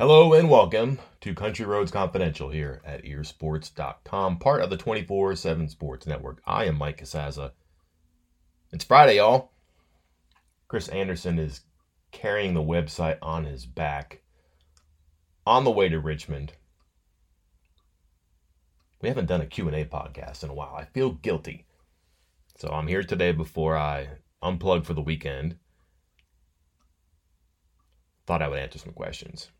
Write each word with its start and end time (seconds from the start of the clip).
Hello 0.00 0.32
and 0.32 0.48
welcome 0.48 0.98
to 1.20 1.34
Country 1.34 1.66
Roads 1.66 1.90
Confidential 1.90 2.48
here 2.48 2.80
at 2.86 3.04
earsports.com, 3.04 4.38
part 4.38 4.62
of 4.62 4.70
the 4.70 4.78
24 4.78 5.36
7 5.36 5.68
Sports 5.68 6.06
Network. 6.06 6.40
I 6.46 6.64
am 6.64 6.78
Mike 6.78 7.02
Casazza. 7.02 7.50
It's 8.72 8.82
Friday, 8.82 9.16
y'all. 9.16 9.50
Chris 10.68 10.88
Anderson 10.88 11.38
is 11.38 11.60
carrying 12.12 12.54
the 12.54 12.62
website 12.62 13.18
on 13.20 13.44
his 13.44 13.66
back 13.66 14.22
on 15.46 15.64
the 15.64 15.70
way 15.70 15.90
to 15.90 16.00
Richmond. 16.00 16.54
We 19.02 19.10
haven't 19.10 19.26
done 19.26 19.42
a 19.42 19.46
Q&A 19.46 19.84
podcast 19.84 20.42
in 20.42 20.48
a 20.48 20.54
while. 20.54 20.74
I 20.74 20.86
feel 20.86 21.10
guilty. 21.10 21.66
So 22.56 22.70
I'm 22.70 22.86
here 22.86 23.02
today 23.02 23.32
before 23.32 23.76
I 23.76 24.08
unplug 24.42 24.86
for 24.86 24.94
the 24.94 25.02
weekend. 25.02 25.58
Thought 28.26 28.40
I 28.40 28.48
would 28.48 28.60
answer 28.60 28.78
some 28.78 28.94
questions 28.94 29.50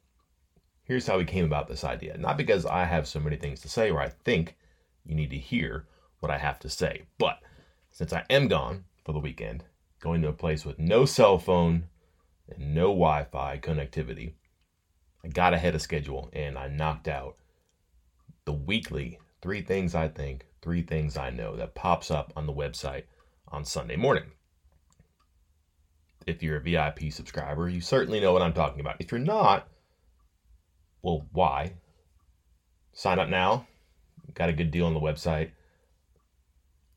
here's 0.90 1.06
how 1.06 1.18
we 1.18 1.24
came 1.24 1.44
about 1.44 1.68
this 1.68 1.84
idea. 1.84 2.18
Not 2.18 2.36
because 2.36 2.66
I 2.66 2.82
have 2.82 3.06
so 3.06 3.20
many 3.20 3.36
things 3.36 3.60
to 3.60 3.68
say 3.68 3.92
or 3.92 4.00
I 4.00 4.08
think 4.08 4.56
you 5.06 5.14
need 5.14 5.30
to 5.30 5.38
hear 5.38 5.86
what 6.18 6.32
I 6.32 6.38
have 6.38 6.58
to 6.58 6.68
say, 6.68 7.02
but 7.16 7.38
since 7.92 8.12
I 8.12 8.24
am 8.28 8.48
gone 8.48 8.82
for 9.04 9.12
the 9.12 9.20
weekend, 9.20 9.62
going 10.00 10.20
to 10.22 10.28
a 10.30 10.32
place 10.32 10.64
with 10.64 10.80
no 10.80 11.04
cell 11.04 11.38
phone 11.38 11.84
and 12.48 12.74
no 12.74 12.88
Wi 12.88 13.22
Fi 13.22 13.58
connectivity, 13.58 14.32
I 15.24 15.28
got 15.28 15.54
ahead 15.54 15.76
of 15.76 15.80
schedule 15.80 16.28
and 16.32 16.58
I 16.58 16.66
knocked 16.66 17.06
out 17.06 17.36
the 18.44 18.52
weekly 18.52 19.20
three 19.42 19.62
things 19.62 19.94
I 19.94 20.08
think, 20.08 20.44
three 20.60 20.82
things 20.82 21.16
I 21.16 21.30
know 21.30 21.54
that 21.54 21.76
pops 21.76 22.10
up 22.10 22.32
on 22.34 22.46
the 22.46 22.52
website 22.52 23.04
on 23.46 23.64
Sunday 23.64 23.94
morning. 23.94 24.32
If 26.26 26.42
you're 26.42 26.56
a 26.56 26.60
VIP 26.60 27.12
subscriber, 27.12 27.68
you 27.68 27.80
certainly 27.80 28.18
know 28.18 28.32
what 28.32 28.42
I'm 28.42 28.54
talking 28.54 28.80
about. 28.80 28.96
If 28.98 29.12
you're 29.12 29.20
not, 29.20 29.68
well, 31.02 31.26
why? 31.32 31.74
Sign 32.92 33.18
up 33.18 33.28
now. 33.28 33.66
Got 34.34 34.48
a 34.48 34.54
good 34.54 34.70
deal 34.70 34.86
on 34.86 34.94
the 34.94 35.00
website. 35.00 35.50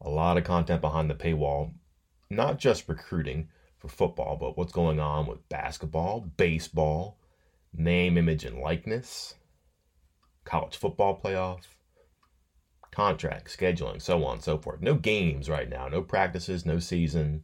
A 0.01 0.09
lot 0.09 0.37
of 0.37 0.43
content 0.43 0.81
behind 0.81 1.09
the 1.09 1.15
paywall. 1.15 1.71
Not 2.29 2.59
just 2.59 2.89
recruiting 2.89 3.49
for 3.77 3.87
football, 3.87 4.37
but 4.37 4.57
what's 4.57 4.71
going 4.71 4.99
on 4.99 5.27
with 5.27 5.47
basketball, 5.49 6.31
baseball, 6.37 7.17
name, 7.73 8.17
image, 8.17 8.45
and 8.45 8.59
likeness, 8.59 9.35
college 10.45 10.77
football 10.77 11.19
playoff, 11.23 11.61
contract, 12.91 13.55
scheduling, 13.57 14.01
so 14.01 14.23
on 14.25 14.35
and 14.35 14.43
so 14.43 14.57
forth. 14.57 14.81
No 14.81 14.95
games 14.95 15.49
right 15.49 15.69
now, 15.69 15.87
no 15.87 16.01
practices, 16.01 16.65
no 16.65 16.79
season. 16.79 17.43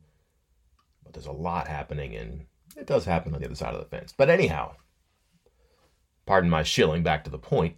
But 1.03 1.13
there's 1.13 1.25
a 1.25 1.31
lot 1.31 1.67
happening, 1.67 2.15
and 2.15 2.45
it 2.77 2.85
does 2.87 3.05
happen 3.05 3.33
on 3.33 3.41
the 3.41 3.47
other 3.47 3.55
side 3.55 3.73
of 3.73 3.79
the 3.79 3.97
fence. 3.97 4.13
But 4.15 4.29
anyhow, 4.29 4.75
pardon 6.29 6.47
my 6.47 6.61
shilling, 6.61 7.01
back 7.01 7.23
to 7.23 7.31
the 7.31 7.39
point. 7.39 7.75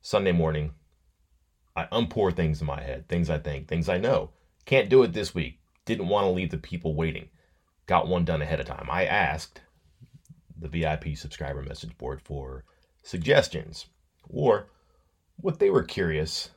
Sunday 0.00 0.32
morning, 0.32 0.72
I 1.76 1.84
unpour 1.92 2.34
things 2.34 2.60
in 2.60 2.66
my 2.66 2.82
head, 2.82 3.08
things 3.08 3.30
I 3.30 3.38
think, 3.38 3.68
things 3.68 3.88
I 3.88 3.98
know. 3.98 4.30
Can't 4.64 4.88
do 4.88 5.04
it 5.04 5.12
this 5.12 5.32
week. 5.32 5.60
Didn't 5.84 6.08
want 6.08 6.24
to 6.24 6.30
leave 6.30 6.50
the 6.50 6.58
people 6.58 6.96
waiting. 6.96 7.28
Got 7.86 8.08
one 8.08 8.24
done 8.24 8.42
ahead 8.42 8.58
of 8.58 8.66
time. 8.66 8.88
I 8.90 9.04
asked 9.04 9.60
the 10.58 10.66
VIP 10.66 11.16
subscriber 11.16 11.62
message 11.62 11.96
board 11.96 12.20
for 12.20 12.64
suggestions 13.04 13.86
or 14.28 14.70
what 15.36 15.60
they 15.60 15.70
were 15.70 15.84
curious, 15.84 16.50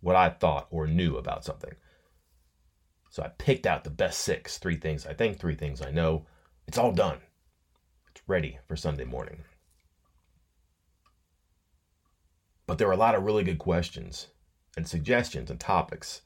what 0.00 0.16
I 0.16 0.30
thought 0.30 0.68
or 0.70 0.86
knew 0.86 1.18
about 1.18 1.44
something. 1.44 1.74
So 3.10 3.22
I 3.22 3.28
picked 3.36 3.66
out 3.66 3.84
the 3.84 3.90
best 3.90 4.20
six, 4.20 4.56
three 4.56 4.76
things 4.76 5.06
I 5.06 5.12
think, 5.12 5.38
three 5.38 5.56
things 5.56 5.82
I 5.82 5.90
know. 5.90 6.24
It's 6.66 6.78
all 6.78 6.92
done 6.92 7.18
ready 8.26 8.58
for 8.66 8.76
Sunday 8.76 9.04
morning. 9.04 9.44
But 12.66 12.78
there 12.78 12.88
were 12.88 12.92
a 12.92 12.98
lot 12.98 13.14
of 13.14 13.22
really 13.22 13.44
good 13.44 13.58
questions 13.58 14.28
and 14.76 14.86
suggestions 14.86 15.50
and 15.50 15.60
topics. 15.60 16.22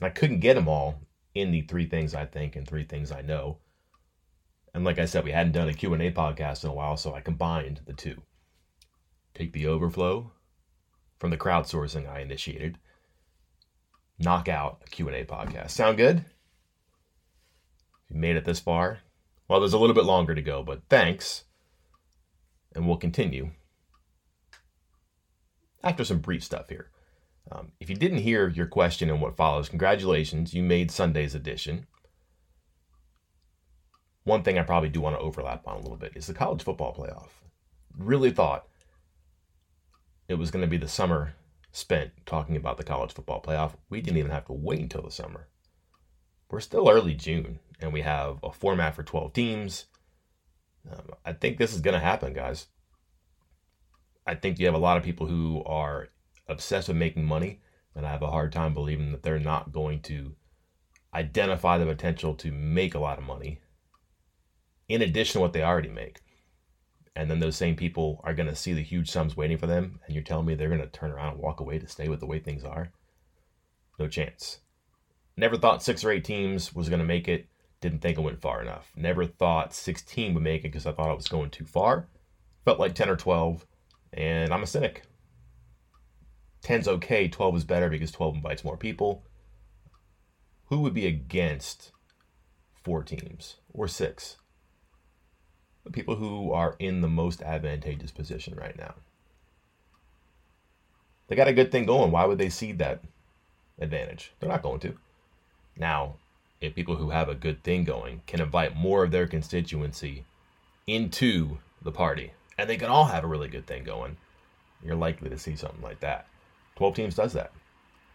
And 0.00 0.06
I 0.06 0.10
couldn't 0.10 0.40
get 0.40 0.54
them 0.54 0.68
all 0.68 1.00
in 1.34 1.52
the 1.52 1.62
three 1.62 1.86
things 1.86 2.14
I 2.14 2.26
think 2.26 2.56
and 2.56 2.66
three 2.66 2.84
things 2.84 3.12
I 3.12 3.22
know. 3.22 3.58
And 4.74 4.84
like 4.84 4.98
I 4.98 5.04
said, 5.04 5.24
we 5.24 5.30
hadn't 5.30 5.52
done 5.52 5.68
a 5.68 5.74
Q&A 5.74 6.10
podcast 6.10 6.64
in 6.64 6.70
a 6.70 6.74
while, 6.74 6.96
so 6.96 7.14
I 7.14 7.20
combined 7.20 7.82
the 7.86 7.92
two. 7.92 8.22
Take 9.34 9.52
the 9.52 9.68
overflow 9.68 10.32
from 11.20 11.30
the 11.30 11.36
crowdsourcing 11.36 12.08
I 12.08 12.20
initiated, 12.20 12.78
knock 14.18 14.48
out 14.48 14.82
a 14.84 14.90
Q&A 14.90 15.24
podcast. 15.24 15.70
Sound 15.70 15.96
good? 15.96 16.18
If 16.18 18.10
you 18.10 18.16
made 18.16 18.36
it 18.36 18.44
this 18.44 18.60
far, 18.60 18.98
well, 19.48 19.60
there's 19.60 19.72
a 19.72 19.78
little 19.78 19.94
bit 19.94 20.04
longer 20.04 20.34
to 20.34 20.42
go, 20.42 20.62
but 20.62 20.82
thanks. 20.88 21.44
And 22.74 22.86
we'll 22.86 22.96
continue 22.96 23.50
after 25.82 26.04
some 26.04 26.18
brief 26.18 26.42
stuff 26.42 26.68
here. 26.68 26.90
Um, 27.52 27.72
if 27.78 27.90
you 27.90 27.96
didn't 27.96 28.18
hear 28.18 28.48
your 28.48 28.66
question 28.66 29.10
and 29.10 29.20
what 29.20 29.36
follows, 29.36 29.68
congratulations, 29.68 30.54
you 30.54 30.62
made 30.62 30.90
Sunday's 30.90 31.34
edition. 31.34 31.86
One 34.24 34.42
thing 34.42 34.58
I 34.58 34.62
probably 34.62 34.88
do 34.88 35.02
want 35.02 35.16
to 35.16 35.20
overlap 35.20 35.68
on 35.68 35.76
a 35.76 35.80
little 35.80 35.98
bit 35.98 36.12
is 36.16 36.26
the 36.26 36.34
college 36.34 36.62
football 36.62 36.94
playoff. 36.94 37.28
Really 37.96 38.30
thought 38.30 38.66
it 40.26 40.34
was 40.34 40.50
going 40.50 40.64
to 40.64 40.70
be 40.70 40.78
the 40.78 40.88
summer 40.88 41.34
spent 41.70 42.12
talking 42.24 42.56
about 42.56 42.78
the 42.78 42.84
college 42.84 43.12
football 43.12 43.42
playoff. 43.42 43.72
We 43.90 44.00
didn't 44.00 44.16
even 44.16 44.30
have 44.30 44.46
to 44.46 44.54
wait 44.54 44.80
until 44.80 45.02
the 45.02 45.10
summer. 45.10 45.48
We're 46.50 46.60
still 46.60 46.88
early 46.88 47.14
June 47.14 47.58
and 47.80 47.92
we 47.92 48.02
have 48.02 48.38
a 48.42 48.52
format 48.52 48.94
for 48.94 49.02
12 49.02 49.32
teams. 49.32 49.86
Um, 50.90 51.10
I 51.24 51.32
think 51.32 51.58
this 51.58 51.74
is 51.74 51.80
going 51.80 51.94
to 51.94 52.00
happen, 52.00 52.32
guys. 52.32 52.66
I 54.26 54.34
think 54.34 54.58
you 54.58 54.66
have 54.66 54.74
a 54.74 54.78
lot 54.78 54.96
of 54.96 55.02
people 55.02 55.26
who 55.26 55.62
are 55.64 56.08
obsessed 56.48 56.88
with 56.88 56.96
making 56.96 57.24
money, 57.24 57.60
and 57.94 58.06
I 58.06 58.10
have 58.10 58.22
a 58.22 58.30
hard 58.30 58.52
time 58.52 58.74
believing 58.74 59.12
that 59.12 59.22
they're 59.22 59.38
not 59.38 59.72
going 59.72 60.00
to 60.02 60.34
identify 61.14 61.78
the 61.78 61.86
potential 61.86 62.34
to 62.34 62.50
make 62.50 62.94
a 62.94 62.98
lot 62.98 63.18
of 63.18 63.24
money 63.24 63.60
in 64.88 65.02
addition 65.02 65.34
to 65.34 65.40
what 65.40 65.52
they 65.52 65.62
already 65.62 65.88
make. 65.88 66.20
And 67.16 67.30
then 67.30 67.38
those 67.38 67.56
same 67.56 67.76
people 67.76 68.20
are 68.24 68.34
going 68.34 68.48
to 68.48 68.56
see 68.56 68.72
the 68.72 68.82
huge 68.82 69.10
sums 69.10 69.36
waiting 69.36 69.56
for 69.56 69.66
them, 69.66 70.00
and 70.04 70.14
you're 70.14 70.24
telling 70.24 70.46
me 70.46 70.54
they're 70.54 70.68
going 70.68 70.80
to 70.80 70.86
turn 70.88 71.12
around 71.12 71.34
and 71.34 71.42
walk 71.42 71.60
away 71.60 71.78
to 71.78 71.86
stay 71.86 72.08
with 72.08 72.20
the 72.20 72.26
way 72.26 72.40
things 72.40 72.64
are? 72.64 72.92
No 73.98 74.08
chance. 74.08 74.58
Never 75.36 75.56
thought 75.56 75.82
six 75.82 76.04
or 76.04 76.10
eight 76.10 76.24
teams 76.24 76.74
was 76.74 76.88
going 76.88 76.98
to 76.98 77.04
make 77.04 77.28
it. 77.28 77.46
Didn't 77.84 77.98
think 77.98 78.16
it 78.16 78.22
went 78.22 78.40
far 78.40 78.62
enough. 78.62 78.90
Never 78.96 79.26
thought 79.26 79.74
16 79.74 80.32
would 80.32 80.42
make 80.42 80.60
it 80.60 80.72
because 80.72 80.86
I 80.86 80.92
thought 80.92 81.10
it 81.10 81.16
was 81.18 81.28
going 81.28 81.50
too 81.50 81.66
far. 81.66 82.08
Felt 82.64 82.80
like 82.80 82.94
10 82.94 83.10
or 83.10 83.16
12, 83.16 83.66
and 84.14 84.54
I'm 84.54 84.62
a 84.62 84.66
cynic. 84.66 85.02
10's 86.62 86.88
okay, 86.88 87.28
12 87.28 87.56
is 87.56 87.64
better 87.64 87.90
because 87.90 88.10
12 88.10 88.36
invites 88.36 88.64
more 88.64 88.78
people. 88.78 89.26
Who 90.68 90.80
would 90.80 90.94
be 90.94 91.06
against 91.06 91.92
four 92.82 93.02
teams 93.02 93.56
or 93.70 93.86
six? 93.86 94.38
The 95.84 95.90
people 95.90 96.16
who 96.16 96.54
are 96.54 96.76
in 96.78 97.02
the 97.02 97.08
most 97.08 97.42
advantageous 97.42 98.12
position 98.12 98.54
right 98.54 98.78
now. 98.78 98.94
They 101.26 101.36
got 101.36 101.48
a 101.48 101.52
good 101.52 101.70
thing 101.70 101.84
going. 101.84 102.12
Why 102.12 102.24
would 102.24 102.38
they 102.38 102.48
cede 102.48 102.78
that 102.78 103.02
advantage? 103.78 104.32
They're 104.40 104.48
not 104.48 104.62
going 104.62 104.80
to. 104.80 104.96
Now, 105.76 106.14
if 106.64 106.74
people 106.74 106.96
who 106.96 107.10
have 107.10 107.28
a 107.28 107.34
good 107.34 107.62
thing 107.62 107.84
going 107.84 108.22
can 108.26 108.40
invite 108.40 108.76
more 108.76 109.04
of 109.04 109.10
their 109.10 109.26
constituency 109.26 110.24
into 110.86 111.58
the 111.82 111.92
party 111.92 112.32
and 112.58 112.68
they 112.68 112.76
can 112.76 112.88
all 112.88 113.06
have 113.06 113.24
a 113.24 113.28
really 113.28 113.48
good 113.48 113.66
thing 113.66 113.84
going, 113.84 114.16
you're 114.82 114.94
likely 114.94 115.30
to 115.30 115.38
see 115.38 115.56
something 115.56 115.82
like 115.82 116.00
that. 116.00 116.26
12 116.76 116.94
teams 116.94 117.14
does 117.14 117.32
that. 117.32 117.52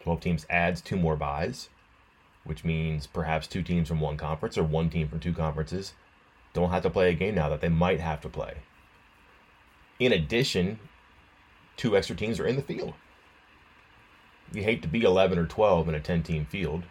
12 0.02 0.20
teams 0.22 0.46
adds 0.50 0.82
two 0.82 0.96
more 0.96 1.16
buys, 1.16 1.70
which 2.44 2.64
means 2.64 3.08
perhaps 3.08 3.48
two 3.48 3.62
teams 3.62 3.88
from 3.88 4.00
one 4.00 4.18
conference 4.18 4.58
or 4.58 4.64
one 4.64 4.90
team 4.90 5.08
from 5.08 5.20
two 5.20 5.34
conferences 5.34 5.94
don't 6.54 6.72
have 6.72 6.84
to 6.84 6.90
play 6.90 7.12
a 7.12 7.14
game 7.14 7.36
now 7.36 7.50
that 7.50 7.62
they 7.62 7.70
might 7.70 8.00
have 8.00 8.22
to 8.22 8.30
play. 8.30 8.57
In 10.00 10.13
addition, 10.13 10.80
two 11.78 11.95
extra 11.95 12.16
teams 12.16 12.40
are 12.40 12.48
in 12.48 12.56
the 12.56 12.62
field. 12.62 12.94
You 14.52 14.63
hate 14.63 14.81
to 14.81 14.88
be 14.88 15.04
11 15.04 15.38
or 15.38 15.45
12 15.45 15.90
in 15.90 15.95
a 15.95 16.00
10 16.00 16.24
team 16.24 16.45
field 16.45 16.84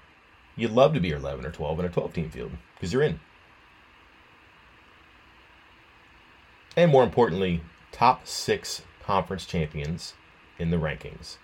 You'd 0.59 0.73
love 0.73 0.93
to 0.95 1.01
be 1.01 1.09
your 1.09 1.19
11 1.19 1.47
or 1.47 1.53
12 1.53 1.79
in 1.79 1.85
a 1.85 1.89
12 1.89 2.13
team 2.13 2.31
field 2.31 2.51
because 2.75 2.93
you're 2.93 3.05
in. 3.05 3.21
And 6.77 6.91
more 6.91 7.05
importantly, 7.05 7.63
top 7.93 8.27
six 8.27 8.83
conference 9.01 9.47
champions 9.47 10.15
in 10.59 10.71
the 10.71 10.77
rankings. 10.77 11.37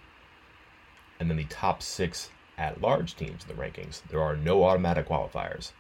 And 1.21 1.31
then 1.31 1.37
the 1.37 1.45
top 1.45 1.81
six 1.81 2.31
at 2.59 2.81
large 2.81 3.15
teams 3.15 3.45
in 3.49 3.57
the 3.57 3.63
rankings. 3.63 4.03
There 4.11 4.21
are 4.21 4.37
no 4.37 4.65
automatic 4.65 5.07
qualifiers. 5.07 5.71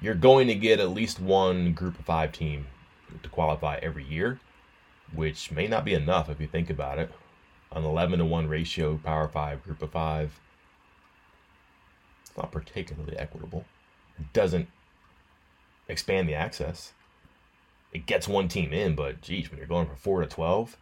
You're 0.00 0.14
going 0.14 0.48
to 0.48 0.54
get 0.56 0.80
at 0.80 0.90
least 0.90 1.20
one 1.20 1.74
group 1.74 1.96
of 1.96 2.04
five 2.04 2.32
team 2.32 2.66
to 3.22 3.28
qualify 3.28 3.78
every 3.82 4.04
year, 4.04 4.40
which 5.14 5.52
may 5.52 5.68
not 5.68 5.84
be 5.84 5.94
enough 5.94 6.28
if 6.28 6.40
you 6.40 6.48
think 6.48 6.70
about 6.70 6.98
it. 6.98 7.12
An 7.70 7.84
11 7.84 8.18
to 8.18 8.24
1 8.24 8.48
ratio, 8.48 8.98
power 8.98 9.28
five, 9.28 9.62
group 9.62 9.80
of 9.80 9.92
five 9.92 10.40
it's 12.34 12.42
not 12.42 12.50
particularly 12.50 13.16
equitable. 13.16 13.64
It 14.18 14.32
doesn't 14.32 14.68
expand 15.88 16.28
the 16.28 16.34
access. 16.34 16.92
it 17.94 18.06
gets 18.06 18.26
one 18.28 18.48
team 18.48 18.72
in, 18.72 18.96
but 18.96 19.22
geez, 19.22 19.48
when 19.48 19.58
you're 19.58 19.68
going 19.68 19.86
from 19.86 19.96
four 19.96 20.20
to 20.20 20.26
twelve, 20.26 20.76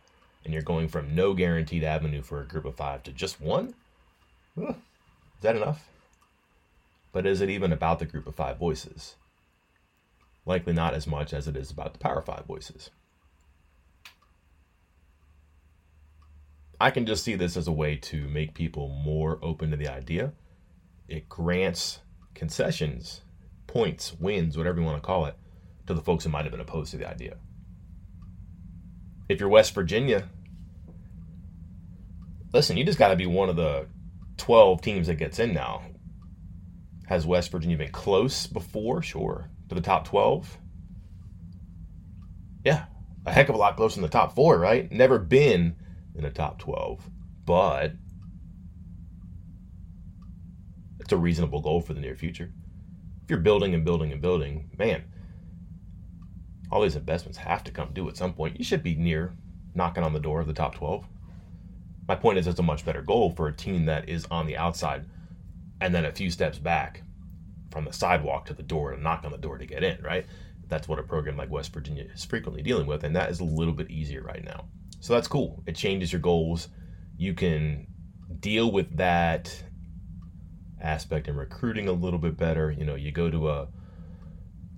and 0.44 0.52
you're 0.52 0.62
going 0.62 0.88
from 0.88 1.14
no 1.14 1.34
guaranteed 1.34 1.84
avenue 1.84 2.22
for 2.22 2.40
a 2.40 2.46
group 2.46 2.64
of 2.64 2.74
five 2.74 3.02
to 3.04 3.12
just 3.12 3.40
one, 3.40 3.74
is 4.56 4.74
that 5.42 5.54
enough? 5.54 5.88
But 7.12 7.26
is 7.26 7.42
it 7.42 7.50
even 7.50 7.70
about 7.70 7.98
the 7.98 8.06
group 8.06 8.26
of 8.26 8.34
five 8.34 8.58
voices? 8.58 9.16
Likely 10.46 10.72
not 10.72 10.94
as 10.94 11.06
much 11.06 11.34
as 11.34 11.46
it 11.46 11.56
is 11.56 11.70
about 11.70 11.92
the 11.92 11.98
Power 11.98 12.22
Five 12.22 12.46
voices. 12.46 12.90
I 16.80 16.90
can 16.90 17.06
just 17.06 17.22
see 17.22 17.36
this 17.36 17.56
as 17.56 17.68
a 17.68 17.72
way 17.72 17.94
to 17.96 18.26
make 18.26 18.54
people 18.54 18.88
more 18.88 19.38
open 19.42 19.70
to 19.70 19.76
the 19.76 19.86
idea. 19.86 20.32
It 21.08 21.28
grants 21.28 22.00
concessions, 22.34 23.22
points, 23.66 24.14
wins, 24.18 24.56
whatever 24.56 24.80
you 24.80 24.86
want 24.86 25.02
to 25.02 25.06
call 25.06 25.26
it, 25.26 25.36
to 25.86 25.94
the 25.94 26.00
folks 26.00 26.24
who 26.24 26.30
might 26.30 26.44
have 26.44 26.52
been 26.52 26.60
opposed 26.60 26.90
to 26.92 26.96
the 26.96 27.08
idea. 27.08 27.36
If 29.28 29.40
you're 29.40 29.48
West 29.48 29.74
Virginia, 29.74 30.28
listen, 32.52 32.76
you 32.76 32.84
just 32.84 32.98
got 32.98 33.08
to 33.08 33.16
be 33.16 33.26
one 33.26 33.48
of 33.48 33.56
the 33.56 33.86
12 34.36 34.82
teams 34.82 35.06
that 35.06 35.14
gets 35.14 35.38
in 35.38 35.52
now. 35.54 35.82
Has 37.06 37.26
West 37.26 37.50
Virginia 37.50 37.76
been 37.76 37.92
close 37.92 38.46
before? 38.46 39.02
Sure. 39.02 39.50
To 39.68 39.74
the 39.74 39.80
top 39.80 40.06
12? 40.06 40.58
Yeah. 42.64 42.86
A 43.24 43.32
heck 43.32 43.48
of 43.48 43.54
a 43.54 43.58
lot 43.58 43.76
closer 43.76 43.98
in 43.98 44.02
the 44.02 44.08
top 44.08 44.34
four, 44.34 44.58
right? 44.58 44.90
Never 44.90 45.18
been 45.18 45.76
in 46.14 46.22
the 46.22 46.30
top 46.30 46.58
12, 46.58 47.08
but 47.44 47.92
a 51.12 51.16
reasonable 51.16 51.60
goal 51.60 51.80
for 51.80 51.94
the 51.94 52.00
near 52.00 52.16
future. 52.16 52.52
If 53.24 53.30
you're 53.30 53.38
building 53.38 53.74
and 53.74 53.84
building 53.84 54.12
and 54.12 54.20
building, 54.20 54.70
man, 54.78 55.04
all 56.70 56.82
these 56.82 56.96
investments 56.96 57.38
have 57.38 57.62
to 57.64 57.70
come 57.70 57.92
due 57.92 58.08
at 58.08 58.16
some 58.16 58.32
point. 58.32 58.58
You 58.58 58.64
should 58.64 58.82
be 58.82 58.94
near 58.94 59.34
knocking 59.74 60.04
on 60.04 60.12
the 60.12 60.20
door 60.20 60.40
of 60.40 60.46
the 60.46 60.52
top 60.52 60.74
12. 60.74 61.06
My 62.08 62.16
point 62.16 62.38
is, 62.38 62.46
it's 62.46 62.58
a 62.58 62.64
much 62.64 62.84
better 62.84 63.02
goal 63.02 63.30
for 63.30 63.46
a 63.46 63.52
team 63.52 63.84
that 63.86 64.08
is 64.08 64.26
on 64.30 64.46
the 64.46 64.56
outside 64.56 65.06
and 65.80 65.94
then 65.94 66.04
a 66.04 66.12
few 66.12 66.30
steps 66.30 66.58
back 66.58 67.02
from 67.70 67.84
the 67.84 67.92
sidewalk 67.92 68.46
to 68.46 68.54
the 68.54 68.62
door 68.62 68.92
and 68.92 69.02
knock 69.02 69.24
on 69.24 69.32
the 69.32 69.38
door 69.38 69.58
to 69.58 69.66
get 69.66 69.82
in, 69.82 70.00
right? 70.02 70.26
That's 70.68 70.88
what 70.88 70.98
a 70.98 71.02
program 71.02 71.36
like 71.36 71.50
West 71.50 71.72
Virginia 71.72 72.06
is 72.14 72.24
frequently 72.24 72.62
dealing 72.62 72.86
with, 72.86 73.04
and 73.04 73.16
that 73.16 73.30
is 73.30 73.40
a 73.40 73.44
little 73.44 73.74
bit 73.74 73.90
easier 73.90 74.22
right 74.22 74.44
now. 74.44 74.66
So 75.00 75.12
that's 75.12 75.28
cool. 75.28 75.62
It 75.66 75.74
changes 75.74 76.12
your 76.12 76.20
goals. 76.20 76.68
You 77.16 77.34
can 77.34 77.86
deal 78.40 78.70
with 78.70 78.96
that 78.96 79.62
aspect 80.82 81.28
in 81.28 81.36
recruiting 81.36 81.88
a 81.88 81.92
little 81.92 82.18
bit 82.18 82.36
better. 82.36 82.70
You 82.70 82.84
know, 82.84 82.94
you 82.94 83.12
go 83.12 83.30
to 83.30 83.48
a 83.48 83.68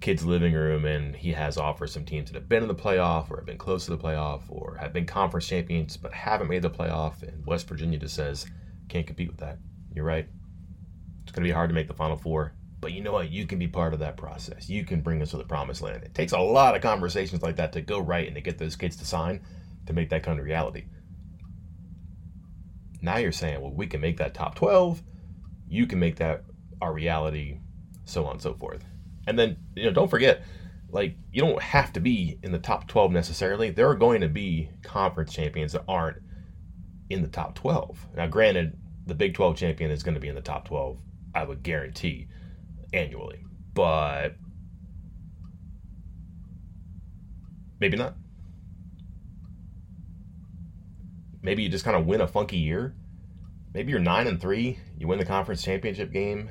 kid's 0.00 0.24
living 0.24 0.52
room 0.52 0.84
and 0.84 1.16
he 1.16 1.32
has 1.32 1.56
offers 1.56 1.92
some 1.92 2.04
teams 2.04 2.30
that 2.30 2.34
have 2.34 2.48
been 2.48 2.62
in 2.62 2.68
the 2.68 2.74
playoff 2.74 3.30
or 3.30 3.36
have 3.36 3.46
been 3.46 3.56
close 3.56 3.86
to 3.86 3.90
the 3.90 3.96
playoff 3.96 4.42
or 4.48 4.76
have 4.78 4.92
been 4.92 5.06
conference 5.06 5.46
champions 5.46 5.96
but 5.96 6.12
haven't 6.12 6.48
made 6.48 6.60
the 6.60 6.68
playoff 6.68 7.22
and 7.22 7.46
West 7.46 7.66
Virginia 7.66 7.98
just 7.98 8.14
says 8.14 8.44
can't 8.88 9.06
compete 9.06 9.28
with 9.28 9.38
that. 9.38 9.58
You're 9.94 10.04
right. 10.04 10.28
It's 11.22 11.32
going 11.32 11.42
to 11.42 11.48
be 11.48 11.54
hard 11.54 11.70
to 11.70 11.74
make 11.74 11.88
the 11.88 11.94
final 11.94 12.18
four, 12.18 12.52
but 12.80 12.92
you 12.92 13.00
know 13.00 13.12
what? 13.12 13.30
You 13.30 13.46
can 13.46 13.58
be 13.58 13.66
part 13.66 13.94
of 13.94 14.00
that 14.00 14.18
process. 14.18 14.68
You 14.68 14.84
can 14.84 15.00
bring 15.00 15.22
us 15.22 15.30
to 15.30 15.38
the 15.38 15.44
promised 15.44 15.80
land. 15.80 16.02
It 16.02 16.14
takes 16.14 16.32
a 16.32 16.38
lot 16.38 16.76
of 16.76 16.82
conversations 16.82 17.42
like 17.42 17.56
that 17.56 17.72
to 17.72 17.80
go 17.80 17.98
right 17.98 18.26
and 18.26 18.34
to 18.36 18.42
get 18.42 18.58
those 18.58 18.76
kids 18.76 18.96
to 18.96 19.06
sign 19.06 19.40
to 19.86 19.94
make 19.94 20.10
that 20.10 20.22
kind 20.22 20.38
of 20.38 20.44
reality. 20.44 20.84
Now 23.00 23.16
you're 23.16 23.32
saying, 23.32 23.60
well, 23.60 23.72
we 23.72 23.86
can 23.86 24.02
make 24.02 24.18
that 24.18 24.34
top 24.34 24.54
12. 24.54 25.02
You 25.74 25.86
can 25.86 25.98
make 25.98 26.16
that 26.16 26.44
our 26.80 26.92
reality, 26.92 27.58
so 28.04 28.24
on 28.26 28.34
and 28.34 28.42
so 28.42 28.54
forth. 28.54 28.84
And 29.26 29.36
then, 29.36 29.56
you 29.74 29.84
know, 29.84 29.90
don't 29.90 30.08
forget, 30.08 30.44
like, 30.90 31.16
you 31.32 31.40
don't 31.40 31.60
have 31.60 31.92
to 31.94 32.00
be 32.00 32.38
in 32.44 32.52
the 32.52 32.60
top 32.60 32.86
12 32.86 33.10
necessarily. 33.10 33.70
There 33.70 33.88
are 33.88 33.96
going 33.96 34.20
to 34.20 34.28
be 34.28 34.70
conference 34.84 35.32
champions 35.32 35.72
that 35.72 35.82
aren't 35.88 36.18
in 37.10 37.22
the 37.22 37.28
top 37.28 37.56
12. 37.56 38.06
Now, 38.16 38.28
granted, 38.28 38.78
the 39.06 39.16
Big 39.16 39.34
12 39.34 39.56
champion 39.56 39.90
is 39.90 40.04
going 40.04 40.14
to 40.14 40.20
be 40.20 40.28
in 40.28 40.36
the 40.36 40.40
top 40.40 40.68
12, 40.68 40.98
I 41.34 41.42
would 41.42 41.64
guarantee, 41.64 42.28
annually. 42.92 43.40
But 43.74 44.36
maybe 47.80 47.96
not. 47.96 48.14
Maybe 51.42 51.64
you 51.64 51.68
just 51.68 51.84
kind 51.84 51.96
of 51.96 52.06
win 52.06 52.20
a 52.20 52.28
funky 52.28 52.58
year. 52.58 52.94
Maybe 53.74 53.90
you're 53.90 54.00
9 54.00 54.26
and 54.28 54.40
3, 54.40 54.78
you 54.98 55.08
win 55.08 55.18
the 55.18 55.24
conference 55.24 55.62
championship 55.62 56.12
game, 56.12 56.48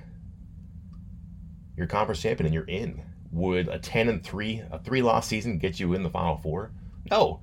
you're 1.77 1.87
conference 1.87 2.21
champion 2.21 2.45
and 2.45 2.53
you're 2.53 2.65
in. 2.65 3.01
Would 3.31 3.69
a 3.69 3.79
10 3.79 4.09
and 4.09 4.23
3, 4.23 4.63
a 4.71 4.79
three 4.79 5.01
loss 5.01 5.25
season 5.25 5.57
get 5.57 5.79
you 5.79 5.93
in 5.93 6.03
the 6.03 6.09
final 6.09 6.37
four? 6.37 6.71
No. 7.09 7.39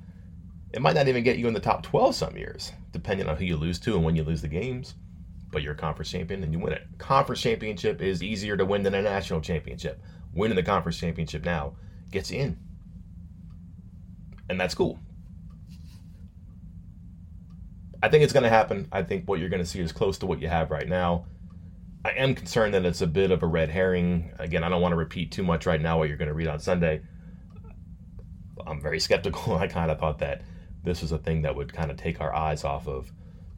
It 0.72 0.80
might 0.80 0.94
not 0.94 1.08
even 1.08 1.24
get 1.24 1.38
you 1.38 1.48
in 1.48 1.54
the 1.54 1.60
top 1.60 1.82
12 1.82 2.14
some 2.14 2.36
years, 2.36 2.72
depending 2.92 3.28
on 3.28 3.36
who 3.36 3.44
you 3.44 3.56
lose 3.56 3.80
to 3.80 3.96
and 3.96 4.04
when 4.04 4.14
you 4.14 4.22
lose 4.22 4.42
the 4.42 4.48
games. 4.48 4.94
But 5.50 5.62
you're 5.62 5.72
a 5.72 5.76
conference 5.76 6.10
champion 6.10 6.44
and 6.44 6.52
you 6.52 6.60
win 6.60 6.74
it. 6.74 6.86
Conference 6.98 7.40
championship 7.40 8.00
is 8.00 8.22
easier 8.22 8.56
to 8.56 8.64
win 8.64 8.84
than 8.84 8.94
a 8.94 9.02
national 9.02 9.40
championship. 9.40 10.00
Winning 10.32 10.54
the 10.54 10.62
conference 10.62 10.98
championship 10.98 11.44
now 11.44 11.74
gets 12.12 12.30
in. 12.30 12.56
And 14.48 14.60
that's 14.60 14.74
cool. 14.76 15.00
I 18.02 18.08
think 18.08 18.24
it's 18.24 18.32
going 18.32 18.44
to 18.44 18.50
happen. 18.50 18.88
I 18.92 19.02
think 19.02 19.28
what 19.28 19.40
you're 19.40 19.48
going 19.48 19.62
to 19.62 19.68
see 19.68 19.80
is 19.80 19.92
close 19.92 20.18
to 20.18 20.26
what 20.26 20.40
you 20.40 20.48
have 20.48 20.70
right 20.70 20.88
now. 20.88 21.26
I 22.04 22.12
am 22.12 22.34
concerned 22.34 22.72
that 22.72 22.86
it's 22.86 23.02
a 23.02 23.06
bit 23.06 23.30
of 23.30 23.42
a 23.42 23.46
red 23.46 23.68
herring. 23.68 24.32
Again, 24.38 24.64
I 24.64 24.70
don't 24.70 24.80
want 24.80 24.92
to 24.92 24.96
repeat 24.96 25.32
too 25.32 25.42
much 25.42 25.66
right 25.66 25.80
now 25.80 25.98
what 25.98 26.08
you're 26.08 26.16
going 26.16 26.28
to 26.28 26.34
read 26.34 26.48
on 26.48 26.58
Sunday. 26.58 27.02
I'm 28.66 28.80
very 28.80 29.00
skeptical. 29.00 29.56
I 29.58 29.66
kind 29.66 29.90
of 29.90 29.98
thought 29.98 30.18
that 30.20 30.42
this 30.82 31.02
was 31.02 31.12
a 31.12 31.18
thing 31.18 31.42
that 31.42 31.54
would 31.54 31.72
kind 31.72 31.90
of 31.90 31.98
take 31.98 32.20
our 32.20 32.34
eyes 32.34 32.64
off 32.64 32.88
of, 32.88 33.12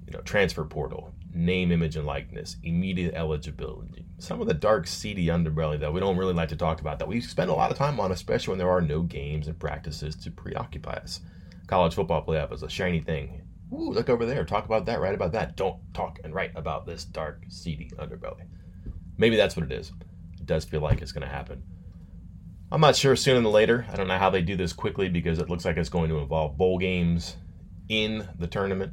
you 0.07 0.13
know, 0.13 0.21
transfer 0.23 0.65
portal, 0.65 1.15
name, 1.33 1.71
image, 1.71 1.95
and 1.95 2.05
likeness, 2.05 2.57
immediate 2.65 3.15
eligibility, 3.15 4.05
some 4.19 4.41
of 4.41 4.49
the 4.49 4.55
dark, 4.55 4.89
seedy 4.89 5.27
underbelly 5.27 5.79
that 5.79 5.93
we 5.93 6.01
don't 6.01 6.17
really 6.17 6.35
like 6.35 6.49
to 6.49 6.57
talk 6.57 6.81
about, 6.81 6.99
that 6.99 7.07
we 7.07 7.21
spend 7.21 7.49
a 7.49 7.55
lot 7.55 7.71
of 7.71 7.79
time 7.79 8.01
on, 8.01 8.11
especially 8.11 8.51
when 8.53 8.59
there 8.59 8.71
are 8.71 8.81
no 8.81 9.03
games 9.03 9.47
and 9.47 9.59
practices 9.59 10.17
to 10.17 10.33
preoccupy 10.33 10.95
us. 10.95 11.21
College 11.69 11.95
football 11.95 12.27
playoff 12.27 12.53
is 12.53 12.65
a 12.65 12.69
shiny 12.69 13.01
thing. 13.01 13.43
Ooh, 13.73 13.91
look 13.91 14.11
over 14.11 14.27
there. 14.27 14.45
Talk 14.45 14.67
about 14.67 14.87
that, 14.87 15.01
write 15.01 15.15
about 15.15 15.33
that. 15.33 15.57
Don't 15.57 15.77
talk 15.95 16.19
and 16.25 16.35
write 16.35 16.53
about 16.55 16.85
this 16.87 17.05
dark, 17.05 17.45
seedy 17.49 17.91
underbelly. 17.99 18.43
Maybe 19.17 19.37
that's 19.37 19.57
what 19.57 19.65
it 19.65 19.73
is. 19.73 19.93
It 20.39 20.47
does 20.47 20.65
feel 20.65 20.81
like 20.81 21.01
it's 21.01 21.13
going 21.13 21.27
to 21.27 21.33
happen. 21.33 21.63
I'm 22.71 22.81
not 22.81 22.97
sure 22.97 23.17
sooner 23.17 23.41
than 23.41 23.51
later. 23.51 23.87
I 23.91 23.97
don't 23.97 24.09
know 24.09 24.19
how 24.19 24.31
they 24.31 24.43
do 24.43 24.57
this 24.57 24.73
quickly 24.73 25.09
because 25.09 25.39
it 25.39 25.49
looks 25.49 25.65
like 25.65 25.77
it's 25.77 25.89
going 25.89 26.11
to 26.11 26.19
involve 26.19 26.57
bowl 26.59 26.79
games 26.79 27.37
in 27.89 28.29
the 28.39 28.47
tournament, 28.47 28.93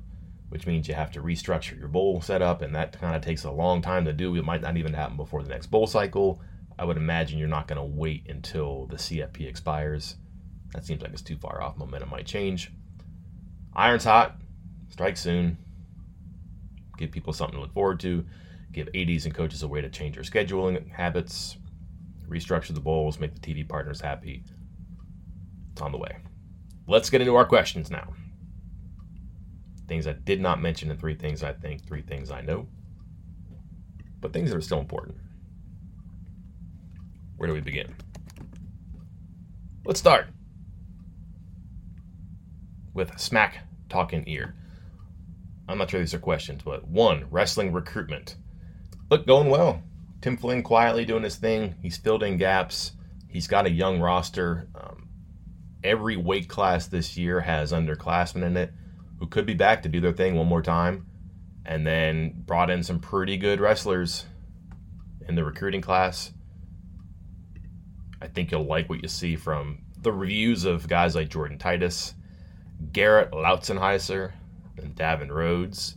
which 0.49 0.67
means 0.67 0.87
you 0.87 0.93
have 0.93 1.11
to 1.11 1.21
restructure 1.21 1.77
your 1.77 1.87
bowl 1.87 2.21
setup, 2.21 2.61
and 2.61 2.75
that 2.75 2.99
kind 2.99 3.15
of 3.15 3.21
takes 3.21 3.43
a 3.43 3.51
long 3.51 3.81
time 3.81 4.05
to 4.05 4.13
do. 4.13 4.35
It 4.35 4.45
might 4.45 4.61
not 4.61 4.77
even 4.77 4.93
happen 4.93 5.17
before 5.17 5.43
the 5.43 5.49
next 5.49 5.67
bowl 5.67 5.87
cycle. 5.87 6.41
I 6.77 6.85
would 6.85 6.97
imagine 6.97 7.37
you're 7.37 7.47
not 7.47 7.67
going 7.67 7.77
to 7.77 7.97
wait 7.97 8.27
until 8.29 8.85
the 8.87 8.95
CFP 8.95 9.47
expires. 9.47 10.15
That 10.73 10.85
seems 10.85 11.01
like 11.01 11.11
it's 11.11 11.21
too 11.21 11.37
far 11.37 11.61
off. 11.61 11.77
Momentum 11.77 12.09
might 12.09 12.25
change. 12.25 12.71
Iron's 13.73 14.03
hot 14.03 14.37
strike 14.89 15.17
soon. 15.17 15.57
Give 16.97 17.11
people 17.11 17.33
something 17.33 17.55
to 17.55 17.61
look 17.61 17.73
forward 17.73 17.99
to. 18.01 18.25
Give 18.71 18.89
ADs 18.93 19.25
and 19.25 19.33
coaches 19.33 19.63
a 19.63 19.67
way 19.67 19.81
to 19.81 19.89
change 19.89 20.15
their 20.15 20.23
scheduling 20.23 20.91
habits. 20.91 21.57
Restructure 22.27 22.73
the 22.73 22.79
bowls. 22.79 23.19
Make 23.19 23.33
the 23.33 23.39
TV 23.39 23.67
partners 23.67 24.01
happy. 24.01 24.43
It's 25.71 25.81
on 25.81 25.91
the 25.91 25.97
way. 25.97 26.17
Let's 26.87 27.09
get 27.09 27.21
into 27.21 27.35
our 27.35 27.45
questions 27.45 27.89
now. 27.89 28.13
Things 29.87 30.07
I 30.07 30.13
did 30.13 30.41
not 30.41 30.61
mention, 30.61 30.91
and 30.91 30.99
three 30.99 31.15
things 31.15 31.41
I 31.41 31.53
think, 31.53 31.87
three 31.87 32.01
things 32.01 32.31
I 32.31 32.41
know, 32.41 32.67
but 34.21 34.33
things 34.33 34.49
that 34.49 34.57
are 34.57 34.61
still 34.61 34.79
important. 34.79 35.17
Where 37.37 37.47
do 37.47 37.53
we 37.53 37.61
begin? 37.61 37.95
Let's 39.85 39.99
start 39.99 40.27
with 42.93 43.17
Smack 43.17 43.59
Talking 43.87 44.23
Ear. 44.27 44.53
I'm 45.69 45.77
not 45.77 45.91
sure 45.91 45.99
these 45.99 46.15
are 46.15 46.19
questions, 46.19 46.63
but 46.65 46.87
one, 46.87 47.27
wrestling 47.29 47.71
recruitment. 47.71 48.35
Look, 49.11 49.27
going 49.27 49.49
well. 49.49 49.83
Tim 50.19 50.35
Flynn 50.35 50.63
quietly 50.63 51.05
doing 51.05 51.23
his 51.23 51.35
thing. 51.35 51.75
He's 51.81 51.95
filled 51.95 52.23
in 52.23 52.37
gaps. 52.37 52.93
He's 53.27 53.47
got 53.47 53.67
a 53.67 53.71
young 53.71 53.99
roster. 53.99 54.67
Um, 54.73 55.09
every 55.83 56.17
weight 56.17 56.49
class 56.49 56.87
this 56.87 57.17
year 57.17 57.39
has 57.39 57.71
underclassmen 57.71 58.43
in 58.43 58.57
it 58.57 58.73
who 59.19 59.27
could 59.27 59.45
be 59.45 59.53
back 59.53 59.83
to 59.83 59.89
do 59.89 60.01
their 60.01 60.11
thing 60.11 60.35
one 60.35 60.47
more 60.47 60.63
time. 60.63 61.05
And 61.65 61.85
then 61.85 62.33
brought 62.47 62.71
in 62.71 62.81
some 62.81 62.99
pretty 62.99 63.37
good 63.37 63.59
wrestlers 63.59 64.25
in 65.27 65.35
the 65.35 65.45
recruiting 65.45 65.81
class. 65.81 66.33
I 68.19 68.27
think 68.27 68.49
you'll 68.49 68.65
like 68.65 68.89
what 68.89 69.03
you 69.03 69.07
see 69.07 69.35
from 69.35 69.83
the 70.01 70.11
reviews 70.11 70.65
of 70.65 70.87
guys 70.87 71.13
like 71.13 71.29
Jordan 71.29 71.59
Titus, 71.59 72.15
Garrett 72.91 73.31
Lautzenheiser, 73.31 74.31
and 74.83 74.95
Davin 74.95 75.29
Rhodes. 75.29 75.95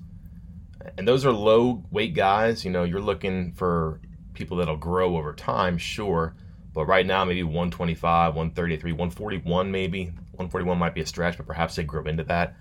And 0.98 1.06
those 1.06 1.24
are 1.24 1.32
low 1.32 1.84
weight 1.90 2.14
guys. 2.14 2.64
You 2.64 2.70
know, 2.70 2.84
you're 2.84 3.00
looking 3.00 3.52
for 3.52 4.00
people 4.34 4.56
that'll 4.56 4.76
grow 4.76 5.16
over 5.16 5.32
time, 5.32 5.78
sure, 5.78 6.34
But 6.72 6.86
right 6.86 7.04
now, 7.04 7.24
maybe 7.24 7.42
125, 7.42 8.34
133, 8.34 8.92
141, 8.92 9.70
maybe. 9.70 10.06
141 10.06 10.78
might 10.78 10.94
be 10.94 11.02
a 11.02 11.06
stretch, 11.06 11.36
but 11.36 11.46
perhaps 11.46 11.76
they 11.76 11.84
grow 11.84 12.04
into 12.04 12.24
that. 12.24 12.56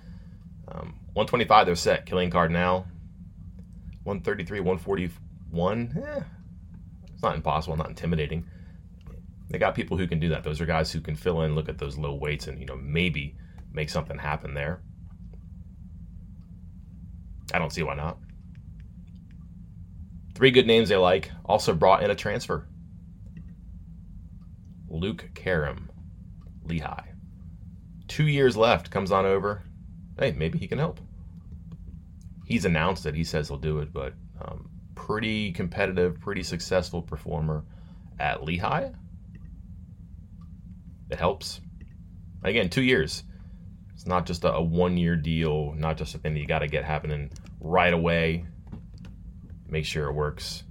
Um, 0.68 0.96
125, 1.14 1.66
they're 1.66 1.76
set. 1.76 2.06
Killian 2.06 2.30
Cardinale. 2.30 2.86
133, 4.04 4.60
141. 4.60 6.04
Eh, 6.04 6.24
it's 7.14 7.24
not 7.24 7.36
impossible, 7.36 7.78
not 7.78 7.90
intimidating. 7.90 8.46
They 9.50 9.60
got 9.60 9.76
people 9.76 9.98
who 9.98 10.08
can 10.08 10.20
do 10.20 10.30
that. 10.30 10.44
Those 10.44 10.60
are 10.62 10.66
guys 10.66 10.92
who 10.92 11.02
can 11.02 11.16
fill 11.16 11.42
in, 11.42 11.56
look 11.56 11.70
at 11.70 11.78
those 11.78 11.98
low 11.98 12.14
weights, 12.14 12.48
and 12.48 12.60
you 12.60 12.66
know 12.66 12.78
maybe 12.78 13.36
make 13.74 13.90
something 13.90 14.18
happen 14.18 14.54
there. 14.54 14.82
I 17.54 17.60
don't 17.60 17.72
see 17.72 17.84
why 17.84 17.96
not. 17.96 18.18
Three 20.36 20.52
good 20.52 20.68
names 20.68 20.90
they 20.90 20.98
like. 20.98 21.32
Also 21.46 21.74
brought 21.74 22.04
in 22.04 22.12
a 22.12 22.16
transfer. 22.16 22.68
Luke 24.90 25.30
Karam, 25.34 25.90
Lehigh. 26.64 27.10
Two 28.08 28.28
years 28.28 28.58
left, 28.58 28.92
comes 28.92 29.12
on 29.12 29.26
over. 29.26 29.64
Hey, 30.20 30.34
maybe 30.34 30.60
he 30.60 30.68
can 30.68 30.80
help. 30.80 31.00
He's 32.46 32.66
announced 32.66 33.04
that 33.04 33.16
he 33.16 33.24
says 33.24 33.48
he'll 33.48 33.58
do 33.58 33.80
it, 33.80 33.94
but 33.94 34.14
um, 34.42 34.70
pretty 34.96 35.52
competitive, 35.52 36.20
pretty 36.20 36.44
successful 36.44 37.02
performer 37.02 37.64
at 38.20 38.44
Lehigh. 38.44 38.90
It 41.10 41.18
helps. 41.18 41.62
Again, 42.44 42.70
two 42.70 42.84
years. 42.84 43.24
It's 44.02 44.08
not 44.08 44.26
just 44.26 44.44
a, 44.44 44.54
a 44.54 44.62
one 44.64 44.98
year 44.98 45.16
deal, 45.16 45.74
not 45.74 45.96
just 45.96 46.16
a 46.16 46.18
thing 46.18 46.34
that 46.34 46.40
you 46.40 46.48
got 46.48 46.60
to 46.60 46.68
get 46.68 46.84
happening 46.84 47.30
right 47.60 47.94
away. 47.94 48.46
Make 49.70 49.86
sure 49.86 50.08
it 50.08 50.14
works. 50.14 50.64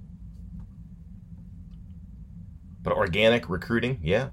But 2.83 2.91
organic 2.91 3.49
recruiting, 3.49 3.99
yeah. 4.03 4.31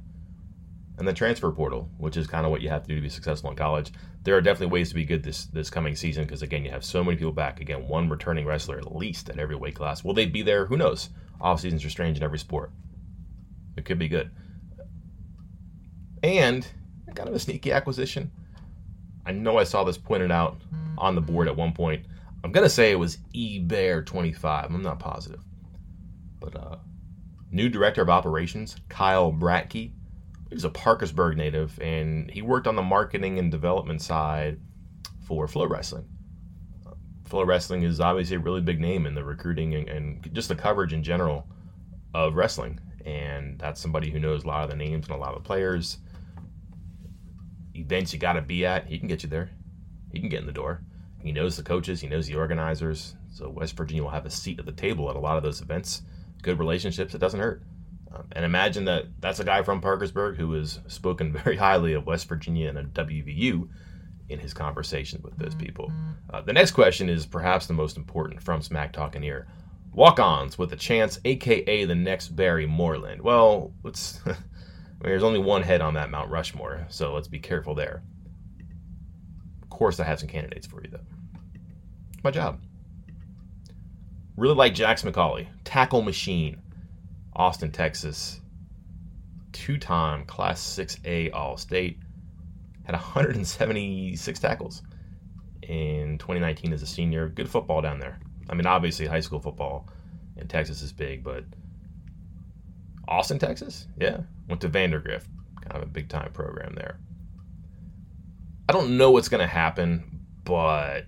And 0.99 1.07
the 1.07 1.13
transfer 1.13 1.53
portal, 1.53 1.89
which 1.99 2.17
is 2.17 2.27
kind 2.27 2.45
of 2.45 2.51
what 2.51 2.61
you 2.61 2.71
have 2.71 2.83
to 2.83 2.89
do 2.89 2.97
to 2.97 3.01
be 3.01 3.09
successful 3.09 3.51
in 3.51 3.57
college. 3.57 3.93
There 4.25 4.37
are 4.37 4.41
definitely 4.41 4.73
ways 4.73 4.89
to 4.89 4.97
be 4.97 5.05
good 5.05 5.23
this 5.23 5.45
this 5.45 5.71
coming 5.71 5.95
season 5.95 6.25
because 6.25 6.43
again, 6.43 6.65
you 6.65 6.73
have 6.73 6.85
so 6.85 7.05
many 7.05 7.17
people 7.17 7.31
back. 7.31 7.61
Again, 7.61 7.87
one 7.87 8.09
returning 8.09 8.47
wrestler 8.47 8.79
at 8.79 8.97
least 8.97 9.31
at 9.31 9.39
every 9.39 9.55
weight 9.55 9.77
class. 9.77 10.03
Will 10.03 10.15
they 10.15 10.27
be 10.27 10.43
there? 10.43 10.67
Who 10.67 10.77
knows? 10.77 11.11
Off 11.41 11.61
seasons 11.61 11.85
are 11.85 11.91
strange 11.91 12.17
in 12.17 12.25
every 12.25 12.41
sport. 12.41 12.73
It 13.77 13.85
could 13.85 14.01
be 14.01 14.09
good. 14.09 14.33
And 16.25 16.67
kind 17.15 17.29
of 17.29 17.35
a 17.37 17.39
sneaky 17.39 17.71
acquisition. 17.71 18.33
I 19.29 19.33
know 19.33 19.59
I 19.59 19.65
saw 19.65 19.85
this 19.85 19.99
pointed 19.99 20.33
out 20.33 20.59
on 20.97 21.15
the 21.15 21.21
board 21.21 21.49
at 21.49 21.57
one 21.57 21.73
point. 21.73 22.07
I'm 22.43 22.51
gonna 22.51 22.71
say 22.71 22.91
it 22.91 22.99
was 22.99 23.19
E 23.35 23.59
Bear 23.59 24.03
25. 24.03 24.71
I'm 24.71 24.83
not 24.83 24.99
positive, 24.99 25.41
but 26.41 26.57
uh, 26.57 26.77
new 27.51 27.69
director 27.69 28.01
of 28.01 28.09
operations 28.09 28.77
Kyle 28.89 29.31
Bratke. 29.31 29.93
He's 30.49 30.65
a 30.65 30.71
Parkersburg 30.71 31.37
native, 31.37 31.79
and 31.79 32.31
he 32.31 32.41
worked 32.41 32.67
on 32.67 32.75
the 32.75 32.83
marketing 32.83 33.39
and 33.39 33.51
development 33.51 34.01
side 34.01 34.59
for 35.21 35.47
Flow 35.47 35.67
Wrestling. 35.67 36.07
Flow 37.27 37.45
Wrestling 37.45 37.83
is 37.83 38.01
obviously 38.01 38.37
a 38.37 38.41
really 38.41 38.63
big 38.63 38.81
name 38.81 39.05
in 39.05 39.15
the 39.15 39.23
recruiting 39.23 39.75
and, 39.75 39.89
and 39.91 40.31
just 40.33 40.49
the 40.49 40.55
coverage 40.55 40.95
in 40.95 41.03
general 41.03 41.47
of 42.15 42.35
wrestling, 42.35 42.81
and 43.05 43.59
that's 43.59 43.79
somebody 43.79 44.09
who 44.11 44.19
knows 44.19 44.45
a 44.45 44.47
lot 44.47 44.65
of 44.65 44.71
the 44.71 44.77
names 44.77 45.07
and 45.07 45.15
a 45.15 45.19
lot 45.19 45.35
of 45.35 45.43
the 45.43 45.47
players 45.47 45.99
events 47.79 48.13
you 48.13 48.19
got 48.19 48.35
to 48.35 48.43
be 48.43 48.67
at, 48.67 48.87
he 48.87 48.99
can 48.99 49.09
get 49.09 49.23
you 49.23 49.29
there. 49.29 49.51
He 50.13 50.21
can 50.21 50.29
get 50.29 50.41
in 50.41 50.47
the 50.47 50.53
door. 50.53 50.83
He 51.21 51.33
knows 51.33 51.57
the 51.57 51.63
coaches, 51.63 52.01
he 52.01 52.09
knows 52.09 52.27
the 52.27 52.37
organizers. 52.37 53.15
So 53.31 53.49
West 53.49 53.77
Virginia 53.77 54.03
will 54.03 54.11
have 54.11 54.27
a 54.27 54.31
seat 54.31 54.59
at 54.59 54.67
the 54.67 54.73
table 54.73 55.11
at 55.11 55.17
a 55.17 55.21
lot 55.21 55.37
of 55.37 55.43
those 55.43 55.61
events. 55.61 56.03
Good 56.43 56.59
relationships, 56.59 57.15
it 57.15 57.19
doesn't 57.19 57.41
hurt. 57.41 57.63
Um, 58.15 58.27
and 58.33 58.45
imagine 58.45 58.85
that 58.87 59.07
that's 59.21 59.41
a 59.41 59.45
guy 59.45 59.63
from 59.63 59.81
Parkersburg 59.81 60.37
who 60.37 60.53
has 60.53 60.81
spoken 60.87 61.33
very 61.45 61.57
highly 61.57 61.93
of 61.95 62.07
West 62.07 62.29
Virginia 62.29 62.69
and 62.69 62.79
a 62.79 62.85
WVU 62.85 63.69
in 64.29 64.39
his 64.39 64.55
conversation 64.55 65.21
with 65.23 65.37
those 65.39 65.55
people. 65.55 65.91
Uh, 66.31 66.41
the 66.43 66.53
next 66.53 66.73
question 66.73 67.09
is 67.09 67.27
perhaps 67.27 67.67
the 67.67 67.73
most 67.73 67.97
important 67.97 68.43
from 68.43 68.63
Smack 68.63 68.93
Talking 68.93 69.23
here. 69.23 69.49
Walk-ons 69.93 70.59
with 70.59 70.73
a 70.73 70.77
chance, 70.77 71.19
aka 71.25 71.85
the 71.85 71.95
next 71.95 72.29
Barry 72.29 72.67
Moreland. 72.67 73.23
Well, 73.23 73.73
let's 73.83 74.21
there's 75.01 75.23
only 75.23 75.39
one 75.39 75.63
head 75.63 75.81
on 75.81 75.95
that 75.95 76.11
Mount 76.11 76.31
Rushmore, 76.31 76.87
so 76.89 77.15
let's 77.15 77.29
be 77.29 77.39
careful 77.39 77.75
there. 77.75 78.03
Of 79.63 79.71
course, 79.71 80.01
I 80.01 80.05
have 80.05 80.19
some 80.19 80.29
candidates 80.29 80.67
for 80.67 80.83
you, 80.83 80.91
though. 80.91 81.07
My 82.25 82.31
job. 82.31 82.61
Really 84.37 84.55
like 84.55 84.75
Jax 84.75 85.03
McCauley, 85.03 85.47
tackle 85.65 86.03
machine, 86.03 86.61
Austin, 87.35 87.71
Texas. 87.71 88.41
Two 89.53 89.79
time 89.79 90.25
Class 90.27 90.61
6A 90.61 91.33
All 91.33 91.57
State. 91.57 91.99
Had 92.85 92.93
176 92.93 94.39
tackles 94.39 94.83
in 95.63 96.19
2019 96.19 96.73
as 96.73 96.83
a 96.83 96.87
senior. 96.87 97.29
Good 97.29 97.49
football 97.49 97.83
down 97.83 97.99
there. 97.99 98.19
I 98.51 98.55
mean, 98.55 98.67
obviously, 98.67 99.07
high 99.07 99.21
school 99.21 99.41
football 99.41 99.89
in 100.37 100.49
Texas 100.49 100.83
is 100.83 100.93
big, 100.93 101.23
but 101.23 101.45
Austin, 103.07 103.39
Texas? 103.39 103.87
Yeah. 103.99 104.19
Went 104.49 104.61
to 104.63 104.69
Vandegrift, 104.69 105.29
kind 105.63 105.77
of 105.77 105.83
a 105.83 105.91
big 105.91 106.09
time 106.09 106.33
program 106.33 106.75
there. 106.75 106.99
I 108.69 108.73
don't 108.73 108.97
know 108.97 109.11
what's 109.11 109.29
going 109.29 109.41
to 109.41 109.47
happen, 109.47 110.21
but 110.45 111.07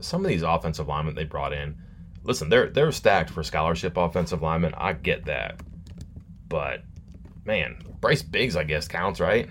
some 0.00 0.24
of 0.24 0.28
these 0.28 0.42
offensive 0.42 0.88
linemen 0.88 1.14
they 1.14 1.24
brought 1.24 1.52
in, 1.52 1.76
listen, 2.22 2.48
they're 2.48 2.70
they're 2.70 2.92
stacked 2.92 3.30
for 3.30 3.42
scholarship 3.42 3.96
offensive 3.96 4.42
linemen. 4.42 4.74
I 4.76 4.92
get 4.92 5.24
that, 5.26 5.60
but 6.48 6.82
man, 7.44 7.82
Bryce 8.00 8.22
Biggs, 8.22 8.56
I 8.56 8.64
guess 8.64 8.88
counts, 8.88 9.20
right? 9.20 9.48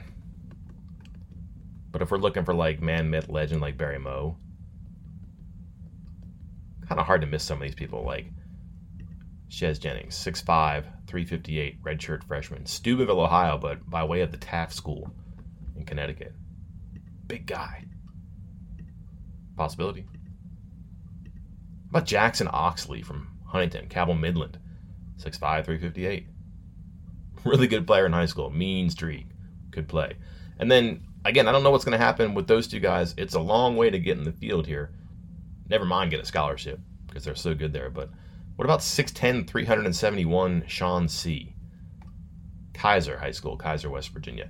But 1.92 2.02
if 2.02 2.12
we're 2.12 2.18
looking 2.18 2.46
for 2.46 2.54
like 2.54 2.82
man 2.82 3.10
myth 3.10 3.30
legend 3.30 3.62
like 3.62 3.78
Barry 3.78 4.00
Moe, 4.00 4.38
kind 6.88 7.00
of 7.00 7.08
hard 7.08 7.22
to 7.22 7.28
miss 7.28 7.44
some 7.44 7.58
of 7.58 7.64
these 7.64 7.76
people. 7.76 8.04
Like 8.04 8.28
Shez 9.50 9.80
Jennings, 9.80 10.16
6'5, 10.16 10.84
358, 11.08 11.82
redshirt 11.84 12.24
freshman. 12.24 12.66
Steubenville, 12.66 13.22
Ohio, 13.22 13.58
but 13.58 13.90
by 13.90 14.04
way 14.04 14.22
of 14.22 14.32
the 14.32 14.38
Taft 14.38 14.74
School 14.74 15.10
in 15.76 15.86
Connecticut. 15.86 16.34
Big 17.28 17.46
guy. 17.46 17.86
Possibility. 19.56 20.02
How 20.02 22.00
about 22.00 22.06
Jackson 22.06 22.50
Oxley 22.52 23.02
from 23.02 23.38
Huntington, 23.46 23.88
Cabell 23.88 24.16
Midland, 24.16 24.60
6'5, 25.18 25.66
358. 25.66 26.28
Really 27.46 27.68
good 27.68 27.88
player 27.88 28.06
in 28.06 28.14
high 28.14 28.26
school. 28.26 28.50
Mean 28.50 28.90
streak. 28.90 29.28
Could 29.72 29.88
play. 29.88 30.14
And 30.60 30.70
then, 30.70 31.06
again, 31.24 31.48
I 31.48 31.52
don't 31.52 31.64
know 31.64 31.72
what's 31.72 31.86
going 31.86 31.98
to 31.98 32.04
happen 32.04 32.34
with 32.34 32.48
those 32.48 32.68
two 32.68 32.80
guys. 32.80 33.14
It's 33.18 33.36
a 33.36 33.40
long 33.40 33.78
way 33.78 33.90
to 33.90 34.00
get 34.00 34.18
in 34.18 34.24
the 34.24 34.32
field 34.32 34.68
here. 34.68 34.92
Never 35.70 35.86
mind 35.86 36.12
get 36.12 36.20
a 36.20 36.26
scholarship 36.26 36.80
because 37.08 37.24
they're 37.24 37.36
so 37.36 37.54
good 37.54 37.74
there, 37.74 37.90
but 37.90 38.10
what 38.58 38.66
about 38.66 38.80
6'10, 38.80 39.48
371 39.48 40.64
Sean 40.68 41.08
C? 41.08 41.54
Keyser 42.74 43.20
High 43.20 43.32
School, 43.32 43.56
Keyser, 43.56 43.90
West 43.90 44.10
Virginia. 44.10 44.50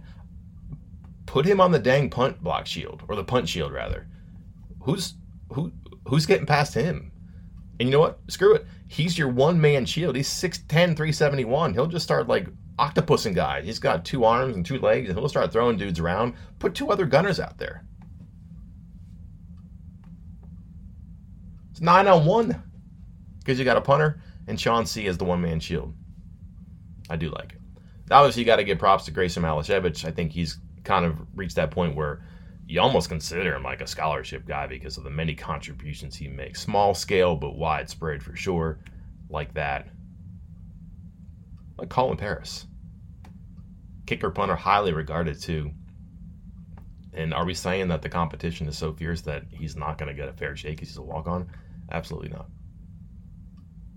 Put 1.26 1.46
him 1.46 1.60
on 1.60 1.72
the 1.72 1.80
dang 1.80 2.10
punt 2.10 2.42
block 2.42 2.66
shield, 2.68 3.04
or 3.10 3.18
the 3.18 3.24
punt 3.24 3.50
shield 3.50 3.74
rather. 3.74 4.08
Who's 4.82 5.16
who 5.52 5.74
who's 6.08 6.26
getting 6.26 6.46
past 6.46 6.74
him? 6.74 7.12
And 7.80 7.90
you 7.90 7.94
know 7.94 8.00
what? 8.00 8.20
Screw 8.30 8.56
it. 8.56 8.66
He's 8.88 9.18
your 9.18 9.28
one 9.28 9.60
man 9.60 9.86
shield. 9.86 10.16
He's 10.16 10.30
6'10, 10.30 10.68
371. 10.68 11.74
He'll 11.74 11.86
just 11.86 12.06
start 12.06 12.30
like 12.30 12.48
octopusing 12.80 13.36
guys. 13.36 13.66
He's 13.66 13.78
got 13.78 14.06
two 14.06 14.24
arms 14.24 14.56
and 14.56 14.66
two 14.66 14.80
legs, 14.80 15.10
and 15.10 15.20
he'll 15.20 15.28
start 15.28 15.52
throwing 15.52 15.78
dudes 15.78 16.00
around. 16.00 16.34
Put 16.60 16.76
two 16.76 16.92
other 16.92 17.06
gunners 17.06 17.42
out 17.42 17.58
there. 17.58 17.84
It's 21.72 21.82
nine 21.82 22.08
on 22.08 22.26
one 22.26 22.64
because 23.48 23.58
you 23.58 23.64
got 23.64 23.78
a 23.78 23.82
punter 23.82 24.20
and 24.48 24.60
Sean 24.60 24.86
C 24.86 25.08
as 25.08 25.18
the 25.18 25.24
one 25.24 25.40
man 25.40 25.62
shield. 25.62 25.94
I 27.10 27.16
do 27.16 27.30
like 27.30 27.54
it. 27.54 27.62
Obviously, 28.12 28.42
you 28.42 28.46
got 28.46 28.58
to 28.58 28.66
give 28.66 28.78
props 28.78 29.06
to 29.06 29.12
Graeson 29.14 29.42
Malashevich. 29.42 30.04
I 30.04 30.12
think 30.12 30.34
he's 30.34 30.58
kind 30.84 31.06
of 31.06 31.18
reached 31.34 31.56
that 31.56 31.72
point 31.72 31.96
where 31.96 32.22
you 32.68 32.82
almost 32.82 33.08
consider 33.08 33.56
him 33.56 33.64
like 33.64 33.80
a 33.80 33.88
scholarship 33.88 34.46
guy 34.46 34.68
because 34.68 34.98
of 34.98 35.06
the 35.06 35.10
many 35.10 35.34
contributions 35.34 36.18
he 36.18 36.28
makes. 36.28 36.62
Small 36.62 36.94
scale, 36.94 37.38
but 37.38 37.56
widespread 37.56 38.22
for 38.22 38.36
sure. 38.36 38.80
Like 39.30 39.54
that. 39.54 39.88
Like 41.78 41.88
Colin 41.88 42.18
Paris. 42.18 42.68
Kicker 44.08 44.30
punter, 44.30 44.58
highly 44.58 44.92
regarded 44.92 45.40
too. 45.42 45.72
And 47.14 47.34
are 47.34 47.46
we 47.46 47.54
saying 47.54 47.88
that 47.88 48.02
the 48.02 48.10
competition 48.10 48.68
is 48.68 48.78
so 48.78 48.92
fierce 48.92 49.22
that 49.22 49.46
he's 49.50 49.78
not 49.78 49.98
going 49.98 50.10
to 50.10 50.14
get 50.14 50.28
a 50.28 50.34
fair 50.34 50.58
shake 50.58 50.76
because 50.76 50.90
he's 50.90 50.98
a 50.98 51.02
walk 51.02 51.28
on? 51.28 51.50
Absolutely 51.90 52.30
not. 52.30 52.50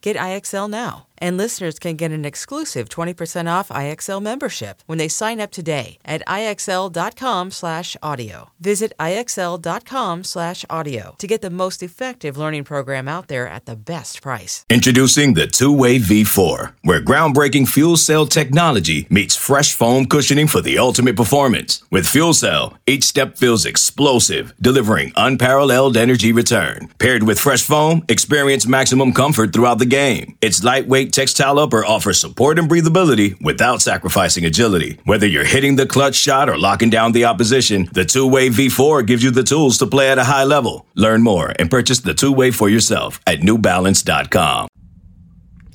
Get 0.00 0.16
IXL 0.16 0.70
now. 0.70 1.06
And 1.20 1.36
listeners 1.36 1.80
can 1.80 1.96
get 1.96 2.12
an 2.12 2.24
exclusive 2.24 2.88
20% 2.88 3.50
off 3.50 3.70
IXL 3.70 4.22
membership 4.22 4.84
when 4.86 4.98
they 4.98 5.08
sign 5.08 5.40
up 5.40 5.50
today 5.50 5.98
at 6.04 6.22
IXL.com/audio. 6.28 8.50
Visit 8.60 8.92
IXL.com/audio 9.00 11.14
to 11.18 11.26
get 11.26 11.42
the 11.42 11.50
most 11.50 11.82
effective 11.82 12.36
learning 12.36 12.62
program 12.62 13.08
out 13.08 13.26
there 13.26 13.48
at 13.48 13.66
the 13.66 13.74
best 13.74 14.22
price. 14.22 14.64
Introducing 14.70 15.34
the 15.34 15.48
two-way 15.48 15.98
V4, 15.98 16.74
where 16.84 17.02
groundbreaking 17.02 17.66
fuel 17.66 17.96
cell 17.96 18.24
technology 18.24 19.08
meets 19.10 19.34
fresh 19.34 19.74
foam 19.74 20.06
cushioning 20.06 20.46
for 20.46 20.60
the 20.60 20.78
ultimate 20.78 21.16
performance. 21.16 21.82
With 21.90 22.06
fuel 22.06 22.32
cell, 22.32 22.74
each 22.86 23.02
step 23.02 23.36
feels 23.36 23.66
explosive, 23.66 24.54
delivering 24.60 25.12
unparalleled 25.16 25.96
energy 25.96 26.30
return. 26.30 26.90
Paired 27.00 27.24
with 27.24 27.40
fresh 27.40 27.62
foam, 27.62 28.04
experience 28.08 28.68
maximum 28.68 29.12
comfort 29.12 29.52
throughout 29.52 29.80
the 29.80 29.87
game. 29.88 30.36
Its 30.40 30.62
lightweight 30.62 31.12
textile 31.12 31.58
upper 31.58 31.84
offers 31.84 32.20
support 32.20 32.58
and 32.58 32.68
breathability 32.68 33.40
without 33.42 33.82
sacrificing 33.82 34.44
agility. 34.44 34.98
Whether 35.04 35.26
you're 35.26 35.44
hitting 35.44 35.76
the 35.76 35.86
clutch 35.86 36.14
shot 36.14 36.48
or 36.48 36.58
locking 36.58 36.90
down 36.90 37.12
the 37.12 37.24
opposition, 37.24 37.88
the 37.92 38.04
two-way 38.04 38.48
V4 38.48 39.06
gives 39.06 39.22
you 39.22 39.30
the 39.30 39.42
tools 39.42 39.78
to 39.78 39.86
play 39.86 40.10
at 40.10 40.18
a 40.18 40.24
high 40.24 40.44
level. 40.44 40.86
Learn 40.94 41.22
more 41.22 41.52
and 41.58 41.70
purchase 41.70 42.00
the 42.00 42.14
two-way 42.14 42.50
for 42.50 42.68
yourself 42.68 43.20
at 43.26 43.40
newbalance.com. 43.40 44.68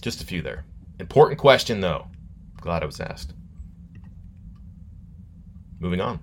Just 0.02 0.22
a 0.22 0.26
few 0.26 0.42
there. 0.42 0.66
Important 1.00 1.40
question, 1.40 1.82
though. 1.82 2.08
Glad 2.62 2.84
I 2.84 2.86
was 2.86 3.00
asked. 3.00 3.34
Moving 5.80 6.02
on. 6.02 6.20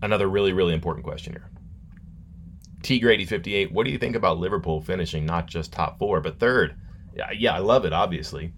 Another 0.00 0.28
really, 0.28 0.52
really 0.52 0.74
important 0.74 1.04
question 1.04 1.32
here. 1.32 1.50
T 2.82 2.98
Grady 2.98 3.24
58, 3.24 3.72
what 3.72 3.84
do 3.84 3.90
you 3.92 3.98
think 3.98 4.16
about 4.16 4.38
Liverpool 4.38 4.80
finishing 4.80 5.26
not 5.26 5.46
just 5.46 5.72
top 5.72 5.98
four, 5.98 6.20
but 6.20 6.38
third? 6.38 6.76
Yeah, 7.14 7.30
yeah, 7.36 7.54
I 7.54 7.58
love 7.58 7.84
it, 7.84 7.92
obviously. 7.92 8.52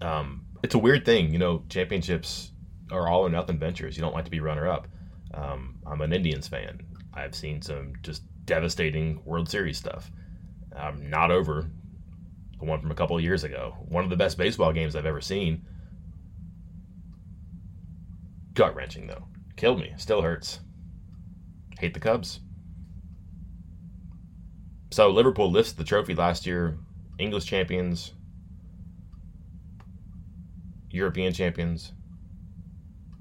Um, 0.00 0.44
it's 0.62 0.74
a 0.74 0.78
weird 0.78 1.04
thing, 1.04 1.32
you 1.32 1.38
know, 1.38 1.64
championships 1.68 2.52
are 2.90 3.08
all 3.08 3.24
or 3.26 3.30
nothing 3.30 3.58
ventures. 3.58 3.96
You 3.96 4.02
don't 4.02 4.14
like 4.14 4.24
to 4.24 4.30
be 4.30 4.40
runner 4.40 4.68
up. 4.68 4.88
Um, 5.32 5.78
I'm 5.86 6.00
an 6.00 6.12
Indians 6.12 6.48
fan. 6.48 6.80
I've 7.14 7.34
seen 7.34 7.62
some 7.62 7.94
just 8.02 8.22
devastating 8.44 9.22
World 9.24 9.48
Series 9.48 9.78
stuff. 9.78 10.10
I'm 10.76 11.08
not 11.08 11.30
over 11.30 11.70
the 12.58 12.64
one 12.64 12.80
from 12.80 12.90
a 12.90 12.94
couple 12.94 13.18
years 13.20 13.44
ago. 13.44 13.74
One 13.88 14.04
of 14.04 14.10
the 14.10 14.16
best 14.16 14.38
baseball 14.38 14.72
games 14.72 14.94
I've 14.94 15.06
ever 15.06 15.20
seen. 15.20 15.64
Gut 18.54 18.74
wrenching, 18.74 19.06
though. 19.06 19.26
Killed 19.56 19.80
me. 19.80 19.92
Still 19.96 20.22
hurts. 20.22 20.60
Hate 21.78 21.94
the 21.94 22.00
Cubs. 22.00 22.40
So 24.90 25.08
Liverpool 25.08 25.50
lifts 25.50 25.72
the 25.72 25.84
trophy 25.84 26.14
last 26.14 26.46
year, 26.46 26.76
English 27.18 27.44
champions, 27.44 28.12
European 30.90 31.32
champions, 31.32 31.92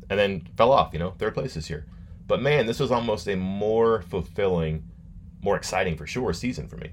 and 0.10 0.20
then 0.20 0.48
fell 0.58 0.72
off, 0.72 0.94
you 0.94 1.00
know, 1.00 1.12
third 1.12 1.36
place 1.36 1.54
this 1.54 1.70
year. 1.70 1.86
But 2.26 2.42
man, 2.42 2.66
this 2.66 2.80
was 2.80 2.92
almost 2.92 3.28
a 3.28 3.36
more 3.36 4.02
fulfilling, 4.02 4.84
more 5.42 5.56
exciting 5.56 5.96
for 5.96 6.08
sure 6.08 6.34
season 6.34 6.68
for 6.68 6.78
me. 6.78 6.92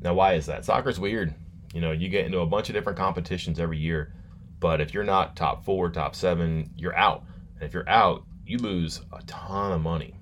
Now, 0.00 0.14
why 0.14 0.34
is 0.34 0.46
that? 0.46 0.64
Soccer's 0.64 0.98
weird. 0.98 1.34
You 1.74 1.82
know, 1.82 1.92
you 1.92 2.08
get 2.08 2.24
into 2.24 2.38
a 2.40 2.46
bunch 2.46 2.70
of 2.70 2.74
different 2.74 2.98
competitions 2.98 3.60
every 3.60 3.78
year, 3.78 4.14
but 4.58 4.80
if 4.80 4.94
you're 4.94 5.04
not 5.04 5.36
top 5.36 5.66
four, 5.66 5.90
top 5.90 6.14
seven, 6.14 6.70
you're 6.76 6.96
out. 6.96 7.24
And 7.56 7.64
if 7.64 7.74
you're 7.74 7.88
out, 7.88 8.24
you 8.46 8.56
lose 8.56 9.02
a 9.12 9.20
ton 9.24 9.72
of 9.72 9.82
money 9.82 10.17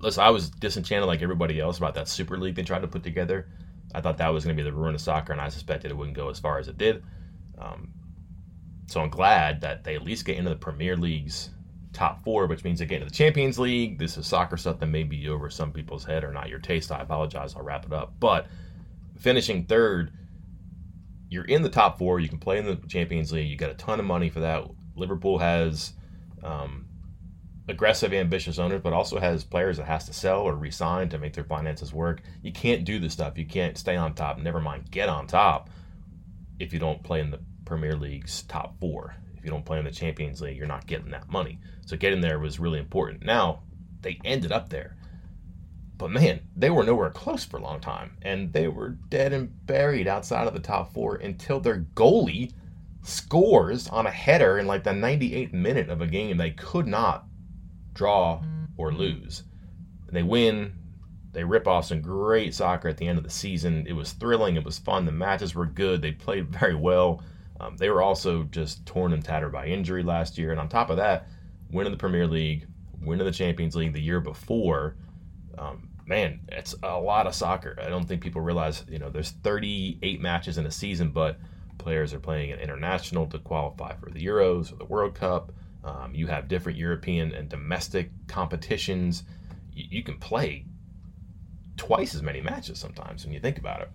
listen, 0.00 0.22
I 0.22 0.30
was 0.30 0.50
disenchanted 0.50 1.06
like 1.06 1.22
everybody 1.22 1.60
else 1.60 1.78
about 1.78 1.94
that 1.94 2.08
Super 2.08 2.38
League 2.38 2.54
they 2.54 2.62
tried 2.62 2.82
to 2.82 2.88
put 2.88 3.02
together. 3.02 3.48
I 3.94 4.00
thought 4.00 4.18
that 4.18 4.32
was 4.32 4.44
going 4.44 4.56
to 4.56 4.62
be 4.62 4.68
the 4.68 4.76
ruin 4.76 4.94
of 4.94 5.00
soccer, 5.00 5.32
and 5.32 5.40
I 5.40 5.48
suspected 5.48 5.90
it 5.90 5.96
wouldn't 5.96 6.16
go 6.16 6.28
as 6.28 6.38
far 6.38 6.58
as 6.58 6.68
it 6.68 6.78
did. 6.78 7.02
Um, 7.58 7.90
so 8.86 9.00
I'm 9.00 9.08
glad 9.08 9.60
that 9.62 9.84
they 9.84 9.94
at 9.94 10.02
least 10.02 10.24
get 10.24 10.36
into 10.36 10.50
the 10.50 10.56
Premier 10.56 10.96
League's 10.96 11.50
top 11.92 12.22
four, 12.24 12.46
which 12.46 12.64
means 12.64 12.78
they 12.78 12.86
get 12.86 12.96
into 13.02 13.06
the 13.06 13.14
Champions 13.14 13.58
League. 13.58 13.98
This 13.98 14.16
is 14.16 14.26
soccer 14.26 14.56
stuff 14.56 14.78
that 14.78 14.86
may 14.86 15.02
be 15.02 15.28
over 15.28 15.50
some 15.50 15.72
people's 15.72 16.04
head 16.04 16.24
or 16.24 16.32
not 16.32 16.48
your 16.48 16.58
taste. 16.60 16.92
I 16.92 17.00
apologize. 17.00 17.54
I'll 17.56 17.62
wrap 17.62 17.84
it 17.84 17.92
up. 17.92 18.14
But 18.20 18.46
finishing 19.18 19.64
third, 19.64 20.12
you're 21.28 21.44
in 21.44 21.62
the 21.62 21.68
top 21.68 21.98
four. 21.98 22.20
You 22.20 22.28
can 22.28 22.38
play 22.38 22.58
in 22.58 22.66
the 22.66 22.76
Champions 22.88 23.32
League. 23.32 23.48
You 23.48 23.56
got 23.56 23.70
a 23.70 23.74
ton 23.74 24.00
of 24.00 24.06
money 24.06 24.28
for 24.28 24.40
that. 24.40 24.64
Liverpool 24.96 25.38
has 25.38 25.92
um, 26.42 26.86
aggressive, 27.70 28.12
ambitious 28.12 28.58
owners, 28.58 28.80
but 28.82 28.92
also 28.92 29.18
has 29.18 29.44
players 29.44 29.76
that 29.76 29.86
has 29.86 30.06
to 30.06 30.12
sell 30.12 30.40
or 30.40 30.54
resign 30.56 31.08
to 31.08 31.18
make 31.18 31.32
their 31.32 31.44
finances 31.44 31.92
work. 31.92 32.22
You 32.42 32.52
can't 32.52 32.84
do 32.84 32.98
this 32.98 33.12
stuff. 33.12 33.38
You 33.38 33.46
can't 33.46 33.78
stay 33.78 33.96
on 33.96 34.14
top. 34.14 34.38
Never 34.38 34.60
mind 34.60 34.90
get 34.90 35.08
on 35.08 35.26
top 35.26 35.70
if 36.58 36.72
you 36.72 36.78
don't 36.78 37.02
play 37.02 37.20
in 37.20 37.30
the 37.30 37.40
Premier 37.64 37.96
League's 37.96 38.42
top 38.42 38.78
four. 38.80 39.14
If 39.36 39.44
you 39.44 39.50
don't 39.50 39.64
play 39.64 39.78
in 39.78 39.84
the 39.84 39.90
Champions 39.90 40.40
League, 40.40 40.56
you're 40.56 40.66
not 40.66 40.86
getting 40.86 41.10
that 41.10 41.30
money. 41.30 41.58
So 41.86 41.96
getting 41.96 42.20
there 42.20 42.38
was 42.38 42.60
really 42.60 42.78
important. 42.78 43.24
Now 43.24 43.62
they 44.02 44.20
ended 44.24 44.52
up 44.52 44.68
there. 44.68 44.96
But 45.96 46.10
man, 46.10 46.40
they 46.56 46.70
were 46.70 46.84
nowhere 46.84 47.10
close 47.10 47.44
for 47.44 47.58
a 47.58 47.62
long 47.62 47.80
time. 47.80 48.16
And 48.22 48.52
they 48.52 48.68
were 48.68 48.90
dead 48.90 49.32
and 49.32 49.66
buried 49.66 50.08
outside 50.08 50.46
of 50.46 50.54
the 50.54 50.60
top 50.60 50.92
four 50.92 51.16
until 51.16 51.60
their 51.60 51.86
goalie 51.94 52.52
scores 53.02 53.88
on 53.88 54.06
a 54.06 54.10
header 54.10 54.58
in 54.58 54.66
like 54.66 54.84
the 54.84 54.90
98th 54.90 55.52
minute 55.52 55.88
of 55.88 56.00
a 56.00 56.06
game 56.06 56.36
they 56.36 56.50
could 56.50 56.86
not 56.86 57.26
draw 58.00 58.42
or 58.78 58.94
lose. 58.94 59.42
They 60.10 60.22
win. 60.22 60.72
They 61.32 61.44
rip 61.44 61.68
off 61.68 61.84
some 61.84 62.00
great 62.00 62.54
soccer 62.54 62.88
at 62.88 62.96
the 62.96 63.06
end 63.06 63.18
of 63.18 63.24
the 63.24 63.30
season. 63.30 63.84
It 63.86 63.92
was 63.92 64.12
thrilling. 64.12 64.56
It 64.56 64.64
was 64.64 64.78
fun. 64.78 65.04
The 65.04 65.12
matches 65.12 65.54
were 65.54 65.66
good. 65.66 66.00
They 66.00 66.12
played 66.12 66.48
very 66.60 66.74
well. 66.74 67.22
Um, 67.60 67.76
they 67.76 67.90
were 67.90 68.00
also 68.00 68.44
just 68.44 68.86
torn 68.86 69.12
and 69.12 69.22
tattered 69.22 69.52
by 69.52 69.66
injury 69.66 70.02
last 70.02 70.38
year. 70.38 70.50
And 70.50 70.58
on 70.58 70.70
top 70.70 70.88
of 70.88 70.96
that, 70.96 71.28
winning 71.70 71.92
the 71.92 71.98
Premier 71.98 72.26
League, 72.26 72.66
winning 73.02 73.26
the 73.26 73.32
Champions 73.32 73.76
League 73.76 73.92
the 73.92 74.00
year 74.00 74.20
before. 74.20 74.96
Um, 75.58 75.90
man, 76.06 76.40
it's 76.48 76.74
a 76.82 76.98
lot 76.98 77.26
of 77.26 77.34
soccer. 77.34 77.78
I 77.84 77.90
don't 77.90 78.08
think 78.08 78.22
people 78.22 78.40
realize, 78.40 78.82
you 78.88 78.98
know, 78.98 79.10
there's 79.10 79.32
38 79.32 80.22
matches 80.22 80.56
in 80.56 80.64
a 80.64 80.70
season, 80.70 81.10
but 81.10 81.38
players 81.76 82.14
are 82.14 82.18
playing 82.18 82.50
an 82.50 82.60
international 82.60 83.26
to 83.26 83.38
qualify 83.38 83.94
for 83.96 84.08
the 84.08 84.24
Euros 84.24 84.72
or 84.72 84.76
the 84.76 84.86
World 84.86 85.14
Cup. 85.14 85.52
Um, 85.82 86.14
you 86.14 86.26
have 86.26 86.48
different 86.48 86.78
European 86.78 87.32
and 87.32 87.48
domestic 87.48 88.10
competitions. 88.28 89.24
You, 89.72 89.84
you 89.90 90.02
can 90.02 90.18
play 90.18 90.66
twice 91.76 92.14
as 92.14 92.22
many 92.22 92.40
matches 92.40 92.78
sometimes 92.78 93.24
when 93.24 93.32
you 93.32 93.40
think 93.40 93.58
about 93.58 93.80
it. 93.80 93.90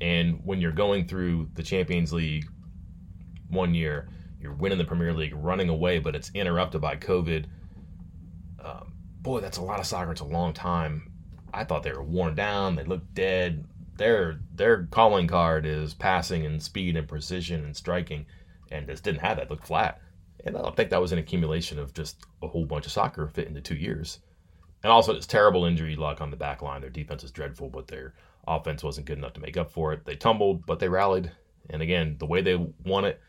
And 0.00 0.40
when 0.44 0.60
you're 0.60 0.72
going 0.72 1.06
through 1.06 1.48
the 1.54 1.62
Champions 1.62 2.12
League 2.12 2.46
one 3.48 3.74
year, 3.74 4.08
you're 4.40 4.54
winning 4.54 4.78
the 4.78 4.84
Premier 4.84 5.12
League, 5.12 5.34
running 5.34 5.68
away, 5.68 5.98
but 5.98 6.14
it's 6.14 6.30
interrupted 6.34 6.80
by 6.80 6.96
COVID. 6.96 7.46
Um, 8.62 8.94
boy, 9.20 9.40
that's 9.40 9.58
a 9.58 9.62
lot 9.62 9.80
of 9.80 9.86
soccer. 9.86 10.12
It's 10.12 10.20
a 10.20 10.24
long 10.24 10.52
time. 10.52 11.12
I 11.52 11.64
thought 11.64 11.82
they 11.82 11.92
were 11.92 12.02
worn 12.02 12.34
down. 12.34 12.76
They 12.76 12.84
looked 12.84 13.14
dead. 13.14 13.66
Their 13.96 14.40
their 14.54 14.84
calling 14.90 15.26
card 15.26 15.66
is 15.66 15.92
passing 15.92 16.46
and 16.46 16.62
speed 16.62 16.96
and 16.96 17.06
precision 17.06 17.64
and 17.64 17.76
striking, 17.76 18.24
and 18.70 18.86
just 18.86 19.04
didn't 19.04 19.20
have 19.20 19.36
that. 19.36 19.50
Looked 19.50 19.66
flat. 19.66 20.00
And 20.44 20.56
I 20.56 20.62
don't 20.62 20.76
think 20.76 20.90
that 20.90 21.00
was 21.00 21.12
an 21.12 21.18
accumulation 21.18 21.78
of 21.78 21.92
just 21.92 22.24
a 22.42 22.48
whole 22.48 22.64
bunch 22.64 22.86
of 22.86 22.92
soccer 22.92 23.26
fit 23.28 23.48
into 23.48 23.60
two 23.60 23.74
years. 23.74 24.20
And 24.82 24.90
also, 24.90 25.14
it's 25.14 25.26
terrible 25.26 25.66
injury 25.66 25.96
luck 25.96 26.20
on 26.20 26.30
the 26.30 26.36
back 26.36 26.62
line. 26.62 26.80
Their 26.80 26.90
defense 26.90 27.22
is 27.22 27.30
dreadful, 27.30 27.68
but 27.68 27.88
their 27.88 28.14
offense 28.46 28.82
wasn't 28.82 29.06
good 29.06 29.18
enough 29.18 29.34
to 29.34 29.40
make 29.40 29.56
up 29.56 29.70
for 29.70 29.92
it. 29.92 30.04
They 30.04 30.16
tumbled, 30.16 30.64
but 30.64 30.78
they 30.78 30.88
rallied. 30.88 31.30
And 31.68 31.82
again, 31.82 32.16
the 32.18 32.26
way 32.26 32.40
they 32.40 32.56
won 32.84 33.04
it, 33.04 33.20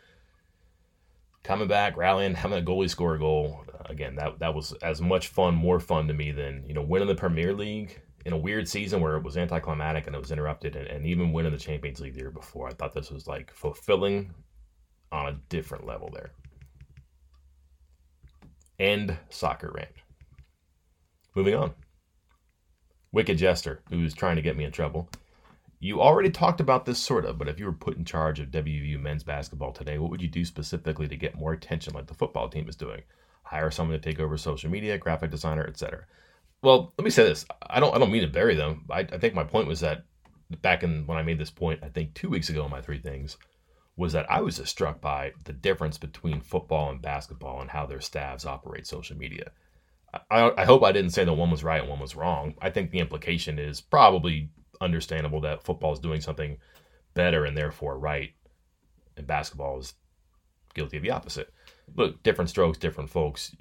coming 1.44 1.68
back, 1.68 1.98
rallying, 1.98 2.36
having 2.36 2.58
a 2.58 2.66
goalie 2.66 2.90
score 2.90 3.16
a 3.16 3.20
goal, 3.20 3.66
uh, 3.74 3.84
again, 3.86 4.16
that 4.16 4.40
that 4.40 4.56
was 4.56 4.74
as 4.82 5.02
much 5.02 5.28
fun, 5.28 5.54
more 5.54 5.80
fun 5.80 6.08
to 6.08 6.14
me 6.14 6.32
than 6.32 6.64
you 6.68 6.74
know 6.74 6.82
winning 6.82 7.08
the 7.08 7.16
Premier 7.16 7.54
League 7.54 8.02
in 8.26 8.34
a 8.34 8.38
weird 8.38 8.68
season 8.68 9.02
where 9.02 9.18
it 9.18 9.24
was 9.24 9.38
anticlimactic 9.38 10.08
and 10.08 10.16
it 10.16 10.20
was 10.20 10.32
interrupted, 10.32 10.76
and, 10.76 10.88
and 10.88 11.06
even 11.06 11.34
winning 11.34 11.52
the 11.52 11.58
Champions 11.58 12.00
League 12.00 12.14
the 12.14 12.22
year 12.22 12.32
before, 12.32 12.68
I 12.68 12.74
thought 12.74 12.94
this 12.94 13.12
was 13.12 13.28
like 13.28 13.52
fulfilling 13.52 14.34
on 15.12 15.28
a 15.28 15.40
different 15.50 15.86
level 15.86 16.10
there. 16.14 16.32
End 18.82 19.16
soccer 19.30 19.72
rant. 19.76 19.92
Moving 21.36 21.54
on. 21.54 21.76
Wicked 23.12 23.38
Jester, 23.38 23.84
who's 23.92 24.16
trying 24.16 24.38
to 24.38 24.42
get 24.42 24.58
me 24.58 24.64
in 24.64 24.72
trouble. 24.72 25.08
You 25.80 26.02
already 26.02 26.32
talked 26.32 26.60
about 26.60 26.88
this 26.88 26.98
sort 26.98 27.26
of, 27.26 27.38
but 27.38 27.48
if 27.48 27.60
you 27.60 27.66
were 27.66 27.74
put 27.74 27.98
in 27.98 28.06
charge 28.06 28.40
of 28.40 28.50
WVU 28.50 29.00
men's 29.00 29.24
basketball 29.24 29.72
today, 29.72 30.00
what 30.00 30.10
would 30.10 30.20
you 30.20 30.28
do 30.28 30.44
specifically 30.44 31.08
to 31.08 31.16
get 31.16 31.38
more 31.38 31.54
attention 31.54 31.94
like 31.94 32.08
the 32.08 32.16
football 32.16 32.50
team 32.50 32.68
is 32.68 32.76
doing? 32.76 33.04
Hire 33.44 33.70
someone 33.70 34.00
to 34.00 34.04
take 34.04 34.20
over 34.20 34.36
social 34.36 34.72
media, 34.72 34.98
graphic 34.98 35.30
designer, 35.30 35.68
etc. 35.68 36.06
Well, 36.64 36.92
let 36.98 37.06
me 37.06 37.12
say 37.12 37.24
this. 37.24 37.46
I 37.62 37.80
don't 37.80 37.96
I 37.96 38.00
don't 38.00 38.12
mean 38.12 38.24
to 38.24 38.28
bury 38.28 38.56
them. 38.56 38.86
I, 38.90 39.02
I 39.02 39.20
think 39.20 39.36
my 39.36 39.44
point 39.44 39.68
was 39.68 39.82
that 39.82 40.06
back 40.64 40.82
in 40.82 41.06
when 41.06 41.20
I 41.20 41.22
made 41.22 41.38
this 41.38 41.52
point, 41.52 41.82
I 41.84 41.90
think 41.90 42.16
two 42.16 42.30
weeks 42.32 42.50
ago 42.50 42.66
in 42.66 42.72
my 42.72 42.82
three 42.82 43.00
things, 43.00 43.38
was 44.02 44.14
that 44.14 44.30
I 44.32 44.42
was 44.42 44.58
just 44.58 44.72
struck 44.72 45.00
by 45.00 45.32
the 45.44 45.54
difference 45.54 46.00
between 46.00 46.42
football 46.42 46.90
and 46.90 47.00
basketball 47.00 47.62
and 47.62 47.70
how 47.70 47.86
their 47.86 48.02
staffs 48.02 48.48
operate 48.48 48.88
social 48.88 49.16
media. 49.16 49.52
I, 50.32 50.52
I 50.58 50.66
hope 50.66 50.84
I 50.84 50.92
didn't 50.92 51.12
say 51.12 51.24
that 51.24 51.32
one 51.32 51.52
was 51.52 51.64
right 51.64 51.82
and 51.82 51.90
one 51.90 52.00
was 52.00 52.16
wrong. 52.16 52.56
I 52.60 52.72
think 52.72 52.90
the 52.90 52.98
implication 52.98 53.60
is 53.60 53.80
probably 53.80 54.50
understandable 54.82 55.42
that 55.42 55.64
football 55.64 55.94
is 55.94 56.00
doing 56.00 56.20
something 56.20 56.58
better 57.14 57.46
and 57.46 57.56
therefore 57.56 58.00
right, 58.00 58.32
and 59.18 59.28
basketball 59.28 59.78
is 59.78 59.94
guilty 60.74 60.98
of 60.98 61.04
the 61.04 61.12
opposite. 61.12 61.54
Look, 61.96 62.24
different 62.24 62.50
strokes, 62.50 62.80
different 62.80 63.12
folks. 63.12 63.56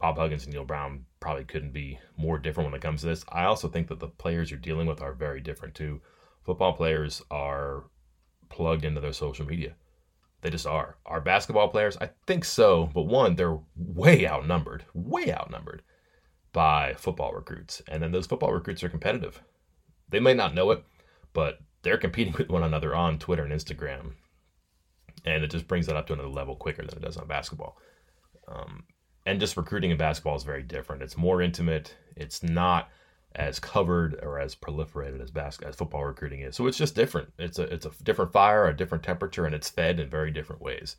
Bob 0.00 0.16
Huggins 0.18 0.46
and 0.46 0.52
Neal 0.52 0.64
Brown 0.64 1.04
probably 1.20 1.44
couldn't 1.44 1.72
be 1.72 2.00
more 2.16 2.40
different 2.40 2.68
when 2.68 2.76
it 2.76 2.82
comes 2.82 3.02
to 3.02 3.06
this. 3.06 3.24
I 3.28 3.44
also 3.44 3.68
think 3.68 3.86
that 3.86 4.00
the 4.00 4.08
players 4.08 4.50
you're 4.50 4.58
dealing 4.58 4.88
with 4.88 5.00
are 5.00 5.12
very 5.12 5.40
different 5.40 5.76
too. 5.76 6.00
Football 6.44 6.72
players 6.72 7.22
are 7.30 7.84
plugged 8.50 8.84
into 8.84 9.00
their 9.00 9.12
social 9.12 9.46
media. 9.46 9.74
They 10.42 10.50
just 10.50 10.66
are. 10.66 10.96
Are 11.06 11.20
basketball 11.20 11.68
players, 11.68 11.96
I 12.00 12.10
think 12.26 12.44
so, 12.44 12.90
but 12.94 13.02
one, 13.02 13.36
they're 13.36 13.58
way 13.76 14.26
outnumbered, 14.26 14.84
way 14.94 15.32
outnumbered 15.32 15.82
by 16.52 16.94
football 16.94 17.32
recruits. 17.32 17.82
And 17.88 18.02
then 18.02 18.12
those 18.12 18.26
football 18.26 18.52
recruits 18.52 18.82
are 18.82 18.88
competitive. 18.88 19.42
They 20.08 20.20
may 20.20 20.34
not 20.34 20.54
know 20.54 20.70
it, 20.70 20.84
but 21.32 21.60
they're 21.82 21.98
competing 21.98 22.32
with 22.38 22.48
one 22.48 22.62
another 22.62 22.94
on 22.94 23.18
Twitter 23.18 23.44
and 23.44 23.52
Instagram. 23.52 24.12
And 25.24 25.44
it 25.44 25.50
just 25.50 25.68
brings 25.68 25.86
that 25.86 25.96
up 25.96 26.06
to 26.06 26.14
another 26.14 26.28
level 26.28 26.56
quicker 26.56 26.84
than 26.84 26.96
it 26.96 27.02
does 27.02 27.16
on 27.16 27.26
basketball. 27.26 27.76
Um, 28.48 28.84
and 29.26 29.38
just 29.38 29.56
recruiting 29.56 29.90
in 29.90 29.98
basketball 29.98 30.36
is 30.36 30.44
very 30.44 30.62
different. 30.62 31.02
It's 31.02 31.16
more 31.16 31.42
intimate. 31.42 31.94
It's 32.16 32.42
not 32.42 32.88
as 33.34 33.60
covered 33.60 34.18
or 34.22 34.40
as 34.40 34.56
proliferated 34.56 35.22
as 35.22 35.30
basketball 35.30 35.70
as 35.70 35.76
football 35.76 36.04
recruiting 36.04 36.40
is. 36.40 36.56
So 36.56 36.66
it's 36.66 36.78
just 36.78 36.94
different. 36.94 37.32
It's 37.38 37.58
a 37.58 37.62
it's 37.62 37.86
a 37.86 37.92
different 38.02 38.32
fire, 38.32 38.66
a 38.66 38.76
different 38.76 39.04
temperature, 39.04 39.46
and 39.46 39.54
it's 39.54 39.70
fed 39.70 40.00
in 40.00 40.10
very 40.10 40.30
different 40.30 40.62
ways. 40.62 40.96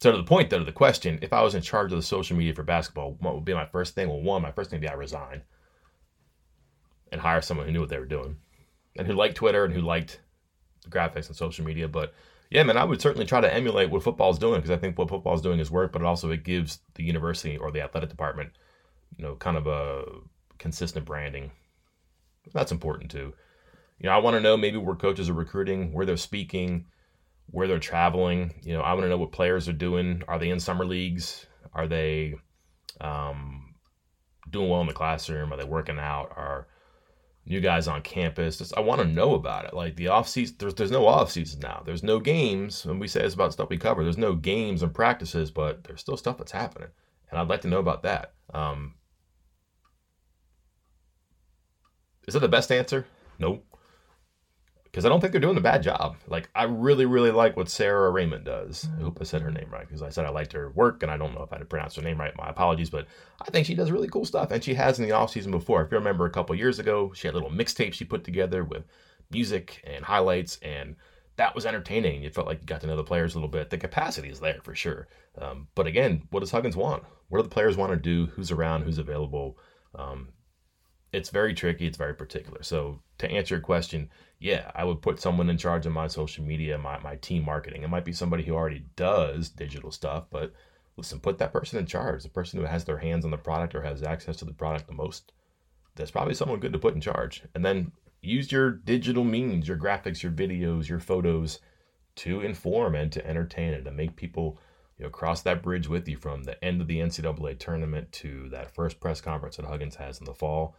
So 0.00 0.10
to 0.10 0.18
the 0.18 0.24
point 0.24 0.50
though, 0.50 0.58
to 0.58 0.64
the 0.64 0.72
question, 0.72 1.18
if 1.22 1.32
I 1.32 1.42
was 1.42 1.54
in 1.54 1.62
charge 1.62 1.92
of 1.92 1.98
the 1.98 2.02
social 2.02 2.36
media 2.36 2.54
for 2.54 2.62
basketball, 2.64 3.16
what 3.20 3.34
would 3.34 3.44
be 3.44 3.54
my 3.54 3.66
first 3.66 3.94
thing? 3.94 4.08
Well, 4.08 4.20
one, 4.20 4.42
my 4.42 4.52
first 4.52 4.70
thing 4.70 4.80
would 4.80 4.86
be 4.86 4.88
I 4.88 4.94
resign 4.94 5.42
and 7.10 7.20
hire 7.20 7.40
someone 7.40 7.66
who 7.66 7.72
knew 7.72 7.80
what 7.80 7.88
they 7.88 7.98
were 7.98 8.06
doing 8.06 8.36
and 8.96 9.06
who 9.06 9.14
liked 9.14 9.36
Twitter 9.36 9.64
and 9.64 9.72
who 9.72 9.80
liked 9.80 10.20
graphics 10.88 11.28
and 11.28 11.36
social 11.36 11.64
media. 11.64 11.88
But 11.88 12.12
yeah, 12.50 12.64
man, 12.64 12.76
I 12.76 12.84
would 12.84 13.00
certainly 13.00 13.26
try 13.26 13.40
to 13.40 13.52
emulate 13.52 13.90
what 13.90 14.02
football's 14.02 14.38
doing 14.38 14.56
because 14.56 14.70
I 14.70 14.76
think 14.76 14.98
what 14.98 15.08
football's 15.08 15.40
doing 15.40 15.58
is 15.58 15.70
work, 15.70 15.92
but 15.92 16.02
it 16.02 16.06
also 16.06 16.30
it 16.30 16.44
gives 16.44 16.80
the 16.94 17.04
university 17.04 17.56
or 17.56 17.70
the 17.70 17.82
athletic 17.82 18.10
department, 18.10 18.50
you 19.16 19.24
know, 19.24 19.36
kind 19.36 19.56
of 19.56 19.66
a 19.66 20.04
consistent 20.62 21.04
branding. 21.04 21.50
That's 22.54 22.72
important 22.72 23.10
too. 23.10 23.34
You 23.98 24.08
know, 24.08 24.12
I 24.12 24.18
want 24.18 24.34
to 24.34 24.40
know 24.40 24.56
maybe 24.56 24.78
where 24.78 24.96
coaches 24.96 25.28
are 25.28 25.34
recruiting, 25.34 25.92
where 25.92 26.06
they're 26.06 26.16
speaking, 26.16 26.86
where 27.46 27.68
they're 27.68 27.78
traveling. 27.78 28.54
You 28.62 28.74
know, 28.74 28.80
I 28.80 28.94
want 28.94 29.04
to 29.04 29.08
know 29.08 29.18
what 29.18 29.32
players 29.32 29.68
are 29.68 29.74
doing. 29.74 30.22
Are 30.26 30.38
they 30.38 30.50
in 30.50 30.60
summer 30.60 30.84
leagues? 30.84 31.46
Are 31.74 31.86
they 31.86 32.34
um, 33.00 33.74
doing 34.50 34.70
well 34.70 34.80
in 34.80 34.86
the 34.86 34.92
classroom? 34.92 35.52
Are 35.52 35.56
they 35.56 35.64
working 35.64 35.98
out? 35.98 36.32
Are 36.36 36.66
new 37.46 37.60
guys 37.60 37.88
on 37.88 38.02
campus. 38.02 38.58
Just, 38.58 38.76
I 38.76 38.80
want 38.80 39.00
to 39.00 39.06
know 39.06 39.34
about 39.34 39.64
it. 39.64 39.74
Like 39.74 39.96
the 39.96 40.08
off 40.08 40.28
season, 40.28 40.56
there's 40.58 40.74
there's 40.74 40.90
no 40.90 41.06
off 41.06 41.30
season 41.30 41.60
now. 41.60 41.82
There's 41.84 42.02
no 42.02 42.20
games, 42.20 42.84
and 42.84 43.00
we 43.00 43.08
say 43.08 43.22
it's 43.22 43.34
about 43.34 43.52
stuff 43.52 43.68
we 43.68 43.78
cover. 43.78 44.02
There's 44.02 44.18
no 44.18 44.34
games 44.34 44.82
and 44.82 44.94
practices, 44.94 45.50
but 45.50 45.84
there's 45.84 46.00
still 46.00 46.16
stuff 46.16 46.38
that's 46.38 46.52
happening, 46.52 46.88
and 47.30 47.38
I'd 47.38 47.48
like 47.48 47.62
to 47.62 47.68
know 47.68 47.80
about 47.80 48.02
that. 48.04 48.34
Um, 48.54 48.94
is 52.26 52.34
that 52.34 52.40
the 52.40 52.48
best 52.48 52.72
answer? 52.72 53.06
No 53.38 53.62
because 54.92 55.06
I 55.06 55.08
don't 55.08 55.20
think 55.20 55.32
they're 55.32 55.40
doing 55.40 55.56
a 55.56 55.62
bad 55.62 55.82
job. 55.82 56.16
Like 56.28 56.50
I 56.54 56.64
really, 56.64 57.06
really 57.06 57.30
like 57.30 57.56
what 57.56 57.70
Sarah 57.70 58.10
Raymond 58.10 58.44
does. 58.44 58.86
I 58.98 59.02
hope 59.02 59.18
I 59.20 59.24
said 59.24 59.40
her 59.40 59.50
name 59.50 59.68
right 59.70 59.86
because 59.86 60.02
I 60.02 60.10
said 60.10 60.26
I 60.26 60.30
liked 60.30 60.52
her 60.52 60.70
work, 60.70 61.02
and 61.02 61.10
I 61.10 61.16
don't 61.16 61.34
know 61.34 61.42
if 61.42 61.52
I 61.52 61.58
pronounced 61.62 61.96
her 61.96 62.02
name 62.02 62.20
right. 62.20 62.36
My 62.36 62.50
apologies, 62.50 62.90
but 62.90 63.06
I 63.40 63.50
think 63.50 63.66
she 63.66 63.74
does 63.74 63.90
really 63.90 64.08
cool 64.08 64.26
stuff, 64.26 64.50
and 64.50 64.62
she 64.62 64.74
has 64.74 64.98
in 64.98 65.06
the 65.06 65.12
off 65.12 65.30
season 65.30 65.50
before. 65.50 65.82
If 65.82 65.90
you 65.90 65.96
remember, 65.96 66.26
a 66.26 66.30
couple 66.30 66.54
years 66.54 66.78
ago, 66.78 67.12
she 67.14 67.26
had 67.26 67.34
little 67.34 67.50
mixtapes 67.50 67.94
she 67.94 68.04
put 68.04 68.22
together 68.22 68.64
with 68.64 68.84
music 69.30 69.82
and 69.84 70.04
highlights, 70.04 70.58
and 70.60 70.94
that 71.36 71.54
was 71.54 71.64
entertaining. 71.64 72.22
You 72.22 72.28
felt 72.28 72.46
like 72.46 72.60
you 72.60 72.66
got 72.66 72.82
to 72.82 72.86
know 72.86 72.96
the 72.96 73.02
players 73.02 73.34
a 73.34 73.38
little 73.38 73.48
bit. 73.48 73.70
The 73.70 73.78
capacity 73.78 74.28
is 74.28 74.40
there 74.40 74.60
for 74.62 74.74
sure. 74.74 75.08
Um, 75.38 75.68
but 75.74 75.86
again, 75.86 76.24
what 76.30 76.40
does 76.40 76.50
Huggins 76.50 76.76
want? 76.76 77.02
What 77.30 77.38
do 77.38 77.44
the 77.44 77.48
players 77.48 77.78
want 77.78 77.92
to 77.92 77.96
do? 77.96 78.26
Who's 78.26 78.50
around? 78.50 78.82
Who's 78.82 78.98
available? 78.98 79.56
Um, 79.94 80.28
it's 81.12 81.28
very 81.28 81.52
tricky. 81.54 81.86
It's 81.86 81.98
very 81.98 82.14
particular. 82.14 82.62
So 82.62 83.00
to 83.18 83.30
answer 83.30 83.56
your 83.56 83.62
question, 83.62 84.08
yeah, 84.38 84.70
I 84.74 84.84
would 84.84 85.02
put 85.02 85.20
someone 85.20 85.50
in 85.50 85.58
charge 85.58 85.84
of 85.84 85.92
my 85.92 86.06
social 86.06 86.42
media, 86.44 86.78
my, 86.78 86.98
my 87.00 87.16
team 87.16 87.44
marketing. 87.44 87.82
It 87.82 87.90
might 87.90 88.04
be 88.04 88.12
somebody 88.12 88.42
who 88.42 88.54
already 88.54 88.84
does 88.96 89.50
digital 89.50 89.92
stuff, 89.92 90.24
but 90.30 90.52
listen, 90.96 91.20
put 91.20 91.38
that 91.38 91.52
person 91.52 91.78
in 91.78 91.86
charge, 91.86 92.22
the 92.22 92.30
person 92.30 92.58
who 92.58 92.66
has 92.66 92.84
their 92.84 92.98
hands 92.98 93.24
on 93.24 93.30
the 93.30 93.36
product 93.36 93.74
or 93.74 93.82
has 93.82 94.02
access 94.02 94.36
to 94.38 94.46
the 94.46 94.54
product 94.54 94.86
the 94.86 94.94
most. 94.94 95.32
That's 95.94 96.10
probably 96.10 96.34
someone 96.34 96.60
good 96.60 96.72
to 96.72 96.78
put 96.78 96.94
in 96.94 97.00
charge. 97.02 97.42
And 97.54 97.64
then 97.64 97.92
use 98.22 98.50
your 98.50 98.70
digital 98.70 99.24
means, 99.24 99.68
your 99.68 99.76
graphics, 99.76 100.22
your 100.22 100.32
videos, 100.32 100.88
your 100.88 101.00
photos 101.00 101.60
to 102.14 102.40
inform 102.40 102.94
and 102.94 103.12
to 103.12 103.26
entertain 103.26 103.74
and 103.74 103.84
to 103.84 103.90
make 103.90 104.16
people 104.16 104.58
you 104.98 105.04
know, 105.04 105.10
cross 105.10 105.42
that 105.42 105.62
bridge 105.62 105.88
with 105.88 106.08
you 106.08 106.16
from 106.16 106.44
the 106.44 106.62
end 106.64 106.80
of 106.80 106.86
the 106.86 107.00
NCAA 107.00 107.58
tournament 107.58 108.10
to 108.12 108.48
that 108.48 108.74
first 108.74 108.98
press 108.98 109.20
conference 109.20 109.56
that 109.56 109.66
Huggins 109.66 109.96
has 109.96 110.18
in 110.18 110.24
the 110.24 110.34
fall 110.34 110.74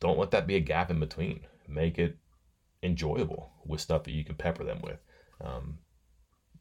don't 0.00 0.18
let 0.18 0.30
that 0.32 0.46
be 0.46 0.56
a 0.56 0.60
gap 0.60 0.90
in 0.90 0.98
between. 1.00 1.40
Make 1.68 1.98
it 1.98 2.16
enjoyable 2.82 3.52
with 3.64 3.80
stuff 3.80 4.04
that 4.04 4.12
you 4.12 4.24
can 4.24 4.34
pepper 4.34 4.64
them 4.64 4.80
with. 4.82 4.98
Um, 5.40 5.78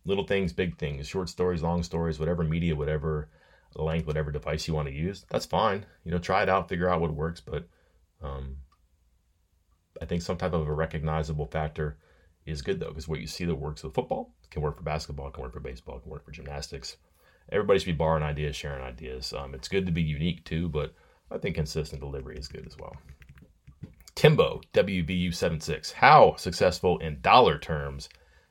little 0.06 0.26
things, 0.26 0.54
big 0.54 0.78
things, 0.78 1.08
short 1.08 1.30
stories, 1.30 1.64
long 1.64 1.84
stories, 1.84 2.20
whatever 2.20 2.44
media, 2.44 2.76
whatever 2.76 3.30
length, 3.76 4.08
whatever 4.08 4.32
device 4.32 4.68
you 4.68 4.74
want 4.74 4.88
to 4.88 4.94
use. 4.94 5.26
That's 5.30 5.46
fine. 5.46 5.86
You 6.04 6.12
know, 6.12 6.20
try 6.20 6.44
it 6.44 6.50
out, 6.50 6.70
figure 6.70 6.90
out 6.90 7.02
what 7.02 7.14
works. 7.14 7.42
But 7.42 7.68
um, 8.22 8.58
I 10.02 10.06
think 10.06 10.22
some 10.22 10.38
type 10.38 10.54
of 10.54 10.68
a 10.68 10.74
recognizable 10.74 11.46
factor 11.48 11.98
is 12.46 12.62
good 12.62 12.80
though, 12.80 12.90
because 12.90 13.08
what 13.08 13.20
you 13.20 13.28
see 13.28 13.46
that 13.46 13.56
works 13.56 13.84
with 13.84 13.94
football 13.94 14.34
can 14.50 14.62
work 14.62 14.78
for 14.78 14.84
basketball, 14.84 15.30
can 15.32 15.44
work 15.44 15.54
for 15.54 15.60
baseball, 15.60 16.00
can 16.00 16.12
work 16.12 16.26
for 16.26 16.32
gymnastics. 16.32 16.98
Everybody 17.52 17.80
should 17.80 17.86
be 17.86 17.92
borrowing 17.94 18.24
ideas, 18.24 18.56
sharing 18.56 18.84
ideas. 18.84 19.34
Um, 19.34 19.54
it's 19.54 19.68
good 19.68 19.86
to 19.86 19.92
be 19.92 20.02
unique 20.02 20.44
too, 20.46 20.70
but 20.70 20.94
I 21.32 21.38
think 21.38 21.56
consistent 21.56 22.02
delivery 22.02 22.38
is 22.38 22.48
good 22.48 22.66
as 22.66 22.78
well. 22.78 22.96
Timbo, 24.20 24.60
WBU76. 24.74 25.94
How 25.94 26.36
successful 26.36 26.98
in 26.98 27.22
dollar 27.22 27.58
terms 27.58 28.10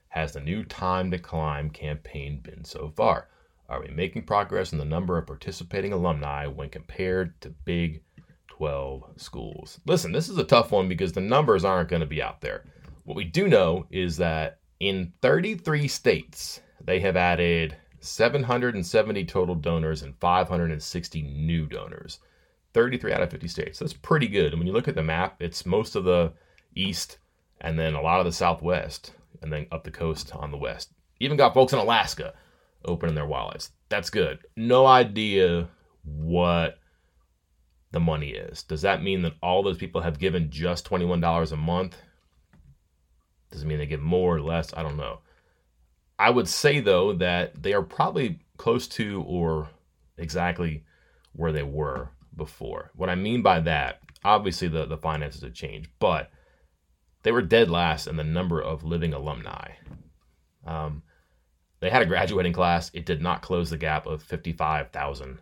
has 0.09 0.33
the 0.33 0.40
new 0.40 0.64
Time 0.64 1.11
to 1.11 1.18
Climb 1.18 1.68
campaign 1.68 2.40
been 2.40 2.64
so 2.64 2.90
far? 2.96 3.28
Are 3.68 3.83
we 3.83 3.88
making 3.88 4.22
progress 4.22 4.72
in 4.72 4.78
the 4.78 4.87
number 4.87 5.18
of 5.18 5.26
participating 5.26 5.92
alumni 5.92 6.46
when 6.46 6.70
compared 6.70 7.38
to 7.42 7.50
Big 7.50 8.02
12 8.46 9.11
schools? 9.16 9.78
Listen, 9.85 10.11
this 10.11 10.31
is 10.31 10.38
a 10.38 10.44
tough 10.44 10.72
one 10.72 10.88
because 10.88 11.12
the 11.12 11.20
numbers 11.20 11.66
aren't 11.66 11.90
going 11.90 12.00
to 12.00 12.07
be 12.07 12.22
out 12.22 12.40
there. 12.40 12.64
What 13.04 13.18
we 13.18 13.24
do 13.24 13.46
know 13.46 13.85
is 13.90 14.16
that 14.16 14.61
in 14.81 15.12
33 15.20 15.87
states, 15.87 16.62
they 16.83 16.98
have 17.00 17.18
added 17.18 17.76
770 18.00 19.26
total 19.26 19.54
donors 19.54 20.00
and 20.00 20.16
560 20.18 21.20
new 21.20 21.66
donors. 21.66 22.20
33 22.74 23.12
out 23.12 23.22
of 23.22 23.31
50 23.31 23.48
states. 23.48 23.78
That's 23.78 23.92
pretty 23.92 24.28
good. 24.28 24.52
And 24.52 24.59
when 24.59 24.66
you 24.66 24.72
look 24.72 24.88
at 24.88 24.94
the 24.94 25.02
map, 25.02 25.37
it's 25.40 25.66
most 25.66 25.96
of 25.96 26.04
the 26.04 26.33
east 26.74 27.18
and 27.61 27.78
then 27.78 27.94
a 27.94 28.02
lot 28.02 28.20
of 28.20 28.26
the 28.26 28.33
southwest 28.33 29.12
and 29.42 29.52
then 29.52 29.66
up 29.72 29.85
the 29.85 29.90
coast 29.90 30.33
on 30.35 30.50
the 30.50 30.57
west. 30.57 30.92
Even 31.20 31.37
got 31.37 31.54
folks 31.54 31.72
in 31.72 31.78
Alaska 31.78 32.35
opening 32.85 33.14
their 33.14 33.26
wallets. 33.26 33.70
That's 33.88 34.11
good. 34.11 34.38
No 34.57 34.87
idea 34.87 35.68
what 36.04 36.78
the 37.90 38.00
money 38.00 38.31
is. 38.31 38.62
Does 38.62 38.83
that 38.83 39.02
mean 39.02 39.22
that 39.22 39.35
all 39.42 39.62
those 39.62 39.78
people 39.78 40.00
have 40.02 40.18
given 40.18 40.50
just 40.50 40.88
$21 40.88 41.52
a 41.52 41.57
month? 41.57 41.96
Does 43.50 43.62
it 43.62 43.66
mean 43.66 43.78
they 43.78 43.87
give 43.87 44.00
more 44.00 44.37
or 44.37 44.42
less? 44.42 44.74
I 44.74 44.83
don't 44.83 44.96
know. 44.96 45.20
I 46.18 46.31
would 46.31 46.48
say 46.48 46.81
though 46.81 47.14
that 47.14 47.62
they 47.62 47.72
are 47.72 47.83
probably 47.83 48.40
close 48.57 48.88
to 48.88 49.24
or 49.26 49.68
exactly 50.16 50.85
where 51.33 51.52
they 51.52 51.62
were 51.62 52.11
before. 52.38 52.90
What 52.94 53.11
I 53.11 53.14
mean 53.14 53.42
by 53.42 53.61
that, 53.61 54.01
obviously 54.24 54.68
the, 54.68 54.87
the 54.87 54.96
finances 54.96 55.42
have 55.42 55.53
changed, 55.53 55.90
but 55.98 56.31
they 57.22 57.33
were 57.33 57.42
dead 57.42 57.68
last 57.68 58.07
in 58.07 58.16
the 58.16 58.24
number 58.24 58.62
of 58.62 58.85
living 58.85 59.12
alumni. 59.12 59.72
Um, 60.66 61.03
they 61.81 61.90
had 61.90 62.01
a 62.03 62.07
graduating 62.07 62.55
class. 62.55 62.90
It 62.94 63.05
did 63.05 63.20
not 63.20 63.42
close 63.42 63.68
the 63.68 63.77
gap 63.77 64.07
of 64.07 64.22
55,000 64.22 65.40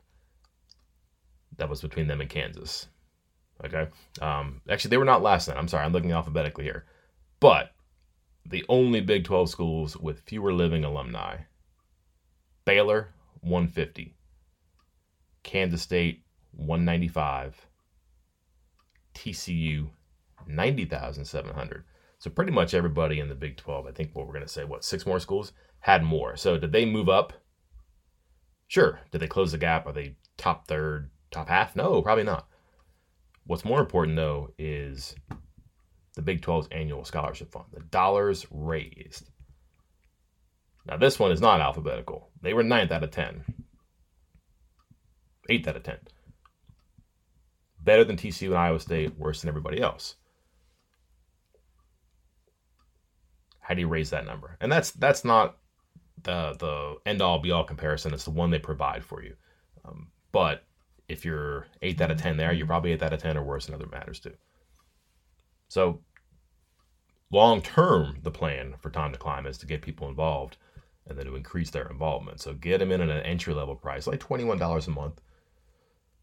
that 1.56 1.68
was 1.68 1.80
between 1.80 2.06
them 2.06 2.20
and 2.20 2.30
Kansas. 2.30 2.88
Okay. 3.64 3.88
Um, 4.20 4.60
actually, 4.68 4.90
they 4.90 4.98
were 4.98 5.04
not 5.04 5.22
last 5.22 5.46
then. 5.46 5.56
I'm 5.56 5.68
sorry. 5.68 5.84
I'm 5.84 5.92
looking 5.92 6.12
alphabetically 6.12 6.64
here. 6.64 6.84
But 7.40 7.72
the 8.44 8.64
only 8.68 9.00
Big 9.00 9.24
12 9.24 9.48
schools 9.48 9.96
with 9.96 10.20
fewer 10.20 10.52
living 10.52 10.84
alumni 10.84 11.38
Baylor, 12.64 13.14
150. 13.40 14.14
Kansas 15.42 15.82
State, 15.82 16.24
195. 16.56 17.66
TCU, 19.14 19.88
90,700. 20.46 21.84
So 22.18 22.30
pretty 22.30 22.52
much 22.52 22.74
everybody 22.74 23.20
in 23.20 23.28
the 23.28 23.34
Big 23.34 23.56
12, 23.56 23.86
I 23.86 23.92
think 23.92 24.10
what 24.12 24.26
we're 24.26 24.32
going 24.32 24.44
to 24.44 24.52
say, 24.52 24.64
what, 24.64 24.84
six 24.84 25.06
more 25.06 25.20
schools 25.20 25.52
had 25.80 26.02
more. 26.02 26.36
So 26.36 26.58
did 26.58 26.72
they 26.72 26.84
move 26.84 27.08
up? 27.08 27.32
Sure. 28.68 29.00
Did 29.10 29.20
they 29.20 29.26
close 29.26 29.52
the 29.52 29.58
gap? 29.58 29.86
Are 29.86 29.92
they 29.92 30.16
top 30.36 30.66
third, 30.66 31.10
top 31.30 31.48
half? 31.48 31.76
No, 31.76 32.02
probably 32.02 32.24
not. 32.24 32.48
What's 33.44 33.64
more 33.64 33.80
important, 33.80 34.16
though, 34.16 34.52
is 34.58 35.14
the 36.16 36.22
Big 36.22 36.40
12's 36.42 36.68
annual 36.72 37.04
scholarship 37.04 37.52
fund, 37.52 37.66
the 37.72 37.80
dollars 37.80 38.46
raised. 38.50 39.30
Now, 40.86 40.96
this 40.96 41.18
one 41.18 41.30
is 41.30 41.40
not 41.40 41.60
alphabetical. 41.60 42.30
They 42.42 42.54
were 42.54 42.62
ninth 42.62 42.90
out 42.90 43.04
of 43.04 43.10
10, 43.10 43.44
eighth 45.48 45.68
out 45.68 45.76
of 45.76 45.82
10. 45.82 45.98
Better 47.86 48.02
than 48.02 48.16
TCU 48.16 48.48
and 48.48 48.58
Iowa 48.58 48.80
State, 48.80 49.16
worse 49.16 49.40
than 49.40 49.48
everybody 49.48 49.80
else. 49.80 50.16
How 53.60 53.74
do 53.74 53.80
you 53.80 53.86
raise 53.88 54.10
that 54.10 54.26
number? 54.26 54.56
And 54.60 54.70
that's 54.70 54.90
that's 54.90 55.24
not 55.24 55.56
the 56.24 56.56
the 56.58 56.96
end 57.06 57.22
all 57.22 57.38
be 57.38 57.52
all 57.52 57.62
comparison. 57.62 58.12
It's 58.12 58.24
the 58.24 58.32
one 58.32 58.50
they 58.50 58.58
provide 58.58 59.04
for 59.04 59.22
you. 59.22 59.36
Um, 59.84 60.08
but 60.32 60.64
if 61.08 61.24
you're 61.24 61.68
eight 61.80 62.00
out 62.00 62.10
of 62.10 62.20
ten 62.20 62.36
there, 62.36 62.52
you're 62.52 62.66
probably 62.66 62.92
eight 62.92 63.02
out 63.04 63.12
of 63.12 63.22
ten 63.22 63.36
or 63.36 63.44
worse 63.44 63.68
in 63.68 63.74
other 63.74 63.86
matters 63.86 64.18
too. 64.18 64.34
So 65.68 66.00
long 67.30 67.62
term, 67.62 68.18
the 68.24 68.32
plan 68.32 68.74
for 68.80 68.90
time 68.90 69.12
to 69.12 69.18
climb 69.18 69.46
is 69.46 69.58
to 69.58 69.66
get 69.66 69.82
people 69.82 70.08
involved 70.08 70.56
and 71.06 71.16
then 71.16 71.26
to 71.26 71.36
increase 71.36 71.70
their 71.70 71.88
involvement. 71.88 72.40
So 72.40 72.52
get 72.52 72.78
them 72.78 72.90
in 72.90 73.00
at 73.00 73.10
an 73.10 73.22
entry 73.22 73.54
level 73.54 73.76
price, 73.76 74.08
like 74.08 74.18
twenty 74.18 74.42
one 74.42 74.58
dollars 74.58 74.88
a 74.88 74.90
month. 74.90 75.20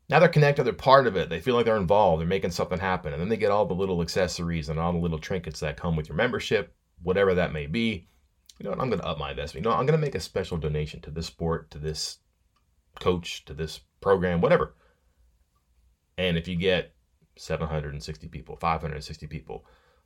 Now 0.10 0.20
they're 0.20 0.30
connected, 0.30 0.64
they're 0.64 0.74
part 0.74 1.08
of 1.08 1.16
it. 1.16 1.30
They 1.30 1.40
feel 1.40 1.56
like 1.56 1.66
they're 1.66 1.78
involved, 1.78 2.20
they're 2.22 2.28
making 2.28 2.52
something 2.52 2.80
happen, 2.80 3.14
and 3.14 3.22
then 3.22 3.30
they 3.30 3.38
get 3.38 3.52
all 3.52 3.66
the 3.66 3.74
little 3.74 4.02
accessories 4.02 4.70
and 4.70 4.80
all 4.80 4.92
the 4.92 5.00
little 5.00 5.20
trinkets 5.20 5.62
that 5.62 5.78
come 5.78 5.96
with 5.96 6.10
your 6.10 6.18
membership 6.18 6.76
whatever 7.04 7.36
that 7.36 7.54
may 7.54 7.68
be. 7.68 8.08
You 8.60 8.64
know 8.64 8.72
what? 8.72 8.80
I'm 8.80 8.90
going 8.90 9.02
to 9.02 9.06
up 9.06 9.20
my 9.20 9.32
investment. 9.32 9.64
You 9.66 9.70
know, 9.70 9.78
I'm 9.78 9.86
going 9.86 10.00
to 10.00 10.06
make 10.06 10.16
a 10.16 10.20
special 10.20 10.58
donation 10.58 11.02
to 11.02 11.12
this 11.12 11.28
sport, 11.28 11.70
to 11.72 11.78
this 11.78 12.20
coach, 13.00 13.46
to 13.46 13.54
this 13.54 13.82
program, 14.02 14.42
whatever. 14.42 14.76
And 16.18 16.38
if 16.38 16.48
you 16.48 16.56
get 16.56 16.94
760 17.38 18.28
people, 18.30 18.56
560 18.56 19.28
people, 19.28 19.66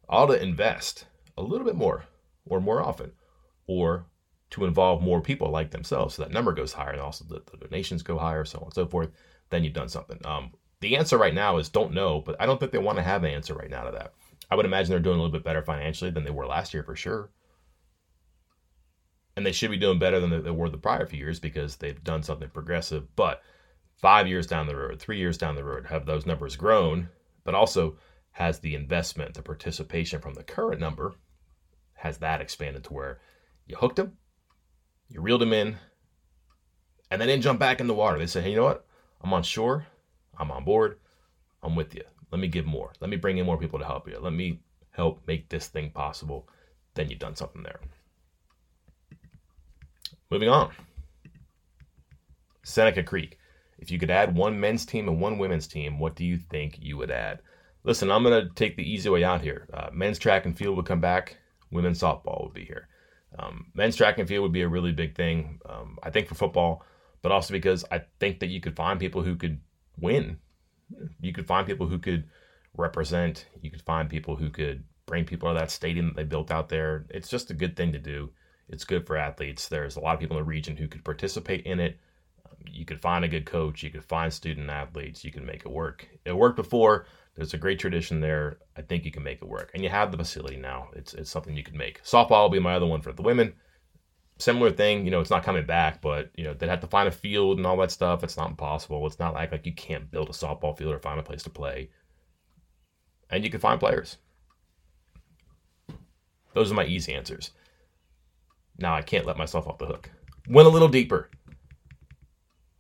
all 0.10 0.28
to 0.28 0.42
invest 0.42 1.06
a 1.38 1.42
little 1.42 1.66
bit 1.66 1.76
more 1.76 2.06
or 2.46 2.60
more 2.60 2.82
often, 2.82 3.12
or 3.68 4.08
to 4.50 4.64
involve 4.64 5.02
more 5.02 5.22
people 5.22 5.52
like 5.52 5.72
themselves 5.72 6.16
so 6.16 6.24
that 6.24 6.32
number 6.32 6.54
goes 6.54 6.72
higher 6.72 6.92
and 6.92 7.02
also 7.02 7.26
the, 7.26 7.42
the 7.52 7.58
donations 7.58 8.02
go 8.02 8.18
higher, 8.18 8.46
so 8.46 8.60
on 8.60 8.66
and 8.66 8.74
so 8.74 8.86
forth, 8.86 9.12
then 9.50 9.64
you've 9.64 9.74
done 9.74 9.90
something. 9.90 10.20
Um, 10.26 10.52
the 10.80 10.98
answer 10.98 11.18
right 11.18 11.34
now 11.34 11.58
is 11.58 11.70
don't 11.70 11.94
know, 11.94 12.22
but 12.22 12.36
I 12.40 12.46
don't 12.46 12.60
think 12.60 12.72
they 12.72 12.78
want 12.78 12.98
to 12.98 13.04
have 13.04 13.24
an 13.24 13.32
answer 13.32 13.54
right 13.54 13.70
now 13.70 13.84
to 13.84 13.92
that. 13.92 14.14
I 14.50 14.56
would 14.56 14.66
imagine 14.66 14.92
they're 14.92 15.00
doing 15.00 15.18
a 15.18 15.22
little 15.22 15.32
bit 15.32 15.44
better 15.44 15.62
financially 15.62 16.12
than 16.12 16.24
they 16.24 16.32
were 16.32 16.46
last 16.46 16.74
year 16.74 16.84
for 16.84 16.96
sure. 16.96 17.30
And 19.36 19.46
they 19.46 19.52
should 19.52 19.72
be 19.72 19.78
doing 19.78 20.00
better 20.00 20.20
than 20.20 20.44
they 20.44 20.52
were 20.52 20.70
the 20.70 20.78
prior 20.78 21.06
few 21.06 21.20
years 21.20 21.40
because 21.40 21.76
they've 21.76 22.04
done 22.04 22.24
something 22.24 22.50
progressive. 22.50 23.16
But 23.16 23.42
five 23.96 24.28
years 24.28 24.48
down 24.48 24.68
the 24.68 24.76
road, 24.76 25.00
three 25.00 25.18
years 25.18 25.38
down 25.38 25.56
the 25.56 25.64
road, 25.64 25.86
have 25.88 26.06
those 26.06 26.26
numbers 26.26 26.56
grown, 26.56 27.10
but 27.44 27.54
also 27.54 27.98
has 28.32 28.60
the 28.60 28.76
investment, 28.76 29.34
the 29.34 29.42
participation 29.42 30.22
from 30.22 30.34
the 30.34 30.44
current 30.44 30.80
number, 30.80 31.16
has 31.94 32.20
that 32.20 32.42
expanded 32.42 32.84
to 32.86 32.94
where 32.94 33.20
you 33.66 33.76
hooked 33.76 33.98
them, 33.98 34.18
you 35.10 35.22
reeled 35.22 35.42
them 35.42 35.54
in, 35.54 35.78
and 37.12 37.22
they 37.22 37.26
didn't 37.26 37.44
jump 37.44 37.60
back 37.60 37.80
in 37.80 37.88
the 37.88 37.94
water. 37.94 38.18
They 38.18 38.28
said, 38.28 38.44
hey, 38.44 38.52
you 38.52 38.56
know 38.56 38.64
what? 38.64 38.87
I'm 39.28 39.34
on 39.34 39.44
shore, 39.44 39.86
I'm 40.38 40.52
on 40.52 40.64
board, 40.64 41.00
I'm 41.62 41.76
with 41.76 41.94
you. 41.94 42.04
Let 42.32 42.40
me 42.40 42.48
give 42.48 42.66
more. 42.66 42.94
Let 43.02 43.10
me 43.10 43.18
bring 43.18 43.38
in 43.38 43.46
more 43.46 43.58
people 43.58 43.78
to 43.78 43.84
help 43.84 44.08
you. 44.08 44.18
Let 44.22 44.32
me 44.32 44.62
help 44.92 45.22
make 45.28 45.50
this 45.50 45.68
thing 45.68 45.92
possible. 45.92 46.48
Then 46.94 47.10
you've 47.10 47.20
done 47.20 47.36
something 47.36 47.62
there. 47.62 47.82
Moving 50.32 50.48
on. 50.48 50.72
Seneca 52.64 53.04
Creek. 53.04 53.38
If 53.80 53.92
you 53.92 54.00
could 54.00 54.12
add 54.12 54.34
one 54.34 54.58
men's 54.58 54.86
team 54.86 55.10
and 55.10 55.20
one 55.20 55.38
women's 55.38 55.68
team, 55.68 56.00
what 56.00 56.16
do 56.16 56.24
you 56.24 56.38
think 56.38 56.78
you 56.80 56.96
would 56.96 57.12
add? 57.12 57.40
Listen, 57.84 58.10
I'm 58.10 58.24
going 58.24 58.48
to 58.48 58.54
take 58.56 58.78
the 58.78 58.90
easy 58.90 59.10
way 59.10 59.26
out 59.26 59.42
here. 59.42 59.68
Uh, 59.74 59.90
men's 59.92 60.20
track 60.20 60.46
and 60.46 60.58
field 60.58 60.78
would 60.78 60.86
come 60.86 61.02
back. 61.02 61.36
Women's 61.70 62.00
softball 62.00 62.46
would 62.46 62.54
be 62.54 62.64
here. 62.64 62.88
Um, 63.38 63.66
men's 63.74 63.98
track 63.98 64.20
and 64.20 64.28
field 64.28 64.44
would 64.44 64.54
be 64.54 64.62
a 64.62 64.70
really 64.70 64.94
big 64.94 65.16
thing, 65.16 65.60
um, 65.66 66.00
I 66.02 66.12
think, 66.12 66.30
for 66.30 66.36
football, 66.36 66.86
but 67.28 67.34
also 67.34 67.54
because 67.54 67.84
I 67.92 68.04
think 68.20 68.40
that 68.40 68.48
you 68.48 68.62
could 68.62 68.78
find 68.78 69.00
people 69.00 69.22
who 69.22 69.36
could 69.36 69.60
win 70.00 70.38
you 71.20 71.34
could 71.34 71.48
find 71.48 71.68
people 71.68 71.88
who 71.88 72.00
could 72.00 72.30
represent. 72.76 73.46
You 73.62 73.72
could 73.72 73.82
find 73.82 74.10
people 74.10 74.36
who 74.36 74.50
could 74.50 74.84
bring 75.06 75.26
people 75.26 75.50
to 75.50 75.60
that 75.60 75.72
stadium 75.72 76.08
that 76.08 76.16
they 76.16 76.24
built 76.24 76.52
out 76.52 76.70
there. 76.70 77.06
It's 77.10 77.30
just 77.30 77.52
a 77.52 77.56
good 77.56 77.76
thing 77.76 77.92
to 77.94 78.00
do. 78.00 78.32
It's 78.70 78.84
good 78.84 79.08
for 79.08 79.18
athletes. 79.18 79.68
There's 79.68 79.96
a 79.96 80.00
lot 80.00 80.16
of 80.16 80.20
people 80.20 80.38
in 80.38 80.44
the 80.44 80.48
region 80.50 80.76
who 80.76 80.88
could 80.88 81.04
participate 81.04 81.66
in 81.66 81.80
it. 81.80 81.98
You 82.70 82.86
could 82.86 83.02
find 83.02 83.24
a 83.24 83.30
good 83.30 83.46
coach. 83.46 83.84
You 83.84 83.90
could 83.90 84.04
find 84.04 84.32
student 84.32 84.70
athletes. 84.70 85.24
You 85.24 85.32
can 85.32 85.46
make 85.46 85.66
it 85.66 85.72
work. 85.72 86.08
It 86.26 86.36
worked 86.36 86.58
before. 86.58 87.06
There's 87.36 87.54
a 87.54 87.58
great 87.58 87.80
tradition 87.80 88.20
there. 88.20 88.58
I 88.76 88.82
think 88.82 89.06
you 89.06 89.12
can 89.12 89.24
make 89.24 89.42
it 89.42 89.48
work, 89.48 89.72
and 89.74 89.84
you 89.84 89.90
have 89.90 90.12
the 90.12 90.18
facility 90.18 90.58
now. 90.58 90.90
It's 90.94 91.14
it's 91.14 91.30
something 91.30 91.56
you 91.56 91.64
can 91.64 91.78
make. 91.78 92.04
Softball 92.04 92.44
will 92.44 92.50
be 92.50 92.60
my 92.60 92.76
other 92.76 92.88
one 92.88 93.02
for 93.02 93.14
the 93.14 93.22
women 93.22 93.54
similar 94.38 94.72
thing. 94.72 95.06
You 95.06 95.12
know, 95.12 95.20
it's 95.20 95.30
not 95.30 95.44
coming 95.44 95.66
back, 95.66 96.02
but 96.02 96.32
you 96.36 96.44
know 96.44 96.54
they'd 96.54 96.70
have 96.70 96.82
to 96.82 96.88
find 96.88 97.08
a 97.08 97.12
field 97.12 97.58
and 97.58 97.66
all 97.66 97.78
that 97.78 97.92
stuff. 97.92 98.24
It's 98.24 98.38
not 98.38 98.50
impossible. 98.50 99.06
It's 99.08 99.20
not 99.20 99.34
like 99.34 99.52
like 99.52 99.66
you 99.66 99.74
can't 99.74 100.12
build 100.12 100.30
a 100.30 100.34
softball 100.34 100.78
field 100.78 100.94
or 100.94 101.00
find 101.00 101.20
a 101.20 101.24
place 101.24 101.44
to 101.44 101.50
play. 101.50 101.90
And 103.30 103.44
you 103.44 103.50
can 103.50 103.60
find 103.60 103.80
players. 103.80 104.18
Those 106.54 106.72
are 106.72 106.76
my 106.76 106.86
easy 106.86 107.14
answers. 107.14 107.52
Now 108.78 108.96
I 108.96 109.02
can't 109.02 109.26
let 109.26 109.38
myself 109.38 109.68
off 109.68 109.80
the 109.80 109.86
hook. 109.86 110.10
Went 110.50 110.68
a 110.68 110.72
little 110.72 110.88
deeper. 110.88 111.30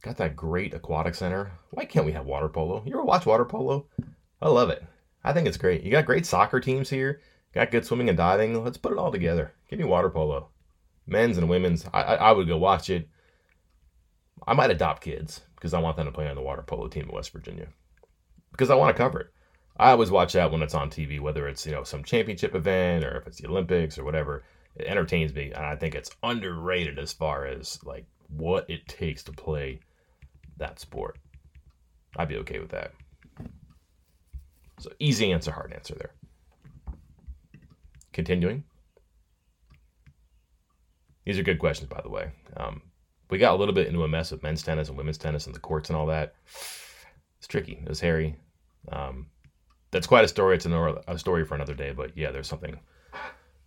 Got 0.01 0.17
that 0.17 0.35
great 0.35 0.73
aquatic 0.73 1.15
center. 1.15 1.51
Why 1.71 1.85
can't 1.85 2.05
we 2.05 2.13
have 2.13 2.25
water 2.25 2.47
polo? 2.47 2.81
You 2.85 2.93
ever 2.93 3.03
watch 3.03 3.25
water 3.25 3.45
polo? 3.45 3.87
I 4.41 4.47
love 4.47 4.69
it. 4.69 4.83
I 5.23 5.33
think 5.33 5.47
it's 5.47 5.57
great. 5.57 5.83
You 5.83 5.91
got 5.91 6.05
great 6.05 6.25
soccer 6.25 6.59
teams 6.59 6.89
here. 6.89 7.21
Got 7.53 7.71
good 7.71 7.85
swimming 7.85 8.07
and 8.07 8.17
diving. 8.17 8.63
Let's 8.63 8.77
put 8.77 8.93
it 8.93 8.97
all 8.97 9.11
together. 9.11 9.53
Give 9.69 9.79
me 9.79 9.85
water 9.85 10.09
polo 10.09 10.49
men's 11.07 11.37
and 11.37 11.49
women's. 11.49 11.85
I, 11.93 12.01
I, 12.01 12.31
would 12.31 12.47
go 12.47 12.57
watch 12.57 12.89
it. 12.89 13.07
I 14.45 14.53
might 14.53 14.71
adopt 14.71 15.03
kids 15.03 15.41
because 15.55 15.73
I 15.73 15.79
want 15.79 15.97
them 15.97 16.05
to 16.05 16.11
play 16.11 16.27
on 16.27 16.35
the 16.35 16.41
water 16.41 16.61
polo 16.61 16.87
team 16.87 17.03
in 17.03 17.15
West 17.15 17.31
Virginia 17.31 17.67
because 18.51 18.69
I 18.69 18.75
want 18.75 18.95
to 18.95 19.01
cover 19.01 19.19
it. 19.21 19.27
I 19.77 19.91
always 19.91 20.11
watch 20.11 20.33
that 20.33 20.51
when 20.51 20.63
it's 20.63 20.73
on 20.73 20.89
TV, 20.89 21.19
whether 21.19 21.47
it's 21.47 21.65
you 21.65 21.71
know 21.71 21.83
some 21.83 22.03
championship 22.03 22.55
event 22.55 23.03
or 23.03 23.17
if 23.17 23.27
it's 23.27 23.39
the 23.39 23.47
Olympics 23.47 23.97
or 23.97 24.03
whatever. 24.03 24.43
It 24.75 24.85
entertains 24.85 25.33
me, 25.33 25.51
and 25.55 25.65
I 25.65 25.75
think 25.75 25.95
it's 25.95 26.11
underrated 26.21 26.99
as 26.99 27.11
far 27.11 27.47
as 27.47 27.83
like 27.83 28.05
what 28.29 28.69
it 28.69 28.87
takes 28.87 29.23
to 29.23 29.31
play 29.31 29.79
that 30.57 30.79
sport. 30.79 31.17
I'd 32.15 32.27
be 32.27 32.37
okay 32.37 32.59
with 32.59 32.69
that. 32.69 32.93
So 34.79 34.91
easy 34.99 35.31
answer, 35.31 35.51
hard 35.51 35.73
answer 35.73 35.95
there. 35.95 36.13
Continuing. 38.13 38.63
These 41.27 41.37
are 41.37 41.43
good 41.43 41.59
questions, 41.59 41.89
by 41.89 41.99
the 41.99 42.09
way. 42.09 42.31
Um, 42.55 42.81
we 43.29 43.37
got 43.37 43.53
a 43.53 43.57
little 43.57 43.73
bit 43.73 43.87
into 43.87 44.05
a 44.05 44.07
mess 44.07 44.31
of 44.31 44.41
men's 44.43 44.63
tennis 44.63 44.87
and 44.87 44.97
women's 44.97 45.17
tennis 45.17 45.45
and 45.45 45.53
the 45.53 45.59
courts 45.59 45.89
and 45.89 45.97
all 45.97 46.05
that. 46.05 46.35
It's 47.37 47.47
tricky. 47.49 47.73
It 47.83 47.89
was 47.89 47.99
hairy. 47.99 48.37
Um, 48.89 49.27
that's 49.91 50.07
quite 50.07 50.23
a 50.23 50.29
story. 50.29 50.55
It's 50.55 50.65
a 50.65 51.17
story 51.17 51.43
for 51.43 51.55
another 51.55 51.73
day. 51.73 51.91
But 51.91 52.17
yeah, 52.17 52.31
there's 52.31 52.47
something 52.47 52.79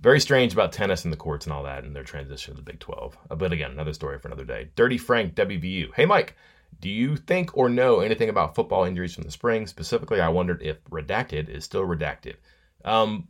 very 0.01 0.21
strange 0.21 0.55
about 0.55 0.73
tennis 0.73 1.05
and 1.05 1.13
the 1.13 1.19
courts 1.19 1.45
and 1.45 1.53
all 1.53 1.65
that 1.65 1.85
and 1.85 1.95
their 1.95 2.03
transition 2.03 2.55
to 2.55 2.57
the 2.57 2.65
Big 2.65 2.81
12. 2.81 3.19
Uh, 3.31 3.35
but 3.35 3.53
again, 3.53 3.73
another 3.73 3.93
story 3.93 4.19
for 4.19 4.29
another 4.29 4.47
day. 4.47 4.71
Dirty 4.75 4.97
Frank 4.97 5.35
WVU. 5.35 5.93
Hey, 5.95 6.07
Mike, 6.07 6.37
do 6.81 6.89
you 6.89 7.15
think 7.15 7.55
or 7.59 7.69
know 7.69 8.01
anything 8.01 8.31
about 8.31 8.55
football 8.55 8.85
injuries 8.85 9.15
from 9.15 9.25
the 9.25 9.31
spring? 9.31 9.67
Specifically, 9.67 10.23
I 10.23 10.31
wondered 10.31 10.63
if 10.63 10.83
redacted 10.85 11.51
is 11.51 11.65
still 11.65 11.85
redacted. 11.85 12.37
Um, 12.87 13.29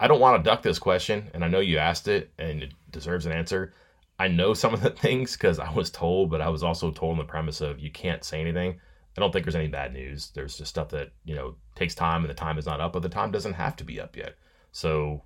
I 0.00 0.08
don't 0.08 0.20
want 0.20 0.42
to 0.42 0.50
duck 0.50 0.62
this 0.62 0.78
question, 0.78 1.30
and 1.34 1.44
I 1.44 1.48
know 1.48 1.60
you 1.60 1.78
asked 1.78 2.08
it, 2.08 2.32
and 2.38 2.62
it 2.62 2.72
deserves 2.90 3.26
an 3.26 3.32
answer. 3.32 3.74
I 4.18 4.26
know 4.28 4.54
some 4.54 4.74
of 4.74 4.80
the 4.80 4.90
things 5.04 5.36
because 5.36 5.58
I 5.58 5.70
was 5.72 5.90
told, 5.90 6.30
but 6.30 6.40
I 6.40 6.48
was 6.48 6.62
also 6.62 6.90
told 6.90 7.12
on 7.12 7.18
the 7.18 7.24
premise 7.24 7.60
of 7.60 7.78
you 7.78 7.90
can't 7.90 8.24
say 8.24 8.40
anything. 8.40 8.80
I 9.16 9.20
don't 9.20 9.32
think 9.32 9.44
there's 9.44 9.54
any 9.54 9.68
bad 9.68 9.92
news. 9.92 10.30
There's 10.34 10.56
just 10.56 10.70
stuff 10.70 10.88
that, 10.88 11.10
you 11.24 11.34
know, 11.34 11.54
takes 11.74 11.94
time 11.94 12.22
and 12.22 12.30
the 12.30 12.34
time 12.34 12.58
is 12.58 12.66
not 12.66 12.80
up, 12.80 12.92
but 12.92 13.02
the 13.02 13.08
time 13.08 13.30
doesn't 13.30 13.54
have 13.54 13.76
to 13.76 13.84
be 13.84 14.00
up 14.00 14.16
yet. 14.16 14.36
So 14.72 15.22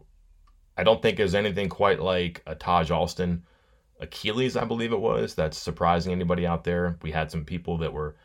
I 0.76 0.84
don't 0.84 1.00
think 1.00 1.16
there's 1.16 1.34
anything 1.34 1.68
quite 1.68 2.00
like 2.00 2.42
a 2.46 2.56
Taijh 2.56 2.90
Alston 2.90 3.44
Achilles, 4.00 4.56
I 4.56 4.64
believe 4.64 4.92
it 4.92 5.00
was, 5.00 5.34
that's 5.34 5.58
surprising 5.58 6.12
anybody 6.12 6.46
out 6.46 6.64
there. 6.64 6.98
We 7.02 7.12
had 7.12 7.30
some 7.30 7.44
people 7.44 7.78
that 7.78 7.92
were 7.92 8.16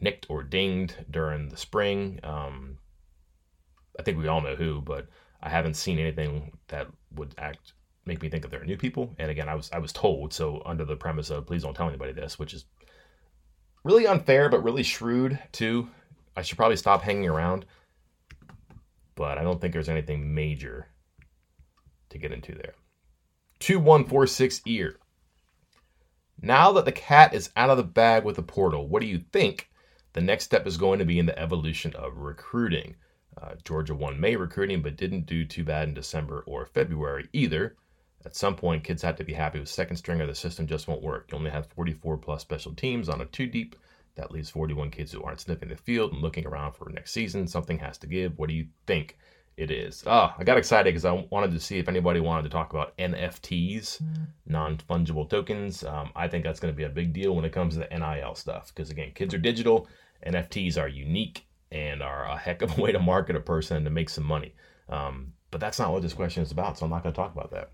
nicked 0.00 0.26
or 0.28 0.42
dinged 0.42 0.96
during 1.10 1.48
the 1.48 1.56
spring. 1.56 2.20
Um, 2.22 2.78
I 3.98 4.02
think 4.02 4.18
we 4.18 4.28
all 4.28 4.40
know 4.40 4.56
who, 4.56 4.80
but 4.80 5.08
I 5.44 5.50
haven't 5.50 5.74
seen 5.74 5.98
anything 5.98 6.56
that 6.68 6.88
would 7.14 7.34
act 7.36 7.74
make 8.06 8.22
me 8.22 8.30
think 8.30 8.42
that 8.42 8.50
they're 8.50 8.64
new 8.64 8.78
people. 8.78 9.14
And 9.18 9.30
again, 9.30 9.48
I 9.48 9.54
was 9.54 9.70
I 9.72 9.78
was 9.78 9.92
told 9.92 10.32
so 10.32 10.62
under 10.64 10.84
the 10.86 10.96
premise 10.96 11.30
of 11.30 11.46
please 11.46 11.62
don't 11.62 11.74
tell 11.74 11.88
anybody 11.88 12.12
this, 12.12 12.38
which 12.38 12.54
is 12.54 12.64
really 13.84 14.06
unfair 14.06 14.48
but 14.48 14.64
really 14.64 14.82
shrewd 14.82 15.38
too. 15.52 15.88
I 16.34 16.42
should 16.42 16.56
probably 16.56 16.76
stop 16.76 17.02
hanging 17.02 17.28
around, 17.28 17.66
but 19.14 19.36
I 19.36 19.44
don't 19.44 19.60
think 19.60 19.74
there's 19.74 19.90
anything 19.90 20.34
major 20.34 20.88
to 22.08 22.18
get 22.18 22.32
into 22.32 22.54
there. 22.54 22.74
2146 23.60 24.62
ear. 24.64 24.96
Now 26.40 26.72
that 26.72 26.86
the 26.86 26.92
cat 26.92 27.34
is 27.34 27.50
out 27.54 27.70
of 27.70 27.76
the 27.76 27.84
bag 27.84 28.24
with 28.24 28.36
the 28.36 28.42
portal, 28.42 28.88
what 28.88 29.00
do 29.00 29.06
you 29.06 29.22
think 29.32 29.68
the 30.14 30.20
next 30.20 30.44
step 30.44 30.66
is 30.66 30.78
going 30.78 30.98
to 30.98 31.04
be 31.04 31.18
in 31.18 31.26
the 31.26 31.38
evolution 31.38 31.94
of 31.94 32.16
recruiting? 32.16 32.96
Uh, 33.40 33.54
Georgia 33.64 33.94
won 33.94 34.20
May 34.20 34.36
recruiting, 34.36 34.82
but 34.82 34.96
didn't 34.96 35.26
do 35.26 35.44
too 35.44 35.64
bad 35.64 35.88
in 35.88 35.94
December 35.94 36.44
or 36.46 36.66
February 36.66 37.28
either. 37.32 37.76
At 38.24 38.36
some 38.36 38.56
point, 38.56 38.84
kids 38.84 39.02
have 39.02 39.16
to 39.16 39.24
be 39.24 39.34
happy 39.34 39.58
with 39.58 39.68
second 39.68 39.96
string 39.96 40.20
or 40.20 40.26
the 40.26 40.34
system 40.34 40.66
just 40.66 40.88
won't 40.88 41.02
work. 41.02 41.30
You 41.30 41.38
only 41.38 41.50
have 41.50 41.66
44 41.66 42.16
plus 42.16 42.40
special 42.40 42.74
teams 42.74 43.08
on 43.08 43.20
a 43.20 43.26
two 43.26 43.46
deep. 43.46 43.76
That 44.14 44.30
leaves 44.30 44.50
41 44.50 44.90
kids 44.90 45.12
who 45.12 45.22
aren't 45.22 45.40
sniffing 45.40 45.68
the 45.68 45.76
field 45.76 46.12
and 46.12 46.22
looking 46.22 46.46
around 46.46 46.72
for 46.72 46.88
next 46.88 47.12
season. 47.12 47.46
Something 47.46 47.78
has 47.78 47.98
to 47.98 48.06
give. 48.06 48.38
What 48.38 48.48
do 48.48 48.54
you 48.54 48.68
think 48.86 49.18
it 49.56 49.70
is? 49.70 50.04
Oh, 50.06 50.32
I 50.38 50.44
got 50.44 50.56
excited 50.56 50.92
because 50.92 51.04
I 51.04 51.12
wanted 51.30 51.50
to 51.50 51.60
see 51.60 51.78
if 51.78 51.88
anybody 51.88 52.20
wanted 52.20 52.44
to 52.44 52.48
talk 52.48 52.72
about 52.72 52.96
NFTs, 52.96 54.00
non 54.46 54.78
fungible 54.78 55.28
tokens. 55.28 55.84
Um, 55.84 56.10
I 56.14 56.28
think 56.28 56.44
that's 56.44 56.60
going 56.60 56.72
to 56.72 56.76
be 56.76 56.84
a 56.84 56.88
big 56.88 57.12
deal 57.12 57.34
when 57.34 57.44
it 57.44 57.52
comes 57.52 57.74
to 57.74 57.80
the 57.80 57.98
NIL 57.98 58.34
stuff 58.36 58.72
because, 58.74 58.90
again, 58.90 59.12
kids 59.14 59.34
are 59.34 59.38
digital, 59.38 59.88
NFTs 60.26 60.80
are 60.80 60.88
unique 60.88 61.46
and 61.74 62.02
are 62.02 62.24
a 62.24 62.38
heck 62.38 62.62
of 62.62 62.78
a 62.78 62.80
way 62.82 62.92
to 62.92 62.98
market 62.98 63.36
a 63.36 63.40
person 63.40 63.76
and 63.76 63.84
to 63.84 63.90
make 63.90 64.08
some 64.08 64.24
money. 64.24 64.54
Um, 64.88 65.34
but 65.50 65.60
that's 65.60 65.78
not 65.78 65.92
what 65.92 66.02
this 66.02 66.14
question 66.14 66.42
is 66.42 66.50
about, 66.50 66.78
so 66.78 66.86
I'm 66.86 66.90
not 66.90 67.02
going 67.02 67.12
to 67.12 67.20
talk 67.20 67.32
about 67.32 67.50
that 67.50 67.70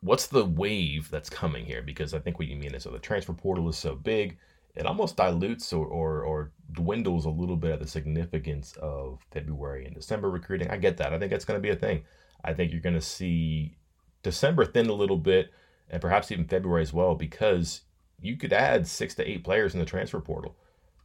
what's 0.00 0.28
the 0.28 0.44
wave 0.44 1.10
that's 1.10 1.28
coming 1.28 1.64
here? 1.64 1.82
Because 1.82 2.14
I 2.14 2.18
think 2.18 2.38
what 2.38 2.48
you 2.48 2.56
mean 2.56 2.74
is 2.74 2.84
so 2.84 2.90
the 2.90 2.98
transfer 2.98 3.32
portal 3.32 3.68
is 3.68 3.76
so 3.76 3.94
big, 3.94 4.38
it 4.74 4.86
almost 4.86 5.16
dilutes 5.16 5.72
or, 5.72 5.86
or, 5.86 6.22
or 6.22 6.52
dwindles 6.72 7.24
a 7.24 7.30
little 7.30 7.56
bit 7.56 7.72
of 7.72 7.80
the 7.80 7.88
significance 7.88 8.76
of 8.80 9.20
February 9.32 9.86
and 9.86 9.94
December 9.94 10.30
recruiting. 10.30 10.70
I 10.70 10.76
get 10.76 10.98
that. 10.98 11.12
I 11.12 11.18
think 11.18 11.30
that's 11.30 11.44
going 11.44 11.58
to 11.58 11.62
be 11.62 11.70
a 11.70 11.76
thing. 11.76 12.02
I 12.44 12.52
think 12.52 12.72
you're 12.72 12.80
going 12.80 12.94
to 12.94 13.00
see 13.00 13.76
December 14.22 14.64
thin 14.64 14.88
a 14.88 14.92
little 14.92 15.16
bit 15.16 15.50
and 15.90 16.00
perhaps 16.00 16.30
even 16.30 16.46
February 16.46 16.82
as 16.82 16.92
well 16.92 17.14
because 17.14 17.82
you 18.20 18.36
could 18.36 18.52
add 18.52 18.86
six 18.86 19.14
to 19.14 19.28
eight 19.28 19.44
players 19.44 19.74
in 19.74 19.80
the 19.80 19.86
transfer 19.86 20.20
portal, 20.20 20.56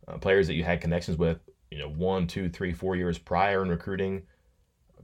uh, 0.08 0.17
players 0.17 0.47
that 0.47 0.56
you 0.56 0.63
had 0.63 0.82
connections 0.82 1.17
with, 1.17 1.39
you 1.71 1.79
know, 1.79 1.89
one, 1.89 2.27
two, 2.27 2.49
three, 2.49 2.73
four 2.73 2.95
years 2.95 3.17
prior 3.17 3.63
in 3.63 3.69
recruiting 3.69 4.23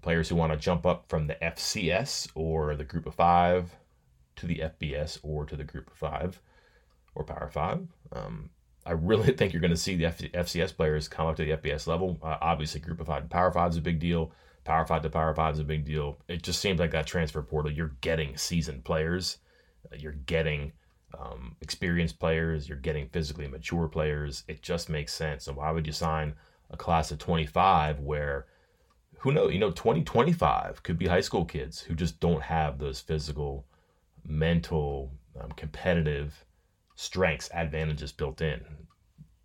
players 0.01 0.29
who 0.29 0.35
want 0.35 0.53
to 0.53 0.57
jump 0.57 0.85
up 0.85 1.05
from 1.07 1.27
the 1.27 1.35
FCS 1.35 2.29
or 2.35 2.75
the 2.75 2.83
group 2.83 3.05
of 3.05 3.15
five 3.15 3.75
to 4.35 4.45
the 4.45 4.59
FBS 4.59 5.19
or 5.23 5.45
to 5.45 5.55
the 5.55 5.63
group 5.63 5.89
of 5.89 5.97
five 5.97 6.41
or 7.15 7.23
Power 7.23 7.49
Five. 7.51 7.87
Um, 8.11 8.49
I 8.85 8.91
really 8.91 9.31
think 9.37 9.53
you're 9.53 9.61
going 9.61 9.71
to 9.71 9.77
see 9.77 9.95
the 9.95 10.05
F- 10.05 10.19
FCS 10.19 10.75
players 10.75 11.07
come 11.07 11.27
up 11.27 11.35
to 11.37 11.45
the 11.45 11.57
FBS 11.57 11.87
level. 11.87 12.17
Uh, 12.21 12.37
obviously, 12.41 12.79
group 12.79 12.99
of 12.99 13.07
five 13.07 13.23
to 13.23 13.29
Power 13.29 13.51
Five 13.51 13.71
is 13.71 13.77
a 13.77 13.81
big 13.81 13.99
deal. 13.99 14.31
Power 14.63 14.85
Five 14.85 15.01
to 15.03 15.09
Power 15.09 15.33
Five 15.33 15.55
is 15.55 15.59
a 15.59 15.65
big 15.65 15.85
deal. 15.85 16.19
It 16.27 16.43
just 16.43 16.59
seems 16.59 16.79
like 16.79 16.91
that 16.91 17.07
transfer 17.07 17.41
portal, 17.41 17.71
you're 17.71 17.95
getting 18.01 18.37
seasoned 18.37 18.83
players, 18.83 19.37
uh, 19.91 19.95
you're 19.97 20.13
getting 20.13 20.73
um, 21.17 21.55
experienced 21.61 22.19
players, 22.19 22.67
you're 22.67 22.77
getting 22.77 23.07
physically 23.09 23.47
mature 23.47 23.87
players. 23.87 24.43
It 24.47 24.61
just 24.61 24.89
makes 24.89 25.13
sense. 25.13 25.45
So 25.45 25.53
why 25.53 25.71
would 25.71 25.87
you 25.87 25.93
sign 25.93 26.35
a 26.69 26.77
class 26.77 27.11
of 27.11 27.19
25 27.19 27.99
where 27.99 28.47
who 29.19 29.31
knows, 29.31 29.53
you 29.53 29.59
know, 29.59 29.71
2025 29.71 30.83
could 30.83 30.97
be 30.97 31.07
high 31.07 31.21
school 31.21 31.45
kids 31.45 31.79
who 31.81 31.95
just 31.95 32.19
don't 32.19 32.43
have 32.43 32.77
those 32.77 32.99
physical, 32.99 33.65
mental, 34.23 35.11
um, 35.39 35.51
competitive 35.51 36.45
strengths, 36.95 37.49
advantages 37.53 38.11
built 38.11 38.41
in. 38.41 38.63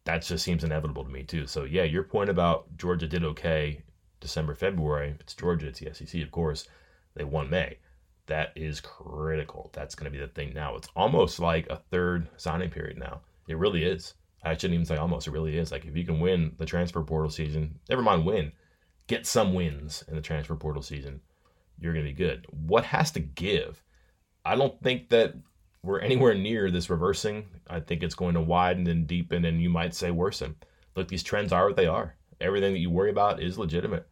That 0.04 0.22
just 0.22 0.44
seems 0.44 0.64
inevitable 0.64 1.04
to 1.04 1.11
me, 1.11 1.22
too. 1.22 1.46
So, 1.46 1.64
yeah, 1.64 1.85
your 1.85 2.02
point 2.02 2.28
about 2.28 2.76
Georgia 2.76 3.06
did 3.06 3.24
okay 3.24 3.82
December, 4.20 4.54
February, 4.54 5.16
it's 5.20 5.35
Georgia, 5.35 5.66
it's 5.68 5.80
the 5.80 5.92
SEC, 5.92 6.22
of 6.22 6.30
course. 6.30 6.68
They 7.14 7.24
won 7.24 7.50
May. 7.50 7.78
That 8.26 8.52
is 8.54 8.80
critical. 8.80 9.70
That's 9.74 9.94
going 9.94 10.11
to 10.11 10.16
be 10.16 10.24
the 10.24 10.32
thing 10.32 10.54
now. 10.54 10.76
It's 10.76 10.88
almost 10.94 11.40
like 11.40 11.68
a 11.68 11.82
third 11.90 12.28
signing 12.37 12.70
period 12.70 12.98
now. 12.98 13.20
It 13.48 13.58
really 13.58 13.85
is. 13.85 14.14
I 14.42 14.55
shouldn't 14.55 14.74
even 14.74 14.87
say 14.87 14.96
almost. 14.96 15.26
It 15.26 15.33
really 15.33 15.57
is. 15.57 15.70
Like, 15.70 15.85
if 15.85 15.96
you 15.96 16.05
can 16.05 16.20
win 16.20 16.55
the 16.59 16.66
transfer 16.66 17.02
portal 17.02 17.31
season, 17.31 17.78
never 17.88 18.02
mind 18.02 18.24
win, 18.24 18.52
get 19.07 19.26
some 19.26 19.55
wins 19.55 20.05
in 20.09 20.16
the 20.16 20.20
transfer 20.20 20.57
portal 20.57 20.83
season, 20.83 21.20
you're 21.78 21.92
going 21.92 22.05
to 22.05 22.11
be 22.11 22.16
good. 22.16 22.46
What 22.50 22.85
has 22.85 23.11
to 23.12 23.20
give? 23.20 23.83
I 24.44 24.57
don't 24.57 24.81
think 24.83 25.11
that 25.11 25.35
we're 25.83 26.00
anywhere 26.00 26.35
near 26.35 26.70
this 26.70 26.90
reversing. 26.90 27.46
I 27.68 27.81
think 27.81 28.02
it's 28.02 28.14
going 28.14 28.35
to 28.35 28.40
widen 28.40 28.87
and 28.87 29.07
deepen, 29.07 29.44
and 29.44 29.61
you 29.61 29.70
might 29.70 29.94
say 29.94 30.11
worsen. 30.11 30.57
Look, 30.96 31.09
these 31.09 31.22
trends 31.22 31.52
are 31.52 31.66
what 31.66 31.76
they 31.76 31.87
are. 31.87 32.16
Everything 32.40 32.72
that 32.72 32.81
you 32.81 32.90
worry 32.90 33.11
about 33.11 33.42
is 33.42 33.59
legitimate. 33.59 34.07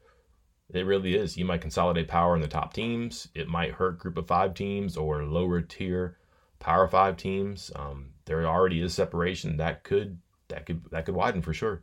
It 0.73 0.87
really 0.87 1.17
is. 1.17 1.37
You 1.37 1.45
might 1.45 1.61
consolidate 1.61 2.07
power 2.07 2.37
in 2.37 2.43
the 2.43 2.49
top 2.49 2.73
teams. 2.73 3.29
It 3.35 3.49
might 3.49 3.73
hurt 3.73 3.99
group 3.99 4.17
of 4.17 4.29
five 4.29 4.55
teams 4.55 4.97
or 4.97 5.25
lower 5.25 5.61
tier 5.61 6.17
power 6.61 6.87
five 6.87 7.17
teams. 7.17 7.73
Um, 7.75 8.11
there 8.31 8.47
already 8.47 8.81
is 8.81 8.95
separation 8.95 9.57
that 9.57 9.83
could 9.83 10.21
that 10.47 10.65
could 10.65 10.85
that 10.93 11.05
could 11.05 11.17
widen 11.17 11.43
for 11.43 11.53
sure. 11.53 11.83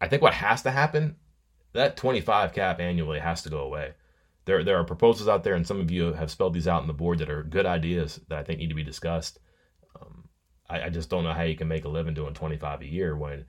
I 0.00 0.06
think 0.06 0.22
what 0.22 0.34
has 0.34 0.62
to 0.62 0.70
happen 0.70 1.16
that 1.72 1.96
25 1.96 2.52
cap 2.52 2.78
annually 2.78 3.18
has 3.18 3.42
to 3.42 3.50
go 3.50 3.58
away. 3.58 3.94
There, 4.44 4.62
there 4.62 4.76
are 4.78 4.84
proposals 4.84 5.28
out 5.28 5.42
there, 5.42 5.54
and 5.54 5.66
some 5.66 5.80
of 5.80 5.90
you 5.90 6.12
have 6.12 6.30
spelled 6.30 6.54
these 6.54 6.68
out 6.68 6.82
on 6.82 6.86
the 6.86 6.92
board 6.92 7.18
that 7.18 7.28
are 7.28 7.42
good 7.42 7.66
ideas 7.66 8.20
that 8.28 8.38
I 8.38 8.44
think 8.44 8.60
need 8.60 8.68
to 8.68 8.76
be 8.76 8.84
discussed. 8.84 9.40
Um, 10.00 10.28
I, 10.70 10.82
I 10.82 10.88
just 10.88 11.10
don't 11.10 11.24
know 11.24 11.32
how 11.32 11.42
you 11.42 11.56
can 11.56 11.66
make 11.66 11.84
a 11.84 11.88
living 11.88 12.14
doing 12.14 12.32
25 12.32 12.82
a 12.82 12.86
year 12.86 13.16
when 13.16 13.44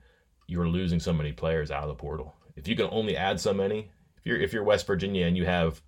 you're 0.48 0.66
losing 0.66 0.98
so 0.98 1.12
many 1.12 1.30
players 1.30 1.70
out 1.70 1.84
of 1.84 1.88
the 1.88 1.94
portal. 1.94 2.34
If 2.56 2.66
you 2.66 2.74
can 2.74 2.88
only 2.90 3.16
add 3.16 3.38
so 3.38 3.54
many, 3.54 3.92
if 4.16 4.26
you're 4.26 4.40
if 4.40 4.52
you're 4.52 4.64
West 4.64 4.88
Virginia 4.88 5.26
and 5.26 5.36
you 5.36 5.46
have, 5.46 5.80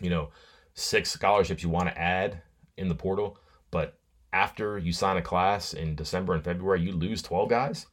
you 0.00 0.10
know, 0.10 0.30
six 0.74 1.12
scholarships 1.12 1.62
you 1.62 1.68
want 1.68 1.88
to 1.88 1.96
add 1.96 2.42
in 2.76 2.88
the 2.88 2.96
portal, 2.96 3.38
but 3.70 3.96
after 4.32 4.78
you 4.78 4.92
sign 4.92 5.16
a 5.16 5.22
class 5.22 5.74
in 5.74 5.94
December 5.94 6.34
and 6.34 6.44
February, 6.44 6.80
you 6.80 6.92
lose 6.92 7.22
12 7.22 7.48
guys 7.48 7.86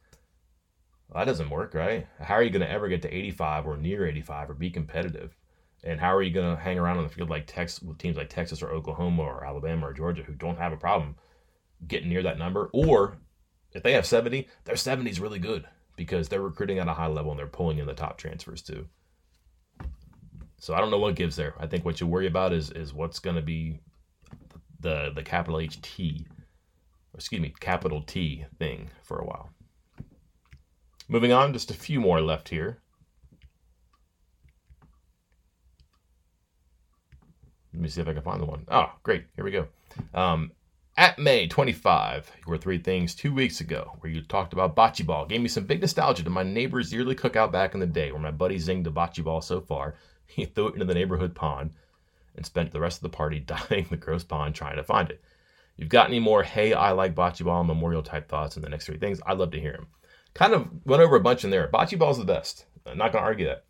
that 1.14 1.24
doesn't 1.24 1.50
work, 1.50 1.74
right? 1.74 2.06
How 2.20 2.34
are 2.34 2.42
you 2.42 2.50
going 2.50 2.62
to 2.62 2.70
ever 2.70 2.88
get 2.88 3.02
to 3.02 3.14
85 3.14 3.66
or 3.66 3.76
near 3.76 4.06
85 4.06 4.50
or 4.50 4.54
be 4.54 4.70
competitive? 4.70 5.36
And 5.82 5.98
how 5.98 6.14
are 6.14 6.22
you 6.22 6.30
going 6.30 6.54
to 6.54 6.62
hang 6.62 6.78
around 6.78 6.98
on 6.98 7.04
the 7.04 7.10
field 7.10 7.30
like 7.30 7.46
Texas 7.46 7.82
with 7.82 7.98
teams 7.98 8.16
like 8.16 8.28
Texas 8.28 8.62
or 8.62 8.70
Oklahoma 8.70 9.22
or 9.22 9.44
Alabama 9.44 9.88
or 9.88 9.92
Georgia 9.92 10.22
who 10.22 10.34
don't 10.34 10.58
have 10.58 10.72
a 10.72 10.76
problem 10.76 11.16
getting 11.86 12.08
near 12.08 12.22
that 12.22 12.38
number? 12.38 12.70
Or 12.72 13.16
if 13.72 13.82
they 13.82 13.92
have 13.92 14.06
70, 14.06 14.46
their 14.64 14.76
70 14.76 15.10
is 15.10 15.20
really 15.20 15.38
good 15.38 15.66
because 15.96 16.28
they're 16.28 16.42
recruiting 16.42 16.78
at 16.78 16.88
a 16.88 16.94
high 16.94 17.06
level 17.06 17.32
and 17.32 17.38
they're 17.38 17.46
pulling 17.46 17.78
in 17.78 17.86
the 17.86 17.94
top 17.94 18.18
transfers 18.18 18.62
too. 18.62 18.86
So 20.58 20.74
I 20.74 20.80
don't 20.80 20.90
know 20.90 20.98
what 20.98 21.16
gives 21.16 21.36
there. 21.36 21.54
I 21.58 21.66
think 21.66 21.84
what 21.84 22.00
you 22.00 22.06
worry 22.06 22.26
about 22.26 22.52
is 22.52 22.70
is 22.70 22.92
what's 22.92 23.18
going 23.18 23.36
to 23.36 23.42
be 23.42 23.80
the 24.80 25.12
the 25.14 25.22
capital 25.22 25.60
H 25.60 25.80
T, 25.82 26.26
excuse 27.14 27.40
me, 27.40 27.54
capital 27.60 28.02
T 28.02 28.44
thing 28.58 28.90
for 29.02 29.18
a 29.18 29.24
while. 29.24 29.50
Moving 31.08 31.32
on, 31.32 31.52
just 31.52 31.70
a 31.70 31.74
few 31.74 32.00
more 32.00 32.20
left 32.20 32.48
here. 32.48 32.78
Let 37.72 37.82
me 37.82 37.88
see 37.88 38.00
if 38.00 38.08
I 38.08 38.12
can 38.12 38.22
find 38.22 38.40
the 38.40 38.46
one. 38.46 38.64
Oh, 38.68 38.92
great. 39.02 39.24
Here 39.36 39.44
we 39.44 39.50
go. 39.50 39.66
Um, 40.14 40.52
at 40.96 41.18
May 41.18 41.46
25, 41.46 42.30
you 42.44 42.50
were 42.50 42.58
three 42.58 42.78
things 42.78 43.14
two 43.14 43.32
weeks 43.32 43.60
ago 43.60 43.92
where 44.00 44.12
you 44.12 44.22
talked 44.22 44.52
about 44.52 44.76
bocce 44.76 45.04
ball. 45.06 45.24
Gave 45.26 45.40
me 45.40 45.48
some 45.48 45.64
big 45.64 45.80
nostalgia 45.80 46.22
to 46.24 46.30
my 46.30 46.42
neighbor's 46.42 46.92
yearly 46.92 47.14
cookout 47.14 47.50
back 47.52 47.74
in 47.74 47.80
the 47.80 47.86
day 47.86 48.12
where 48.12 48.20
my 48.20 48.30
buddy 48.30 48.58
zinged 48.58 48.86
a 48.86 48.90
bocce 48.90 49.24
ball 49.24 49.40
so 49.40 49.60
far 49.60 49.94
he 50.26 50.44
threw 50.44 50.68
it 50.68 50.74
into 50.74 50.84
the 50.84 50.94
neighborhood 50.94 51.34
pond 51.34 51.72
and 52.40 52.46
spent 52.46 52.72
the 52.72 52.80
rest 52.80 52.96
of 52.96 53.02
the 53.02 53.16
party 53.16 53.38
diving 53.46 53.86
the 53.90 53.98
gross 53.98 54.24
pond 54.24 54.54
trying 54.54 54.76
to 54.76 54.82
find 54.82 55.10
it. 55.10 55.22
You've 55.76 55.90
got 55.90 56.08
any 56.08 56.20
more 56.20 56.42
hey 56.42 56.72
I 56.72 56.92
like 56.92 57.14
bocce 57.14 57.44
ball 57.44 57.62
memorial 57.64 58.02
type 58.02 58.28
thoughts 58.28 58.56
in 58.56 58.62
the 58.62 58.70
next 58.70 58.86
three 58.86 58.98
things? 58.98 59.20
I'd 59.26 59.38
love 59.38 59.50
to 59.50 59.60
hear 59.60 59.72
them 59.72 59.88
kind 60.34 60.54
of 60.54 60.68
went 60.84 61.02
over 61.02 61.16
a 61.16 61.20
bunch 61.20 61.44
in 61.44 61.50
there. 61.50 61.68
Bocce 61.68 61.98
ball's 61.98 62.18
the 62.18 62.24
best. 62.24 62.66
I'm 62.86 62.98
not 62.98 63.12
gonna 63.12 63.24
argue 63.24 63.46
that. 63.46 63.64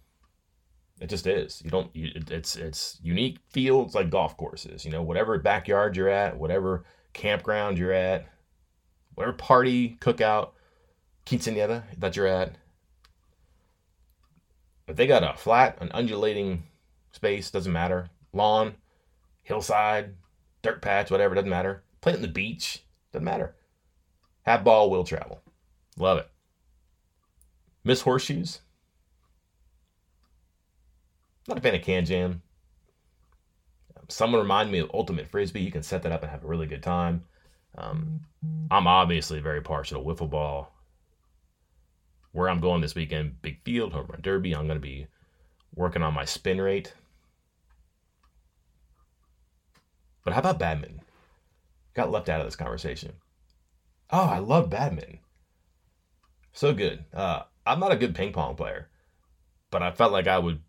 It 1.01 1.09
just 1.09 1.27
is. 1.27 1.63
You 1.65 1.71
don't. 1.71 1.95
You, 1.95 2.13
it's 2.31 2.57
it's 2.57 2.99
unique 3.03 3.39
fields 3.49 3.95
like 3.95 4.11
golf 4.11 4.37
courses. 4.37 4.85
You 4.85 4.91
know, 4.91 5.03
whatever 5.03 5.39
backyard 5.39 5.97
you're 5.97 6.09
at, 6.09 6.37
whatever 6.37 6.85
campground 7.13 7.79
you're 7.79 7.93
at, 7.93 8.29
whatever 9.15 9.37
party 9.37 9.97
cookout, 10.01 10.51
quinceanera 11.27 11.85
that 11.99 12.17
you're 12.17 12.27
at, 12.27 12.57
if 14.87 14.97
they 14.97 15.07
got 15.07 15.25
a 15.25 15.37
flat, 15.37 15.79
an 15.81 15.91
undulating 15.93 16.65
space, 17.13 17.51
doesn't 17.51 17.73
matter, 17.73 18.11
lawn, 18.33 18.75
hillside, 19.43 20.15
dirt 20.63 20.83
patch, 20.83 21.11
whatever, 21.11 21.35
doesn't 21.35 21.51
matter. 21.51 21.83
Play 22.01 22.13
it 22.13 22.17
on 22.17 22.23
the 22.23 22.29
beach, 22.29 22.85
doesn't 23.13 23.25
matter. 23.25 23.55
Have 24.43 24.65
ball 24.65 24.91
will 24.91 25.05
travel. 25.05 25.43
Love 25.97 26.19
it. 26.19 26.29
Miss 27.85 28.03
Horseshoes. 28.03 28.61
Not 31.49 31.59
a 31.59 31.61
fan 31.61 31.75
of 31.75 31.83
KanJam. 31.83 32.41
Someone 34.09 34.41
remind 34.41 34.71
me 34.71 34.79
of 34.81 34.91
Ultimate 34.93 35.29
Frisbee. 35.29 35.61
You 35.61 35.73
can 35.73 35.83
set 35.83 36.03
that 36.03 36.13
up 36.13 36.23
and 36.23 36.31
have 36.31 36.45
a 36.45 36.49
really 36.49 36.67
good 36.67 36.83
time. 36.83 37.25
Um, 37.77 38.21
I'm 38.71 38.87
obviously 38.87 39.41
very 39.41 39.61
partial 39.61 40.03
to 40.03 40.09
wiffle 40.09 40.31
ball. 40.31 40.73
Where 42.33 42.49
I'm 42.49 42.61
going 42.61 42.81
this 42.81 42.95
weekend, 42.95 43.43
big 43.43 43.63
field, 43.65 43.93
home 43.93 44.07
run 44.09 44.21
derby. 44.21 44.55
I'm 44.55 44.67
going 44.67 44.79
to 44.79 44.83
be 44.83 45.07
working 45.75 46.03
on 46.03 46.15
my 46.15 46.25
spin 46.25 46.61
rate. 46.61 46.95
But 50.25 50.35
how 50.35 50.41
about 50.41 50.59
badminton? 50.59 51.01
Got 51.95 52.11
left 52.11 52.29
out 52.29 52.41
of 52.41 52.47
this 52.47 52.57
conversation. 52.57 53.13
Oh, 54.11 54.27
I 54.27 54.39
love 54.39 54.71
badminton. 54.71 55.21
So 56.53 56.73
good. 56.75 57.05
Uh, 57.13 57.43
I'm 57.67 57.81
not 57.81 57.93
a 57.93 57.97
good 57.97 58.15
ping 58.15 58.33
pong 58.33 58.57
player, 58.57 58.89
but 59.71 59.83
I 59.83 59.93
felt 59.93 60.13
like 60.13 60.27
I 60.27 60.39
would. 60.39 60.61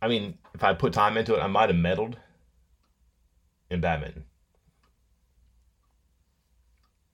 I 0.00 0.08
mean, 0.08 0.38
if 0.54 0.64
I 0.64 0.72
put 0.74 0.92
time 0.92 1.16
into 1.16 1.34
it, 1.34 1.40
I 1.40 1.46
might 1.46 1.68
have 1.68 1.76
medaled 1.76 2.14
in 3.70 3.80
badminton. 3.80 4.24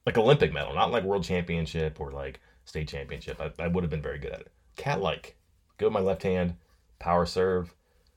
Like 0.04 0.18
Olympic 0.18 0.52
medal, 0.52 0.74
not 0.74 0.92
like 0.92 1.02
world 1.02 1.24
championship 1.24 2.00
or 2.00 2.12
like 2.12 2.40
state 2.64 2.88
championship. 2.88 3.40
I, 3.40 3.50
I 3.58 3.66
would 3.66 3.82
have 3.82 3.90
been 3.90 4.02
very 4.02 4.18
good 4.18 4.32
at 4.32 4.40
it. 4.40 4.52
Cat 4.76 5.00
like. 5.00 5.36
Go 5.78 5.86
with 5.86 5.92
my 5.92 6.00
left 6.00 6.22
hand, 6.22 6.54
power 6.98 7.26
serve. 7.26 7.74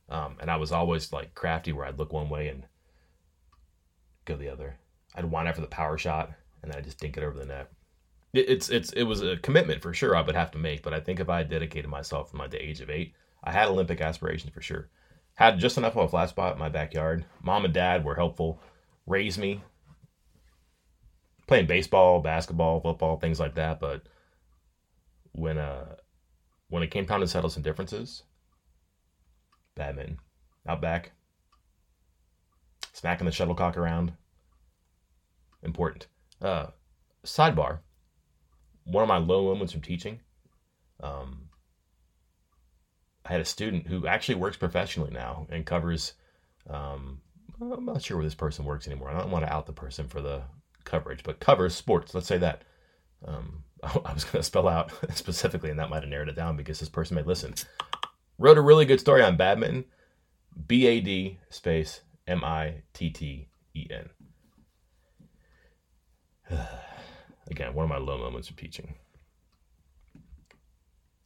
Um, 0.08 0.38
and 0.40 0.50
I 0.50 0.56
was 0.56 0.72
always 0.72 1.12
like 1.12 1.36
crafty 1.36 1.74
where 1.74 1.86
I'd 1.86 2.00
look 2.00 2.14
one 2.14 2.30
way 2.30 2.48
and 2.48 2.64
go 4.26 4.36
the 4.36 4.50
other. 4.50 4.78
I'd 5.16 5.26
wind 5.26 5.48
up 5.48 5.56
for 5.56 5.62
the 5.62 5.68
power 5.68 5.98
shot 5.98 6.32
and 6.62 6.72
then 6.72 6.80
I 6.80 6.82
just 6.82 7.00
dink 7.00 7.18
it 7.18 7.24
over 7.24 7.38
the 7.38 7.46
net. 7.46 7.72
It, 8.34 8.50
it's 8.50 8.70
it's 8.70 8.92
it 8.94 9.04
was 9.04 9.22
a 9.22 9.38
commitment 9.38 9.82
for 9.82 9.94
sure 9.94 10.16
I 10.16 10.22
would 10.22 10.36
have 10.36 10.52
to 10.52 10.58
make, 10.58 10.84
but 10.84 10.94
I 10.94 11.00
think 11.00 11.20
if 11.20 11.30
I 11.30 11.44
dedicated 11.44 11.90
myself 11.90 12.30
from 12.30 12.40
like 12.40 12.52
the 12.52 12.64
age 12.64 12.82
of 12.82 12.90
eight, 12.90 13.14
I 13.44 13.52
had 13.52 13.68
Olympic 13.68 14.02
aspirations 14.02 14.54
for 14.54 14.62
sure. 14.62 14.90
Had 15.36 15.60
just 15.60 15.78
enough 15.78 15.96
of 15.96 16.06
a 16.06 16.08
flat 16.10 16.30
spot 16.30 16.54
in 16.54 16.60
my 16.60 16.70
backyard. 16.70 17.26
Mom 17.42 17.66
and 17.66 17.74
dad 17.74 18.04
were 18.04 18.16
helpful, 18.16 18.60
raised 19.08 19.40
me 19.40 19.62
playing 21.50 21.66
baseball, 21.66 22.22
basketball, 22.22 22.80
football, 22.80 23.18
things 23.18 23.40
like 23.40 23.56
that. 23.56 23.80
But 23.80 24.04
when 25.32 25.58
uh 25.58 25.96
when 26.70 26.84
it 26.84 26.92
came 26.92 27.08
time 27.08 27.22
to 27.22 27.28
settle 27.28 27.50
some 27.50 27.64
differences, 27.64 28.24
badminton, 29.76 30.20
out 30.68 30.80
back, 30.80 31.12
smacking 33.00 33.26
the 33.26 33.32
shuttlecock 33.32 33.78
around, 33.78 34.12
important. 35.64 36.08
Uh, 36.42 36.68
sidebar: 37.26 37.80
one 38.84 39.04
of 39.04 39.08
my 39.08 39.18
low 39.18 39.46
moments 39.46 39.72
from 39.72 39.82
teaching. 39.82 40.20
Um, 41.02 41.48
I 43.26 43.32
had 43.32 43.42
a 43.42 43.46
student 43.46 43.88
who 43.88 44.06
actually 44.06 44.36
works 44.36 44.58
professionally 44.58 45.12
now 45.12 45.48
and 45.50 45.66
covers. 45.66 46.14
Um, 46.70 47.22
I'm 47.62 47.86
not 47.86 48.02
sure 48.02 48.18
where 48.18 48.26
this 48.26 48.36
person 48.36 48.66
works 48.66 48.86
anymore. 48.86 49.10
I 49.10 49.18
don't 49.18 49.32
want 49.32 49.46
to 49.46 49.54
out 49.54 49.66
the 49.66 49.74
person 49.74 50.08
for 50.08 50.22
the 50.22 50.44
coverage, 50.84 51.24
but 51.24 51.40
covers 51.40 51.76
sports. 51.76 52.14
Let's 52.14 52.28
say 52.28 52.38
that. 52.40 52.64
Um, 53.26 53.64
I 53.84 54.14
was 54.14 54.26
going 54.26 54.40
to 54.40 54.44
spell 54.44 54.68
out 54.68 54.92
specifically, 55.14 55.70
and 55.70 55.80
that 55.80 55.90
might 55.90 56.04
have 56.04 56.10
narrowed 56.10 56.30
it 56.30 56.36
down 56.36 56.58
because 56.58 56.80
this 56.80 56.90
person 56.90 57.16
may 57.16 57.24
listen. 57.24 57.54
Wrote 58.38 58.58
a 58.58 58.62
really 58.62 58.86
good 58.86 59.00
story 59.00 59.22
on 59.22 59.38
badminton. 59.38 59.86
B 60.68 60.88
A 60.88 61.00
D 61.00 61.40
space 61.50 62.02
M 62.30 62.44
I 62.44 62.76
T 62.94 63.10
T 63.10 63.48
E 63.76 63.88
N. 63.90 64.10
Again, 67.52 67.74
one 67.74 67.84
of 67.84 67.90
my 67.90 67.98
low 67.98 68.18
moments 68.18 68.50
of 68.50 68.56
teaching. 68.56 68.96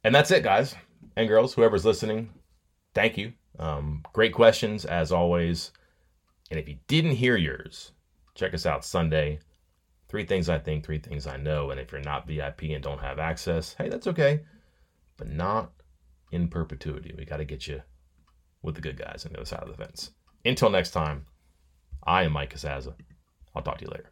And 0.02 0.14
that's 0.14 0.30
it, 0.30 0.42
guys 0.42 0.74
and 1.16 1.28
girls, 1.28 1.54
whoever's 1.54 1.84
listening. 1.84 2.30
Thank 2.94 3.16
you. 3.16 3.32
Um, 3.58 4.02
great 4.12 4.34
questions, 4.34 4.84
as 4.84 5.12
always. 5.12 5.72
And 6.50 6.58
if 6.58 6.68
you 6.68 6.76
didn't 6.86 7.12
hear 7.12 7.36
yours, 7.36 7.92
check 8.34 8.54
us 8.54 8.66
out 8.66 8.84
Sunday. 8.84 9.40
Three 10.08 10.24
things 10.24 10.48
I 10.48 10.58
think, 10.58 10.84
three 10.84 10.98
things 10.98 11.26
I 11.26 11.36
know. 11.36 11.70
And 11.70 11.80
if 11.80 11.92
you're 11.92 12.00
not 12.00 12.26
VIP 12.26 12.62
and 12.64 12.82
don't 12.82 13.00
have 13.00 13.18
access, 13.18 13.74
hey, 13.74 13.88
that's 13.88 14.06
okay. 14.06 14.42
But 15.16 15.30
not 15.30 15.72
in 16.30 16.48
perpetuity. 16.48 17.14
We 17.16 17.24
got 17.24 17.38
to 17.38 17.44
get 17.44 17.66
you 17.66 17.82
with 18.62 18.74
the 18.74 18.80
good 18.80 18.98
guys 18.98 19.24
on 19.24 19.32
the 19.32 19.38
other 19.38 19.46
side 19.46 19.62
of 19.62 19.68
the 19.68 19.82
fence. 19.82 20.10
Until 20.44 20.70
next 20.70 20.90
time, 20.90 21.26
I 22.02 22.24
am 22.24 22.32
Mike 22.32 22.54
Casazza. 22.54 22.94
I'll 23.54 23.62
talk 23.62 23.78
to 23.78 23.84
you 23.84 23.90
later. 23.90 24.10